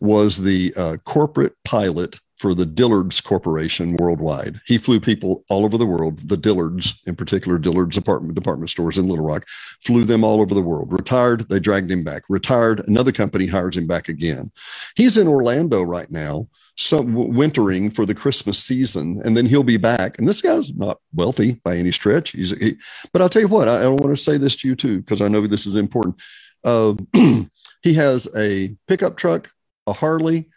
was 0.00 0.38
the 0.38 0.74
uh, 0.76 0.96
corporate 1.04 1.54
pilot 1.64 2.18
for 2.38 2.54
the 2.54 2.66
Dillard's 2.66 3.18
Corporation 3.22 3.96
worldwide. 3.98 4.60
He 4.66 4.76
flew 4.76 5.00
people 5.00 5.42
all 5.48 5.64
over 5.64 5.78
the 5.78 5.86
world. 5.86 6.28
The 6.28 6.36
Dillards, 6.36 6.98
in 7.06 7.16
particular, 7.16 7.56
Dillard's 7.56 7.96
apartment 7.96 8.34
department 8.34 8.68
stores 8.68 8.98
in 8.98 9.06
Little 9.06 9.24
Rock, 9.24 9.46
flew 9.82 10.04
them 10.04 10.22
all 10.22 10.42
over 10.42 10.54
the 10.54 10.60
world. 10.60 10.92
Retired, 10.92 11.48
they 11.48 11.58
dragged 11.58 11.90
him 11.90 12.04
back. 12.04 12.24
Retired, 12.28 12.86
another 12.86 13.10
company 13.10 13.46
hires 13.46 13.78
him 13.78 13.86
back 13.86 14.10
again. 14.10 14.50
He's 14.96 15.16
in 15.16 15.28
Orlando 15.28 15.82
right 15.82 16.10
now 16.10 16.48
some 16.76 17.14
wintering 17.14 17.90
for 17.90 18.04
the 18.04 18.14
Christmas 18.14 18.58
season, 18.58 19.20
and 19.24 19.36
then 19.36 19.46
he'll 19.46 19.62
be 19.62 19.78
back. 19.78 20.18
And 20.18 20.28
this 20.28 20.42
guy's 20.42 20.74
not 20.74 21.00
wealthy 21.14 21.54
by 21.64 21.76
any 21.76 21.90
stretch. 21.90 22.32
He's, 22.32 22.50
he, 22.58 22.76
but 23.12 23.22
I'll 23.22 23.30
tell 23.30 23.42
you 23.42 23.48
what, 23.48 23.68
I, 23.68 23.84
I 23.84 23.88
want 23.88 24.14
to 24.14 24.16
say 24.16 24.36
this 24.36 24.56
to 24.56 24.68
you 24.68 24.76
too 24.76 25.00
because 25.00 25.22
I 25.22 25.28
know 25.28 25.46
this 25.46 25.66
is 25.66 25.76
important. 25.76 26.20
Uh, 26.64 26.94
he 27.82 27.94
has 27.94 28.28
a 28.36 28.76
pickup 28.88 29.16
truck, 29.16 29.50
a 29.86 29.92
Harley, 29.92 30.50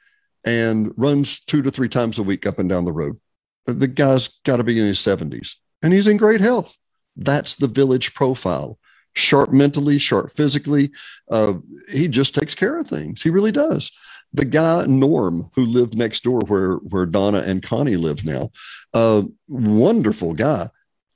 and 0.46 0.94
runs 0.98 1.40
two 1.40 1.62
to 1.62 1.72
three 1.72 1.90
times 1.90 2.20
a 2.20 2.24
week 2.24 2.46
up 2.46 2.60
and 2.60 2.70
down 2.70 2.86
the 2.86 2.92
road. 2.92 3.18
The 3.66 3.88
guy's 3.88 4.28
got 4.46 4.58
to 4.58 4.64
be 4.64 4.80
in 4.80 4.86
his 4.86 5.00
seventies, 5.00 5.56
and 5.82 5.94
he's 5.94 6.08
in 6.08 6.18
great 6.18 6.42
health. 6.42 6.76
That's 7.16 7.56
the 7.56 7.68
village 7.68 8.14
profile. 8.14 8.78
Sharp 9.14 9.52
mentally, 9.52 9.98
sharp 10.00 10.32
physically. 10.32 10.92
Uh, 11.32 11.56
he 11.90 12.08
just 12.08 12.36
takes 12.36 12.56
care 12.56 12.78
of 12.78 12.88
things. 12.88 13.22
He 13.22 13.30
really 13.30 13.52
does 13.52 13.92
the 14.34 14.46
guy 14.46 14.86
Norm 14.86 15.50
who 15.56 15.66
lived 15.66 15.98
next 15.98 16.24
door 16.24 16.42
where 16.42 16.76
where 16.76 17.06
Donna 17.06 17.40
and 17.40 17.64
Connie 17.64 17.98
live 17.98 18.26
now, 18.26 18.50
a 18.94 19.26
wonderful 19.48 20.34
guy. 20.34 20.70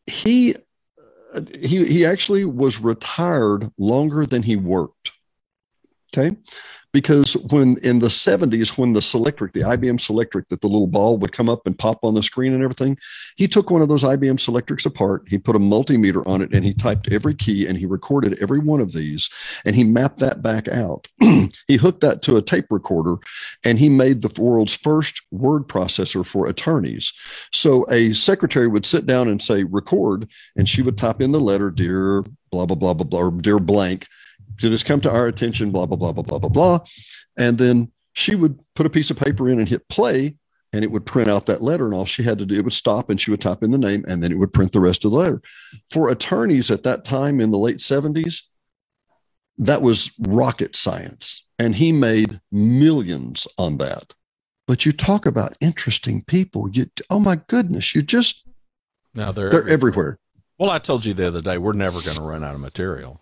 He 0.08 0.56
he 1.60 1.86
he 1.86 2.06
actually 2.06 2.46
was 2.46 2.80
retired 2.80 3.72
longer 3.78 4.26
than 4.26 4.44
he 4.44 4.56
worked. 4.56 5.12
Okay 6.16 6.36
because 6.94 7.36
when 7.52 7.78
in 7.84 8.00
the 8.00 8.08
70s 8.08 8.78
when 8.78 8.94
the 8.94 9.00
selectric 9.00 9.52
the 9.52 9.62
ibm 9.62 10.00
selectric 10.00 10.48
that 10.50 10.62
the 10.62 10.68
little 10.68 10.88
ball 10.88 11.18
would 11.18 11.32
come 11.32 11.50
up 11.50 11.66
and 11.66 11.78
pop 11.78 12.00
on 12.04 12.14
the 12.14 12.24
screen 12.24 12.54
and 12.54 12.64
everything 12.64 12.98
he 13.36 13.48
took 13.48 13.70
one 13.70 13.82
of 13.82 13.90
those 13.90 14.04
ibm 14.04 14.40
selectrics 14.40 14.86
apart 14.86 15.24
he 15.28 15.38
put 15.38 15.56
a 15.56 15.60
multimeter 15.60 16.26
on 16.28 16.42
it 16.42 16.54
and 16.54 16.64
he 16.64 16.74
typed 16.74 17.12
every 17.12 17.34
key 17.34 17.68
and 17.68 17.78
he 17.78 17.86
recorded 17.86 18.38
every 18.42 18.60
one 18.60 18.80
of 18.80 18.94
these 18.94 19.30
and 19.66 19.76
he 19.76 19.84
mapped 19.84 20.20
that 20.20 20.42
back 20.42 20.68
out. 20.68 21.08
He 21.68 21.78
hooked 21.78 22.02
that 22.02 22.22
to 22.24 22.36
a 22.36 22.42
tape 22.42 22.66
recorder 22.70 23.16
and 23.64 23.80
he 23.80 23.88
made 23.88 24.22
the 24.22 24.42
world's 24.42 24.74
first 24.74 25.22
word 25.32 25.68
processor 25.68 26.26
for 26.26 26.48
attorneys. 26.48 27.14
So 27.52 27.86
a 27.90 28.14
secretary 28.14 28.68
would 28.68 28.86
sit 28.86 29.06
down 29.06 29.28
and 29.28 29.42
say 29.42 29.64
record 29.64 30.30
and 30.56 30.68
she 30.68 30.82
would 30.82 30.98
type 30.98 31.22
in 31.22 31.32
the 31.32 31.40
letter 31.40 31.70
dear 31.70 32.24
blah 32.52 32.66
blah 32.66 32.76
blah 32.76 32.94
blah 32.94 33.06
blah 33.06 33.22
or 33.22 33.32
dear 33.32 33.60
blank 33.60 34.08
it 34.62 34.72
has 34.72 34.84
come 34.84 35.02
to 35.02 35.12
our 35.12 35.28
attention, 35.28 35.72
blah, 35.72 35.86
blah, 35.86 35.98
blah, 35.98 36.12
blah, 36.12 36.24
blah, 36.24 36.40
blah, 36.40 36.50
blah. 36.50 36.80
And 37.38 37.58
then 37.58 37.92
she 38.14 38.36
would 38.36 38.60
put 38.76 38.86
a 38.86 38.90
piece 38.90 39.10
of 39.10 39.18
paper 39.18 39.50
in 39.50 39.60
and 39.60 39.68
hit 39.68 39.88
play, 39.90 40.36
and 40.72 40.84
it 40.84 40.92
would 40.92 41.06
print 41.06 41.30
out 41.30 41.46
that 41.48 41.62
letter. 41.62 41.86
And 41.86 41.94
all 41.94 42.06
she 42.06 42.24
had 42.24 42.38
to 42.40 42.46
do, 42.46 42.56
it 42.56 42.64
would 42.64 42.74
stop 42.74 43.10
and 43.10 43.20
she 43.20 43.32
would 43.32 43.42
type 43.42 43.64
in 43.64 43.72
the 43.72 43.78
name, 43.78 44.06
and 44.08 44.22
then 44.22 44.32
it 44.32 44.38
would 44.38 44.54
print 44.54 44.72
the 44.72 44.80
rest 44.80 45.06
of 45.06 45.12
the 45.12 45.18
letter. 45.18 45.42
For 45.92 46.10
attorneys 46.10 46.70
at 46.72 46.84
that 46.84 47.06
time 47.06 47.40
in 47.40 47.52
the 47.52 47.58
late 47.58 47.78
70s, 47.78 48.44
that 49.58 49.82
was 49.82 50.12
rocket 50.20 50.76
science. 50.76 51.46
And 51.60 51.76
he 51.76 51.92
made 51.92 52.42
millions 52.52 53.48
on 53.58 53.78
that. 53.78 54.14
But 54.66 54.86
you 54.86 54.92
talk 54.92 55.26
about 55.26 55.58
interesting 55.62 56.24
people. 56.24 56.70
You, 56.72 56.86
oh 57.10 57.20
my 57.20 57.38
goodness, 57.48 57.94
you 57.94 58.02
just, 58.02 58.48
now 59.14 59.32
they're, 59.32 59.50
they're 59.50 59.60
everywhere. 59.62 59.74
everywhere. 59.74 60.20
Well, 60.58 60.70
I 60.70 60.80
told 60.80 61.06
you 61.06 61.14
the 61.14 61.28
other 61.28 61.42
day, 61.42 61.58
we're 61.58 61.74
never 61.74 62.02
going 62.02 62.18
to 62.18 62.24
run 62.24 62.44
out 62.44 62.56
of 62.56 62.62
material. 62.62 63.22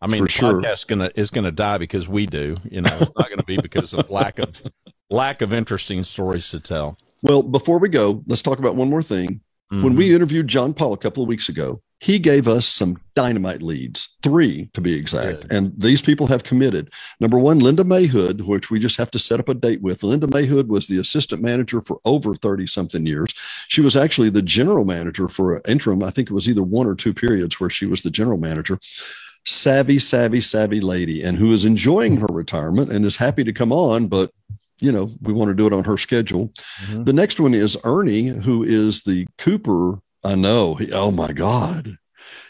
I 0.00 0.06
mean, 0.06 0.22
For 0.22 0.26
the 0.26 0.32
sure. 0.32 0.62
podcast 0.62 0.86
gonna 0.86 1.10
is 1.14 1.30
gonna 1.30 1.52
die 1.52 1.78
because 1.78 2.08
we 2.08 2.26
do. 2.26 2.54
You 2.70 2.82
know, 2.82 2.96
it's 3.00 3.16
not 3.16 3.30
gonna 3.30 3.42
be 3.44 3.56
because 3.56 3.94
of 3.94 4.10
lack 4.10 4.38
of 4.38 4.62
lack 5.10 5.42
of 5.42 5.54
interesting 5.54 6.04
stories 6.04 6.50
to 6.50 6.60
tell. 6.60 6.98
Well, 7.22 7.42
before 7.42 7.78
we 7.78 7.88
go, 7.88 8.22
let's 8.26 8.42
talk 8.42 8.58
about 8.58 8.74
one 8.76 8.90
more 8.90 9.02
thing. 9.02 9.40
Mm-hmm. 9.72 9.82
When 9.82 9.96
we 9.96 10.14
interviewed 10.14 10.48
John 10.48 10.74
Paul 10.74 10.92
a 10.92 10.98
couple 10.98 11.22
of 11.22 11.28
weeks 11.28 11.48
ago, 11.48 11.80
he 11.98 12.18
gave 12.18 12.46
us 12.46 12.66
some 12.66 12.98
dynamite 13.14 13.62
leads, 13.62 14.16
three 14.22 14.68
to 14.74 14.80
be 14.80 14.94
exact. 14.94 15.42
Good. 15.42 15.52
And 15.52 15.72
these 15.76 16.02
people 16.02 16.26
have 16.26 16.44
committed. 16.44 16.92
Number 17.20 17.38
one, 17.38 17.58
Linda 17.58 17.84
Mayhood, 17.84 18.42
which 18.42 18.70
we 18.70 18.78
just 18.78 18.98
have 18.98 19.10
to 19.12 19.18
set 19.18 19.40
up 19.40 19.48
a 19.48 19.54
date 19.54 19.80
with. 19.80 20.02
Linda 20.02 20.26
Mayhood 20.26 20.68
was 20.68 20.86
the 20.86 20.98
assistant 20.98 21.42
manager 21.42 21.80
for 21.80 21.98
over 22.04 22.34
30 22.34 22.66
something 22.66 23.06
years. 23.06 23.32
She 23.68 23.80
was 23.80 23.96
actually 23.96 24.28
the 24.28 24.42
general 24.42 24.84
manager 24.84 25.26
for 25.26 25.54
an 25.54 25.62
interim. 25.66 26.02
I 26.02 26.10
think 26.10 26.30
it 26.30 26.34
was 26.34 26.48
either 26.48 26.62
one 26.62 26.86
or 26.86 26.94
two 26.94 27.14
periods 27.14 27.58
where 27.58 27.70
she 27.70 27.86
was 27.86 28.02
the 28.02 28.10
general 28.10 28.38
manager 28.38 28.78
savvy, 29.46 29.98
savvy, 29.98 30.40
savvy 30.40 30.80
lady 30.80 31.22
and 31.22 31.38
who 31.38 31.52
is 31.52 31.64
enjoying 31.64 32.16
her 32.18 32.26
retirement 32.30 32.90
and 32.90 33.04
is 33.04 33.16
happy 33.16 33.44
to 33.44 33.52
come 33.52 33.72
on, 33.72 34.08
but 34.08 34.30
you 34.78 34.92
know, 34.92 35.10
we 35.22 35.32
want 35.32 35.48
to 35.48 35.54
do 35.54 35.66
it 35.66 35.72
on 35.72 35.84
her 35.84 35.96
schedule. 35.96 36.48
Mm-hmm. 36.82 37.04
The 37.04 37.12
next 37.12 37.40
one 37.40 37.54
is 37.54 37.78
Ernie, 37.84 38.26
who 38.26 38.62
is 38.62 39.02
the 39.02 39.26
Cooper. 39.38 40.00
I 40.22 40.34
know. 40.34 40.74
He, 40.74 40.92
oh 40.92 41.10
my 41.10 41.32
God. 41.32 41.88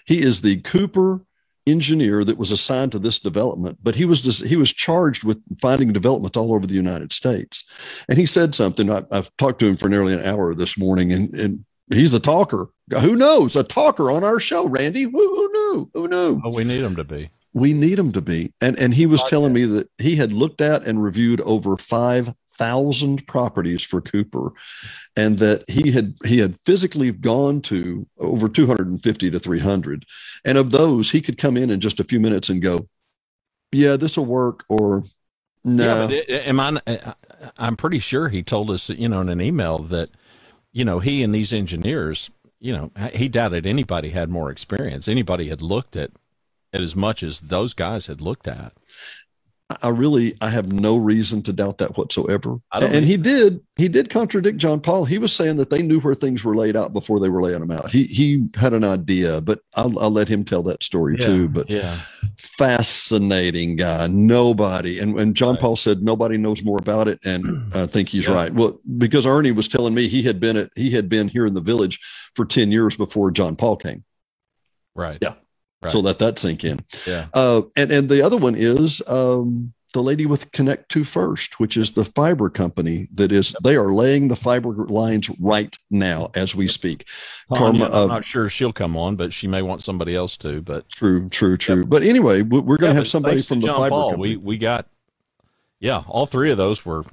He 0.06 0.22
is 0.22 0.40
the 0.40 0.60
Cooper 0.62 1.20
engineer 1.66 2.24
that 2.24 2.38
was 2.38 2.52
assigned 2.52 2.92
to 2.92 2.98
this 2.98 3.18
development, 3.18 3.78
but 3.82 3.96
he 3.96 4.04
was 4.04 4.20
just, 4.20 4.46
he 4.46 4.56
was 4.56 4.72
charged 4.72 5.24
with 5.24 5.42
finding 5.60 5.92
developments 5.92 6.36
all 6.36 6.54
over 6.54 6.66
the 6.66 6.74
United 6.74 7.12
States. 7.12 7.64
And 8.08 8.18
he 8.18 8.26
said 8.26 8.54
something. 8.54 8.90
I, 8.90 9.02
have 9.12 9.30
talked 9.36 9.58
to 9.60 9.66
him 9.66 9.76
for 9.76 9.88
nearly 9.88 10.14
an 10.14 10.24
hour 10.24 10.54
this 10.54 10.78
morning, 10.78 11.12
and, 11.12 11.32
and 11.34 11.64
he's 11.92 12.14
a 12.14 12.20
talker. 12.20 12.68
Who 13.00 13.16
knows? 13.16 13.56
A 13.56 13.62
talker 13.62 14.10
on 14.10 14.24
our 14.24 14.40
show, 14.40 14.68
Randy. 14.68 15.02
Who, 15.02 15.10
who 15.10 15.52
knew? 15.52 15.90
Who 15.94 16.08
knew? 16.08 16.40
we 16.52 16.64
need 16.64 16.82
him 16.82 16.96
to 16.96 17.04
be. 17.04 17.30
We 17.52 17.72
need 17.72 17.98
him 17.98 18.12
to 18.12 18.20
be. 18.20 18.52
And 18.60 18.78
and 18.78 18.94
he 18.94 19.06
was 19.06 19.22
okay. 19.22 19.30
telling 19.30 19.52
me 19.52 19.64
that 19.64 19.90
he 19.98 20.16
had 20.16 20.32
looked 20.32 20.60
at 20.60 20.86
and 20.86 21.02
reviewed 21.02 21.40
over 21.40 21.76
five 21.76 22.34
thousand 22.58 23.26
properties 23.26 23.82
for 23.82 24.00
Cooper, 24.00 24.52
and 25.16 25.38
that 25.38 25.68
he 25.68 25.90
had 25.90 26.14
he 26.24 26.38
had 26.38 26.58
physically 26.60 27.12
gone 27.12 27.60
to 27.62 28.06
over 28.18 28.48
two 28.48 28.66
hundred 28.66 28.88
and 28.88 29.02
fifty 29.02 29.30
to 29.30 29.38
three 29.38 29.60
hundred, 29.60 30.04
and 30.44 30.58
of 30.58 30.70
those 30.70 31.10
he 31.10 31.20
could 31.20 31.38
come 31.38 31.56
in 31.56 31.70
in 31.70 31.80
just 31.80 32.00
a 32.00 32.04
few 32.04 32.20
minutes 32.20 32.48
and 32.48 32.62
go, 32.62 32.88
yeah, 33.72 33.96
this 33.96 34.16
will 34.16 34.26
work, 34.26 34.64
or 34.68 35.04
no. 35.64 36.08
Yeah, 36.08 36.36
am 36.38 36.60
I? 36.60 36.80
I'm 37.56 37.76
pretty 37.76 37.98
sure 37.98 38.28
he 38.28 38.42
told 38.42 38.70
us, 38.70 38.88
you 38.90 39.08
know, 39.08 39.20
in 39.20 39.28
an 39.28 39.40
email 39.40 39.78
that 39.78 40.10
you 40.76 40.84
know, 40.84 40.98
he 40.98 41.22
and 41.22 41.34
these 41.34 41.54
engineers, 41.54 42.28
you 42.60 42.70
know, 42.70 42.92
he 43.14 43.28
doubted 43.28 43.64
anybody 43.64 44.10
had 44.10 44.28
more 44.28 44.50
experience. 44.50 45.08
Anybody 45.08 45.48
had 45.48 45.62
looked 45.62 45.96
at, 45.96 46.10
at 46.70 46.82
as 46.82 46.94
much 46.94 47.22
as 47.22 47.40
those 47.40 47.72
guys 47.72 48.08
had 48.08 48.20
looked 48.20 48.46
at. 48.46 48.74
I 49.82 49.88
really 49.88 50.34
I 50.40 50.50
have 50.50 50.70
no 50.72 50.96
reason 50.96 51.42
to 51.42 51.52
doubt 51.52 51.78
that 51.78 51.98
whatsoever. 51.98 52.60
And 52.72 53.04
he 53.04 53.16
did 53.16 53.60
he 53.76 53.88
did 53.88 54.10
contradict 54.10 54.58
John 54.58 54.80
Paul. 54.80 55.04
He 55.04 55.18
was 55.18 55.32
saying 55.32 55.56
that 55.56 55.70
they 55.70 55.82
knew 55.82 55.98
where 55.98 56.14
things 56.14 56.44
were 56.44 56.54
laid 56.54 56.76
out 56.76 56.92
before 56.92 57.18
they 57.18 57.28
were 57.28 57.42
laying 57.42 57.58
them 57.60 57.72
out. 57.72 57.90
He 57.90 58.04
he 58.04 58.46
had 58.54 58.74
an 58.74 58.84
idea, 58.84 59.40
but 59.40 59.60
I'll, 59.74 59.98
I'll 59.98 60.10
let 60.10 60.28
him 60.28 60.44
tell 60.44 60.62
that 60.64 60.84
story 60.84 61.16
Yeah, 61.18 61.26
too. 61.26 61.48
But 61.48 61.68
yeah, 61.68 61.98
fascinating 62.36 63.74
guy. 63.76 64.06
Nobody 64.06 65.00
and 65.00 65.18
and 65.18 65.34
John 65.34 65.54
Right. 65.54 65.60
Paul 65.60 65.76
said 65.76 66.00
nobody 66.02 66.36
knows 66.38 66.62
more 66.62 66.78
about 66.80 67.08
it, 67.08 67.18
and 67.24 67.72
I 67.74 67.86
think 67.86 68.08
he's 68.08 68.26
Yeah. 68.28 68.34
right. 68.34 68.54
Well, 68.54 68.78
because 68.98 69.26
Ernie 69.26 69.52
was 69.52 69.66
telling 69.68 69.94
me 69.94 70.06
he 70.06 70.22
had 70.22 70.38
been 70.38 70.56
at 70.56 70.70
he 70.76 70.90
had 70.90 71.08
been 71.08 71.26
here 71.28 71.44
in 71.44 71.54
the 71.54 71.60
village 71.60 71.98
for 72.34 72.44
ten 72.44 72.70
years 72.70 72.94
before 72.96 73.30
John 73.32 73.56
Paul 73.56 73.76
came. 73.76 74.04
right. 74.94 75.18
Yeah. 75.20 75.34
Right. 75.82 75.92
So 75.92 76.00
let 76.00 76.18
that 76.20 76.38
sink 76.38 76.64
in. 76.64 76.80
Yeah. 77.06 77.26
Uh, 77.34 77.62
and 77.76 77.90
and 77.92 78.08
the 78.08 78.22
other 78.22 78.36
one 78.36 78.54
is 78.56 79.02
um, 79.08 79.72
the 79.92 80.02
lady 80.02 80.24
with 80.26 80.50
Connect2First, 80.52 81.54
which 81.54 81.76
is 81.76 81.92
the 81.92 82.04
fiber 82.04 82.48
company 82.50 83.08
that 83.14 83.30
is 83.30 83.54
they 83.62 83.76
are 83.76 83.92
laying 83.92 84.28
the 84.28 84.36
fiber 84.36 84.70
lines 84.86 85.28
right 85.38 85.76
now 85.90 86.30
as 86.34 86.54
we 86.54 86.66
speak. 86.66 87.06
Tanya, 87.54 87.80
Karma, 87.88 87.94
uh, 87.96 88.02
I'm 88.04 88.08
not 88.08 88.26
sure 88.26 88.48
she'll 88.48 88.72
come 88.72 88.96
on, 88.96 89.16
but 89.16 89.32
she 89.32 89.46
may 89.46 89.62
want 89.62 89.82
somebody 89.82 90.14
else 90.16 90.36
to. 90.38 90.60
But 90.62 90.88
True, 90.88 91.28
true, 91.28 91.56
true. 91.56 91.84
But 91.84 92.02
anyway, 92.02 92.42
we- 92.42 92.60
we're 92.60 92.78
going 92.78 92.88
Yeah, 92.90 92.94
to 92.94 92.98
have 93.00 93.08
somebody 93.08 93.42
from 93.42 93.60
the 93.60 93.66
John 93.68 93.76
fiber 93.76 93.88
Paul, 93.90 94.10
company. 94.12 94.36
We 94.36 94.42
we 94.44 94.58
got, 94.58 94.86
yeah, 95.78 96.02
all 96.08 96.26
three 96.26 96.50
of 96.50 96.56
those 96.58 96.84
were 96.86 97.04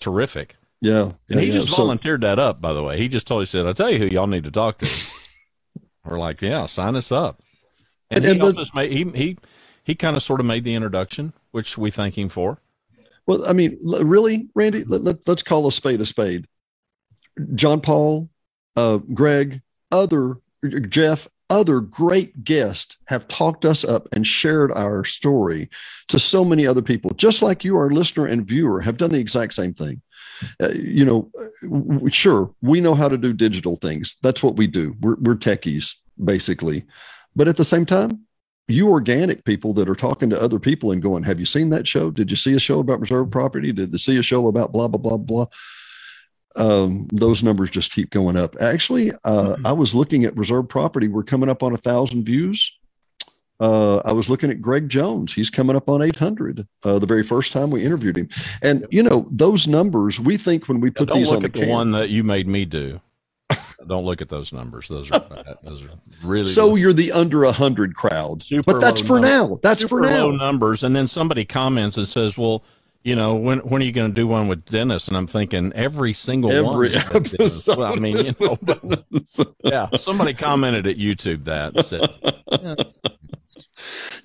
terrific. 0.00 0.56
yeah, 0.80 1.02
And 1.02 1.14
yeah, 1.28 1.40
he 1.40 1.46
yeah. 1.48 1.52
just 1.60 1.68
So- 1.70 1.76
volunteered 1.82 2.22
that 2.22 2.38
up, 2.38 2.60
by 2.60 2.72
the 2.72 2.82
way. 2.82 2.98
He 2.98 3.08
just 3.08 3.26
totally 3.26 3.46
said, 3.46 3.66
"I'll 3.66 3.74
tell 3.74 3.90
you 3.90 3.98
who 3.98 4.06
y'all 4.06 4.26
need 4.26 4.44
to 4.44 4.50
talk 4.50 4.78
to." 4.78 4.86
We're 6.04 6.18
like, 6.18 6.40
"Yeah, 6.40 6.64
sign 6.66 6.96
us 6.96 7.12
up." 7.12 7.42
And, 8.10 8.18
And- 8.18 8.24
he 8.24 8.30
and 8.32 8.42
helped 8.42 8.58
us 8.58 8.70
he 8.74 9.04
he 9.14 9.38
he 9.84 9.94
kind 9.94 10.16
of 10.16 10.22
sort 10.22 10.40
of 10.40 10.46
made 10.46 10.64
the 10.64 10.74
introduction, 10.74 11.32
which 11.50 11.78
we 11.78 11.90
thank 11.90 12.16
him 12.16 12.28
for. 12.28 12.58
Well, 13.26 13.44
I 13.46 13.52
mean, 13.52 13.78
really, 13.82 14.48
Randy, 14.54 14.84
let, 14.84 15.02
let, 15.02 15.28
us 15.28 15.42
call 15.42 15.66
a 15.66 15.72
spade 15.72 16.00
a 16.00 16.06
spade. 16.06 16.46
John 17.54 17.80
Paul, 17.80 18.30
uh, 18.76 18.98
Greg, 19.12 19.60
other 19.92 20.36
Jeff, 20.88 21.28
other 21.50 21.80
great 21.80 22.44
guests 22.44 22.96
have 23.06 23.28
talked 23.28 23.64
us 23.64 23.84
up 23.84 24.08
and 24.12 24.26
shared 24.26 24.72
our 24.72 25.04
story 25.04 25.68
to 26.08 26.18
so 26.18 26.44
many 26.44 26.66
other 26.66 26.82
people, 26.82 27.10
just 27.16 27.42
like 27.42 27.64
you, 27.64 27.76
our 27.76 27.90
listener 27.90 28.26
and 28.26 28.46
viewer, 28.46 28.80
have 28.80 28.96
done 28.96 29.10
the 29.10 29.20
exact 29.20 29.54
same 29.54 29.72
thing. 29.74 30.02
Uh, 30.62 30.68
you 30.74 31.04
know, 31.04 31.30
w- 31.62 32.10
sure, 32.10 32.54
we 32.62 32.80
know 32.80 32.94
how 32.94 33.08
to 33.08 33.18
do 33.18 33.32
digital 33.32 33.76
things. 33.76 34.16
That's 34.22 34.42
what 34.42 34.56
we 34.56 34.66
do. 34.66 34.94
We're, 35.00 35.16
we're 35.16 35.36
techies, 35.36 35.94
basically. 36.22 36.84
But 37.38 37.46
at 37.46 37.56
the 37.56 37.64
same 37.64 37.86
time, 37.86 38.26
you 38.66 38.90
organic 38.90 39.44
people 39.44 39.72
that 39.74 39.88
are 39.88 39.94
talking 39.94 40.28
to 40.30 40.42
other 40.42 40.58
people 40.58 40.90
and 40.90 41.00
going, 41.00 41.22
Have 41.22 41.38
you 41.38 41.46
seen 41.46 41.70
that 41.70 41.86
show? 41.86 42.10
Did 42.10 42.30
you 42.32 42.36
see 42.36 42.52
a 42.54 42.58
show 42.58 42.80
about 42.80 43.00
reserve 43.00 43.30
property? 43.30 43.72
Did 43.72 43.92
you 43.92 43.98
see 43.98 44.18
a 44.18 44.24
show 44.24 44.48
about 44.48 44.72
blah, 44.72 44.88
blah, 44.88 44.98
blah, 44.98 45.16
blah? 45.16 45.46
Um, 46.56 47.06
those 47.12 47.44
numbers 47.44 47.70
just 47.70 47.92
keep 47.92 48.10
going 48.10 48.36
up. 48.36 48.56
Actually, 48.60 49.12
uh, 49.24 49.56
I 49.64 49.72
was 49.72 49.94
looking 49.94 50.24
at 50.24 50.36
reserve 50.36 50.68
property. 50.68 51.06
We're 51.06 51.22
coming 51.22 51.48
up 51.48 51.62
on 51.62 51.72
a 51.72 51.76
thousand 51.76 52.24
views. 52.24 52.76
Uh, 53.60 53.98
I 53.98 54.12
was 54.12 54.28
looking 54.28 54.50
at 54.50 54.60
Greg 54.60 54.88
Jones. 54.88 55.32
He's 55.32 55.50
coming 55.50 55.76
up 55.76 55.88
on 55.88 56.02
800 56.02 56.66
uh, 56.84 56.98
the 56.98 57.06
very 57.06 57.22
first 57.22 57.52
time 57.52 57.70
we 57.70 57.84
interviewed 57.84 58.16
him. 58.16 58.28
And, 58.62 58.84
you 58.90 59.02
know, 59.02 59.28
those 59.30 59.68
numbers, 59.68 60.18
we 60.18 60.36
think 60.36 60.68
when 60.68 60.80
we 60.80 60.90
put 60.90 61.08
Don't 61.08 61.18
these 61.18 61.30
on 61.30 61.42
the, 61.42 61.48
the 61.48 61.68
one 61.68 61.92
that 61.92 62.10
you 62.10 62.24
made 62.24 62.48
me 62.48 62.64
do. 62.64 63.00
Don't 63.88 64.04
look 64.04 64.20
at 64.22 64.28
those 64.28 64.52
numbers. 64.52 64.86
Those 64.88 65.10
are. 65.10 65.18
Those 65.64 65.82
are 65.82 65.90
really 66.22 66.46
So 66.46 66.76
you're 66.76 66.92
the 66.92 67.10
under 67.12 67.44
a 67.44 67.52
hundred 67.52 67.96
crowd, 67.96 68.42
Super 68.44 68.74
but 68.74 68.80
that's 68.80 69.00
for 69.00 69.14
number. 69.20 69.28
now. 69.54 69.60
That's 69.62 69.80
super 69.80 69.96
for 69.96 70.00
now. 70.02 70.26
low 70.26 70.30
numbers. 70.32 70.84
And 70.84 70.94
then 70.94 71.08
somebody 71.08 71.44
comments 71.44 71.96
and 71.96 72.06
says, 72.06 72.36
"Well, 72.38 72.62
you 73.04 73.14
know, 73.16 73.34
when 73.34 73.58
when 73.60 73.80
are 73.82 73.84
you 73.84 73.92
going 73.92 74.10
to 74.10 74.14
do 74.14 74.26
one 74.26 74.48
with 74.48 74.64
Dennis?" 74.64 75.08
And 75.08 75.16
I'm 75.16 75.26
thinking 75.26 75.72
every 75.74 76.12
single 76.12 76.50
one. 76.50 76.74
Every 76.74 76.88
Dennis. 76.90 77.14
episode. 77.14 77.78
Well, 77.78 77.92
I 77.92 77.96
mean, 77.96 78.16
you 78.18 78.34
know, 78.40 78.58
but, 78.62 79.04
yeah. 79.64 79.88
Somebody 79.96 80.34
commented 80.34 80.86
at 80.86 80.96
YouTube 80.96 81.44
that 81.44 81.84
said, 81.86 82.08
yeah, 82.50 82.74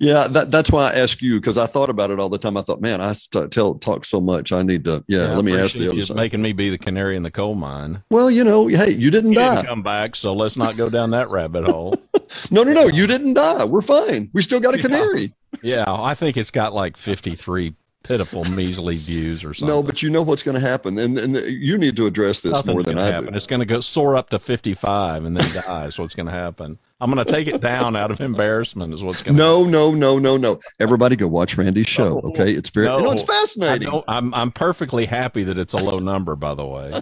yeah, 0.00 0.28
that, 0.28 0.50
that's 0.50 0.70
why 0.70 0.90
I 0.90 0.94
ask 0.98 1.22
you 1.22 1.40
because 1.40 1.56
I 1.58 1.66
thought 1.66 1.88
about 1.90 2.10
it 2.10 2.18
all 2.18 2.28
the 2.28 2.38
time. 2.38 2.56
I 2.56 2.62
thought, 2.62 2.80
man, 2.80 3.00
I 3.00 3.12
st- 3.12 3.50
tell 3.52 3.74
talk 3.76 4.04
so 4.04 4.20
much. 4.20 4.52
I 4.52 4.62
need 4.62 4.84
to. 4.84 5.04
Yeah, 5.08 5.32
I 5.32 5.34
let 5.36 5.44
me 5.44 5.58
ask 5.58 5.74
the 5.76 5.86
other 5.88 5.96
you 5.96 6.02
side. 6.02 6.16
making 6.16 6.42
me 6.42 6.52
be 6.52 6.70
the 6.70 6.78
canary 6.78 7.16
in 7.16 7.22
the 7.22 7.30
coal 7.30 7.54
mine. 7.54 8.02
well, 8.10 8.30
you 8.30 8.44
know, 8.44 8.66
hey, 8.66 8.90
you 8.90 9.10
didn't 9.10 9.32
didn't 9.32 9.54
die. 9.56 9.64
come 9.64 9.82
back, 9.82 10.14
so 10.16 10.34
let's 10.34 10.56
not 10.56 10.76
go 10.76 10.88
down 10.90 11.10
that 11.10 11.30
rabbit 11.30 11.64
hole. 11.64 11.94
No, 12.50 12.62
no, 12.62 12.72
no, 12.72 12.86
you 12.86 13.06
didn't 13.06 13.34
die. 13.34 13.64
We're 13.64 13.82
fine. 13.82 14.30
We 14.32 14.40
still 14.40 14.58
got 14.58 14.74
a 14.74 14.76
Yeah. 14.78 14.82
canary. 14.82 15.34
Yeah, 15.62 15.84
I 15.86 16.14
think 16.14 16.36
it's 16.38 16.50
got 16.50 16.72
like 16.72 16.96
53 16.96 17.74
pitiful, 18.04 18.44
measly 18.44 18.96
views 18.96 19.42
or 19.42 19.52
something. 19.52 19.74
No, 19.74 19.82
but 19.82 20.00
you 20.02 20.08
know 20.10 20.22
what's 20.22 20.44
going 20.44 20.54
to 20.54 20.60
happen, 20.60 20.96
and 20.98 21.18
and 21.18 21.34
you 21.36 21.76
need 21.76 21.96
to 21.96 22.06
address 22.06 22.40
this 22.42 22.52
Nothing's 22.52 22.72
more 22.74 22.82
than 22.84 22.98
I 22.98 23.06
happen. 23.06 23.32
do. 23.32 23.36
It's 23.36 23.46
going 23.48 23.58
to 23.60 23.66
go 23.66 23.80
soar 23.80 24.16
up 24.16 24.30
to 24.30 24.38
55 24.38 25.24
and 25.24 25.36
then 25.36 25.62
die. 25.66 25.86
is 25.86 25.98
what's 25.98 26.14
going 26.14 26.26
to 26.26 26.32
happen. 26.32 26.78
I'm 27.00 27.12
going 27.12 27.24
to 27.24 27.30
take 27.30 27.48
it 27.48 27.60
down 27.60 27.96
out 27.96 28.12
of 28.12 28.20
embarrassment. 28.20 28.94
Is 28.94 29.02
what's 29.02 29.22
going 29.22 29.36
to 29.36 29.42
No, 29.42 29.64
no, 29.64 29.90
no, 29.92 30.18
no, 30.18 30.36
no. 30.36 30.60
Everybody 30.78 31.16
go 31.16 31.26
watch 31.26 31.56
Randy's 31.58 31.88
show. 31.88 32.20
No, 32.20 32.30
okay, 32.30 32.52
it's 32.52 32.70
very. 32.70 32.86
you 32.86 33.02
know, 33.02 33.10
it's 33.10 33.22
fascinating. 33.24 34.02
I'm 34.06 34.32
I'm 34.32 34.52
perfectly 34.52 35.06
happy 35.06 35.42
that 35.42 35.58
it's 35.58 35.72
a 35.74 35.78
low 35.78 35.98
number. 35.98 36.36
By 36.36 36.54
the 36.54 36.64
way, 36.66 37.00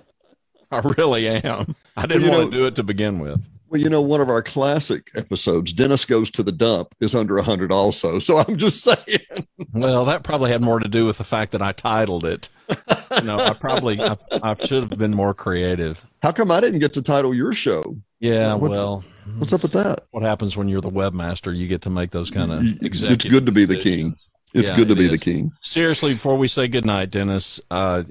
I 0.71 0.79
really 0.79 1.29
am. 1.29 1.77
I 1.97 2.07
didn't 2.07 2.31
Well, 2.31 2.41
want 2.41 2.53
to 2.53 2.57
do 2.59 2.67
it 2.67 2.77
to 2.77 2.83
begin 2.83 3.19
with. 3.19 3.41
Well, 3.73 3.81
you 3.81 3.89
know, 3.89 4.03
one 4.03 4.21
of 4.21 4.29
our 4.29 4.43
classic 4.43 5.11
episodes, 5.17 5.73
Dennis 5.73 6.05
goes 6.05 6.31
to 6.33 6.43
the 6.43 6.53
dump, 6.53 6.95
is 7.01 7.15
under 7.15 7.39
a 7.39 7.43
hundred 7.43 7.73
also. 7.73 8.19
So 8.21 8.37
I'm 8.37 8.59
just 8.59 8.83
saying. 8.85 9.47
Well, 9.73 10.05
that 10.05 10.23
probably 10.25 10.51
had 10.51 10.61
more 10.61 10.79
to 10.79 10.89
do 10.89 11.07
with 11.07 11.17
the 11.17 11.25
fact 11.25 11.53
that 11.53 11.63
I 11.63 11.73
titled 11.73 12.25
it. 12.25 12.51
You 13.19 13.25
know, 13.25 13.37
I 13.37 13.53
probably 13.53 14.01
I, 14.01 14.17
I 14.43 14.57
should 14.67 14.83
have 14.91 14.99
been 14.99 15.11
more 15.15 15.35
creative. 15.35 16.07
How 16.23 16.33
come 16.33 16.51
I 16.51 16.61
didn't 16.63 16.79
get 16.81 16.95
to 16.95 17.03
title 17.03 17.35
your 17.35 17.53
show? 17.53 17.97
Yeah, 18.21 18.55
What's- 18.55 18.79
well, 18.79 19.05
What's 19.39 19.53
up 19.53 19.63
with 19.63 19.73
that? 19.73 20.07
what 20.13 20.23
happens 20.23 20.57
when 20.57 20.67
you're 20.69 20.81
the 20.81 20.91
webmaster? 20.91 21.55
You 21.57 21.67
get 21.69 21.83
to 21.83 21.91
make 21.91 22.11
those 22.11 22.31
kind 22.31 22.51
of 22.53 22.61
Y- 22.61 22.71
y- 22.73 22.79
executive. 22.87 23.13
It's 23.27 23.31
good 23.33 23.47
to 23.47 23.53
be 23.53 23.65
the 23.67 23.77
king. 23.77 24.17
It's 24.55 24.71
Yeah, 24.71 24.77
good 24.77 24.89
to 24.89 24.95
it 24.95 24.99
be 24.99 25.05
is. 25.05 25.11
the 25.11 25.19
king. 25.19 25.53
seriously, 25.63 26.15
before 26.15 26.37
we 26.37 26.49
say 26.49 26.69
goodnight, 26.69 27.11
Dennis, 27.11 27.61
uh, 27.71 28.05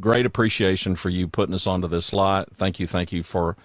great 0.00 0.26
appreciation 0.26 0.94
for 0.96 1.08
you 1.08 1.28
putting 1.28 1.54
us 1.54 1.66
onto 1.68 1.86
this 1.88 2.12
lot. 2.12 2.48
Thank 2.56 2.80
you, 2.80 2.86
thank 2.88 3.12
you 3.12 3.22
for, 3.22 3.56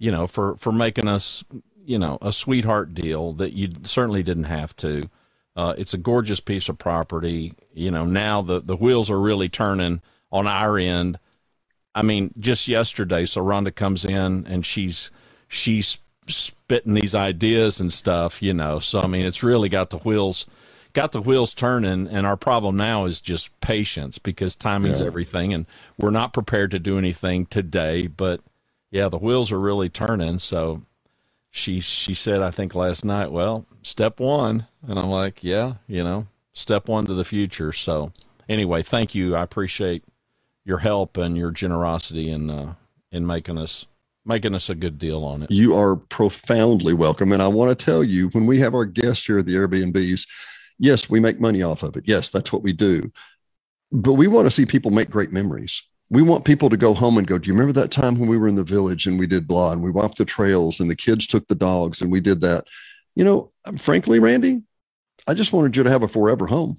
you 0.00 0.10
know, 0.10 0.26
for 0.26 0.56
for 0.56 0.72
making 0.72 1.06
us, 1.06 1.44
you 1.84 1.98
know, 1.98 2.18
a 2.22 2.32
sweetheart 2.32 2.94
deal 2.94 3.34
that 3.34 3.52
you 3.52 3.68
certainly 3.84 4.24
didn't 4.24 4.44
have 4.44 4.74
to. 4.78 5.08
Uh, 5.54 5.74
it's 5.76 5.92
a 5.94 5.98
gorgeous 5.98 6.40
piece 6.40 6.68
of 6.70 6.78
property. 6.78 7.52
You 7.74 7.90
know, 7.92 8.06
now 8.06 8.40
the 8.42 8.60
the 8.60 8.76
wheels 8.76 9.10
are 9.10 9.20
really 9.20 9.48
turning 9.50 10.00
on 10.32 10.46
our 10.48 10.78
end. 10.78 11.18
I 11.94 12.02
mean, 12.02 12.32
just 12.40 12.66
yesterday, 12.66 13.26
so 13.26 13.42
Rhonda 13.44 13.74
comes 13.74 14.04
in 14.04 14.46
and 14.46 14.64
she's 14.64 15.10
she's 15.48 15.98
spitting 16.26 16.94
these 16.94 17.14
ideas 17.14 17.78
and 17.78 17.92
stuff, 17.92 18.40
you 18.40 18.54
know. 18.54 18.78
So 18.80 19.00
I 19.02 19.06
mean, 19.06 19.26
it's 19.26 19.42
really 19.42 19.68
got 19.68 19.90
the 19.90 19.98
wheels 19.98 20.46
got 20.92 21.12
the 21.12 21.20
wheels 21.22 21.54
turning 21.54 22.08
and 22.08 22.26
our 22.26 22.36
problem 22.36 22.76
now 22.76 23.04
is 23.04 23.20
just 23.20 23.48
patience 23.60 24.18
because 24.18 24.56
timing's 24.56 24.98
Yeah. 25.00 25.06
everything 25.06 25.54
and 25.54 25.66
we're 25.98 26.10
not 26.10 26.32
prepared 26.32 26.72
to 26.72 26.80
do 26.80 26.98
anything 26.98 27.46
today, 27.46 28.08
but 28.08 28.40
yeah, 28.90 29.08
the 29.08 29.18
wheels 29.18 29.52
are 29.52 29.60
really 29.60 29.88
turning. 29.88 30.38
So 30.38 30.82
she 31.50 31.80
she 31.80 32.14
said 32.14 32.42
I 32.42 32.50
think 32.50 32.74
last 32.74 33.04
night, 33.04 33.32
well, 33.32 33.66
step 33.82 34.20
1 34.20 34.66
and 34.86 34.98
I'm 34.98 35.10
like, 35.10 35.42
yeah, 35.42 35.74
you 35.86 36.04
know, 36.04 36.26
step 36.52 36.88
1 36.88 37.06
to 37.06 37.14
the 37.14 37.24
future. 37.24 37.72
So 37.72 38.12
anyway, 38.48 38.82
thank 38.82 39.14
you. 39.14 39.34
I 39.36 39.42
appreciate 39.42 40.04
your 40.64 40.78
help 40.78 41.16
and 41.16 41.36
your 41.36 41.50
generosity 41.50 42.30
in 42.30 42.50
uh 42.50 42.74
in 43.10 43.26
making 43.26 43.58
us 43.58 43.86
making 44.24 44.54
us 44.54 44.68
a 44.68 44.74
good 44.74 44.98
deal 44.98 45.24
on 45.24 45.42
it. 45.42 45.50
You 45.50 45.74
are 45.74 45.96
profoundly 45.96 46.92
welcome. 46.92 47.32
And 47.32 47.42
I 47.42 47.48
want 47.48 47.76
to 47.76 47.84
tell 47.84 48.04
you, 48.04 48.28
when 48.28 48.46
we 48.46 48.60
have 48.60 48.74
our 48.74 48.84
guests 48.84 49.26
here 49.26 49.38
at 49.38 49.46
the 49.46 49.54
Airbnbs, 49.54 50.26
yes, 50.78 51.08
we 51.08 51.20
make 51.20 51.40
money 51.40 51.62
off 51.62 51.82
of 51.82 51.96
it. 51.96 52.04
Yes, 52.06 52.30
that's 52.30 52.52
what 52.52 52.62
we 52.62 52.72
do. 52.72 53.10
But 53.90 54.14
we 54.14 54.28
want 54.28 54.46
to 54.46 54.50
see 54.50 54.66
people 54.66 54.90
make 54.90 55.10
great 55.10 55.32
memories. 55.32 55.82
We 56.10 56.22
want 56.22 56.44
people 56.44 56.68
to 56.68 56.76
go 56.76 56.92
home 56.92 57.18
and 57.18 57.26
go, 57.26 57.38
Do 57.38 57.46
you 57.46 57.54
remember 57.54 57.72
that 57.80 57.90
time 57.92 58.18
when 58.18 58.28
we 58.28 58.36
were 58.36 58.48
in 58.48 58.56
the 58.56 58.64
village 58.64 59.06
and 59.06 59.18
we 59.18 59.26
did 59.26 59.46
blah 59.46 59.72
and 59.72 59.82
we 59.82 59.90
walked 59.90 60.18
the 60.18 60.24
trails 60.24 60.80
and 60.80 60.90
the 60.90 60.96
kids 60.96 61.26
took 61.26 61.46
the 61.46 61.54
dogs 61.54 62.02
and 62.02 62.10
we 62.10 62.20
did 62.20 62.40
that? 62.40 62.64
You 63.14 63.24
know, 63.24 63.52
um, 63.64 63.76
frankly, 63.76 64.18
Randy, 64.18 64.62
I 65.28 65.34
just 65.34 65.52
wanted 65.52 65.76
you 65.76 65.84
to 65.84 65.90
have 65.90 66.02
a 66.02 66.08
forever 66.08 66.46
home. 66.46 66.76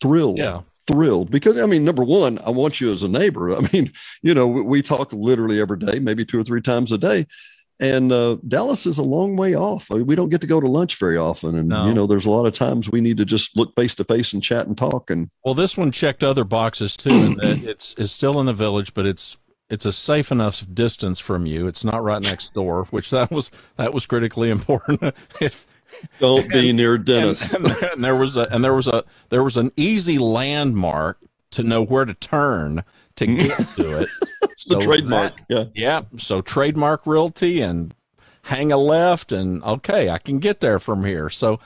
Thrilled 0.00 0.38
Yeah. 0.38 0.62
thrilled 0.86 1.30
because 1.30 1.60
I 1.60 1.66
mean, 1.66 1.84
number 1.84 2.02
one, 2.02 2.38
I 2.44 2.50
want 2.50 2.80
you 2.80 2.90
as 2.92 3.02
a 3.02 3.08
neighbor. 3.08 3.50
I 3.56 3.68
mean, 3.72 3.92
you 4.22 4.34
know, 4.34 4.48
we, 4.48 4.62
we 4.62 4.82
talk 4.82 5.12
literally 5.12 5.60
every 5.60 5.78
day, 5.78 5.98
maybe 5.98 6.24
two 6.24 6.38
or 6.38 6.44
three 6.44 6.62
times 6.62 6.92
a 6.92 6.98
day. 6.98 7.26
And 7.80 8.12
uh, 8.12 8.36
Dallas 8.46 8.84
is 8.86 8.98
a 8.98 9.02
long 9.02 9.36
way 9.36 9.54
off. 9.54 9.90
I 9.90 9.96
mean, 9.96 10.06
we 10.06 10.14
don't 10.14 10.28
get 10.28 10.42
to 10.42 10.46
go 10.46 10.60
to 10.60 10.66
lunch 10.68 10.96
very 10.96 11.16
often. 11.16 11.56
And, 11.56 11.68
No. 11.68 11.86
you 11.86 11.94
know, 11.94 12.06
there's 12.06 12.26
a 12.26 12.30
lot 12.30 12.44
of 12.44 12.52
times 12.52 12.90
we 12.90 13.00
need 13.00 13.16
to 13.16 13.24
just 13.24 13.56
look 13.56 13.74
face 13.74 13.94
to 13.94 14.04
face 14.04 14.32
and 14.34 14.42
chat 14.42 14.66
and 14.66 14.76
talk. 14.76 15.08
And 15.10 15.30
Well, 15.44 15.54
this 15.54 15.76
one 15.78 15.90
checked 15.90 16.22
other 16.22 16.44
boxes 16.44 16.96
too, 16.96 17.34
that 17.36 17.62
it's 17.64 17.94
it's 17.96 18.12
still 18.12 18.38
in 18.38 18.46
the 18.46 18.52
village, 18.52 18.92
but 18.92 19.06
it's 19.06 19.38
it's 19.70 19.86
a 19.86 19.92
safe 19.92 20.30
enough 20.30 20.66
distance 20.74 21.18
from 21.20 21.46
you. 21.46 21.66
It's 21.68 21.84
not 21.84 22.02
right 22.02 22.20
next 22.22 22.52
door, 22.52 22.84
which 22.90 23.08
that 23.10 23.30
was 23.30 23.50
that 23.76 23.94
was 23.94 24.04
critically 24.04 24.50
important. 24.58 25.14
if, 25.40 25.66
Don't 26.18 26.48
be 26.52 26.72
near 26.72 26.98
Dennis. 26.98 27.54
And, 27.54 27.66
and, 27.66 27.82
and 27.82 28.04
there 28.04 28.14
was 28.16 28.36
a 28.36 28.46
and 28.52 28.62
there 28.62 28.74
was 28.74 28.88
a 28.88 29.04
there 29.30 29.42
was 29.42 29.56
an 29.56 29.70
easy 29.76 30.18
landmark 30.18 31.18
to 31.52 31.62
know 31.62 31.82
where 31.82 32.04
to 32.04 32.14
turn 32.14 32.84
to 33.16 33.26
get 33.26 33.56
to 33.76 34.02
it. 34.02 34.08
the 34.70 34.80
so 34.80 34.86
trademark, 34.86 35.36
that, 35.36 35.44
yeah, 35.48 35.64
yeah. 35.74 36.02
So 36.18 36.40
trademark 36.40 37.06
realty 37.06 37.60
and 37.60 37.94
hang 38.44 38.72
a 38.72 38.78
left, 38.78 39.32
and 39.32 39.62
okay, 39.64 40.08
I 40.08 40.18
can 40.18 40.38
get 40.38 40.60
there 40.60 40.78
from 40.78 41.04
here. 41.04 41.28
So 41.28 41.60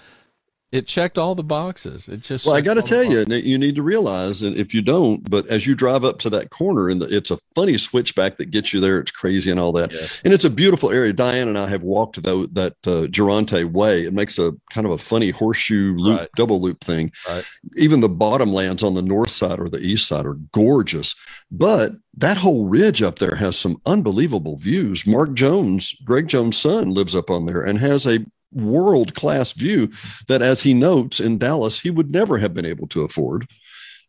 it 0.75 0.89
checked 0.89 1.19
all 1.19 1.37
the 1.37 1.45
boxes. 1.45 2.09
It 2.09 2.23
just 2.23 2.47
well, 2.47 2.57
I 2.57 2.61
got 2.61 2.75
to 2.75 2.83
tell 2.83 3.05
you, 3.05 3.25
you 3.37 3.57
need 3.57 3.77
to 3.77 3.83
realize, 3.83 4.43
and 4.43 4.57
if 4.57 4.75
you 4.75 4.83
don't, 4.83 5.31
but 5.31 5.47
as 5.47 5.69
you 5.69 5.77
drive 5.77 6.05
up 6.05 6.19
to 6.19 6.31
that 6.31 6.51
corner, 6.51 6.89
and 6.89 7.01
it's 7.05 7.31
a 7.31 7.39
funny 7.55 7.79
switchback 7.79 8.39
that 8.39 8.51
gets 8.51 8.73
you 8.73 8.81
there. 8.81 8.99
It's 8.99 9.13
crazy 9.13 9.53
and 9.53 9.61
all 9.61 9.71
that, 9.75 9.93
yes. 9.93 10.21
and 10.25 10.35
it's 10.35 10.45
a 10.45 10.51
beautiful 10.51 10.91
area. 10.91 11.13
Diane 11.13 11.47
and 11.47 11.57
I 11.57 11.69
have 11.69 11.85
walked 11.85 12.21
that 12.21 12.49
that 12.55 12.73
uh, 12.89 13.07
Geronte 13.07 13.71
Way. 13.71 14.03
It 14.03 14.13
makes 14.13 14.37
a 14.37 14.53
kind 14.71 14.85
of 14.85 14.93
a 14.93 14.99
funny 14.99 15.31
horseshoe 15.31 15.95
loop, 15.97 16.19
right. 16.19 16.29
double 16.35 16.61
loop 16.61 16.83
thing. 16.83 17.13
Right. 17.29 17.45
Even 17.77 18.01
the 18.01 18.09
bottomlands 18.09 18.83
on 18.83 18.95
the 18.95 19.03
north 19.03 19.31
side 19.31 19.61
or 19.61 19.69
the 19.69 19.79
east 19.79 20.09
side 20.09 20.27
are 20.27 20.41
gorgeous, 20.51 21.15
but 21.53 21.93
that 22.17 22.37
whole 22.37 22.67
ridge 22.67 23.01
up 23.01 23.21
there 23.21 23.37
has 23.37 23.57
some 23.57 23.81
unbelievable 23.87 24.57
views. 24.57 25.07
Mark 25.07 25.35
Jones, 25.35 25.95
Greg 26.05 26.27
Jones' 26.27 26.59
son, 26.59 26.91
lives 26.91 27.15
up 27.15 27.31
on 27.31 27.47
there 27.47 27.63
and 27.63 27.79
has 27.79 28.07
a 28.07 28.25
world 28.55 29.15
class 29.15 29.53
view 29.53 29.91
that, 30.29 30.43
as 30.43 30.63
he 30.63 30.75
notes 30.75 31.21
in 31.21 31.39
Dallas, 31.39 31.81
he 31.81 31.91
would 31.91 32.11
never 32.11 32.39
have 32.39 32.55
been 32.55 32.67
able 32.67 32.87
to 32.89 33.03
afford. 33.03 33.49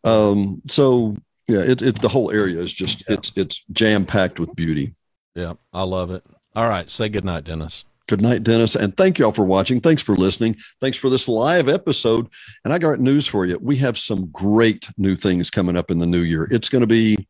Um, 0.03 0.61
so 0.67 1.15
yeah, 1.47 1.61
it, 1.61 1.81
it 1.81 2.01
the 2.01 2.09
whole 2.09 2.31
area 2.31 2.59
is 2.59 2.73
just 2.73 3.03
yeah. 3.07 3.15
it's 3.15 3.37
it's 3.37 3.63
jam 3.71 4.05
packed 4.05 4.39
with 4.39 4.55
beauty. 4.55 4.93
Yeah, 5.35 5.53
I 5.73 5.83
love 5.83 6.11
it. 6.11 6.23
All 6.55 6.69
right, 6.69 6.89
say 6.89 7.09
good 7.09 7.25
night, 7.25 7.43
Dennis. 7.43 7.85
Good 8.07 8.21
night, 8.21 8.43
Dennis. 8.43 8.75
And 8.75 8.95
thank 8.95 9.17
you 9.17 9.25
all 9.25 9.31
for 9.31 9.45
watching. 9.45 9.81
Thanks 9.81 10.03
for 10.03 10.15
listening. 10.15 10.57
Thanks 10.79 10.97
for 10.97 11.09
this 11.09 11.27
live 11.27 11.67
episode. 11.67 12.29
And 12.63 12.71
I 12.71 12.77
got 12.77 12.99
news 12.99 13.25
for 13.25 13.47
you. 13.47 13.57
We 13.59 13.77
have 13.77 13.97
some 13.97 14.27
great 14.27 14.87
new 14.95 15.15
things 15.15 15.49
coming 15.49 15.75
up 15.75 15.89
in 15.89 15.97
the 15.97 16.05
new 16.05 16.21
year. 16.21 16.47
It's 16.51 16.69
going 16.69 16.81
to 16.81 16.87
be 16.87 17.27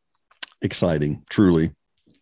exciting, 0.61 1.23
truly. 1.29 1.71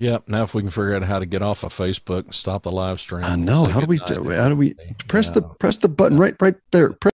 Yep. 0.03 0.27
Now, 0.27 0.43
if 0.43 0.53
we 0.53 0.61
can 0.61 0.69
figure 0.69 0.95
out 0.95 1.03
how 1.03 1.19
to 1.19 1.25
get 1.25 1.41
off 1.41 1.63
of 1.63 1.73
Facebook 1.73 2.25
and 2.25 2.35
stop 2.35 2.63
the 2.63 2.71
live 2.73 2.99
stream. 2.99 3.23
I 3.23 3.37
know. 3.37 3.63
How 3.63 3.79
do 3.79 3.85
we 3.85 3.99
do? 3.99 4.31
How 4.31 4.49
do 4.49 4.55
we 4.57 4.73
press 5.07 5.27
yeah. 5.27 5.35
the 5.35 5.43
press 5.43 5.77
the 5.77 5.87
button 5.87 6.17
right 6.17 6.33
right 6.41 6.55
there? 6.73 6.91
Press- 6.91 7.13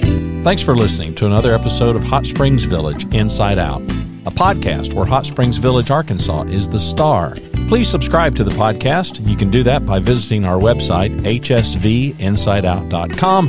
Thanks 0.00 0.62
for 0.62 0.74
listening 0.74 1.14
to 1.16 1.26
another 1.26 1.52
episode 1.54 1.94
of 1.94 2.02
Hot 2.02 2.26
Springs 2.26 2.64
Village 2.64 3.04
Inside 3.14 3.58
Out, 3.58 3.82
a 3.82 4.32
podcast 4.32 4.92
where 4.92 5.06
Hot 5.06 5.24
Springs 5.24 5.58
Village, 5.58 5.92
Arkansas 5.92 6.42
is 6.44 6.68
the 6.68 6.80
star. 6.80 7.36
Please 7.68 7.88
subscribe 7.88 8.34
to 8.36 8.42
the 8.42 8.50
podcast. 8.50 9.24
You 9.28 9.36
can 9.36 9.50
do 9.50 9.62
that 9.62 9.86
by 9.86 10.00
visiting 10.00 10.46
our 10.46 10.58
website, 10.58 11.16
hsvinsideout.com, 11.20 13.48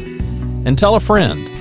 and 0.67 0.77
tell 0.77 0.95
a 0.95 0.99
friend. 0.99 1.58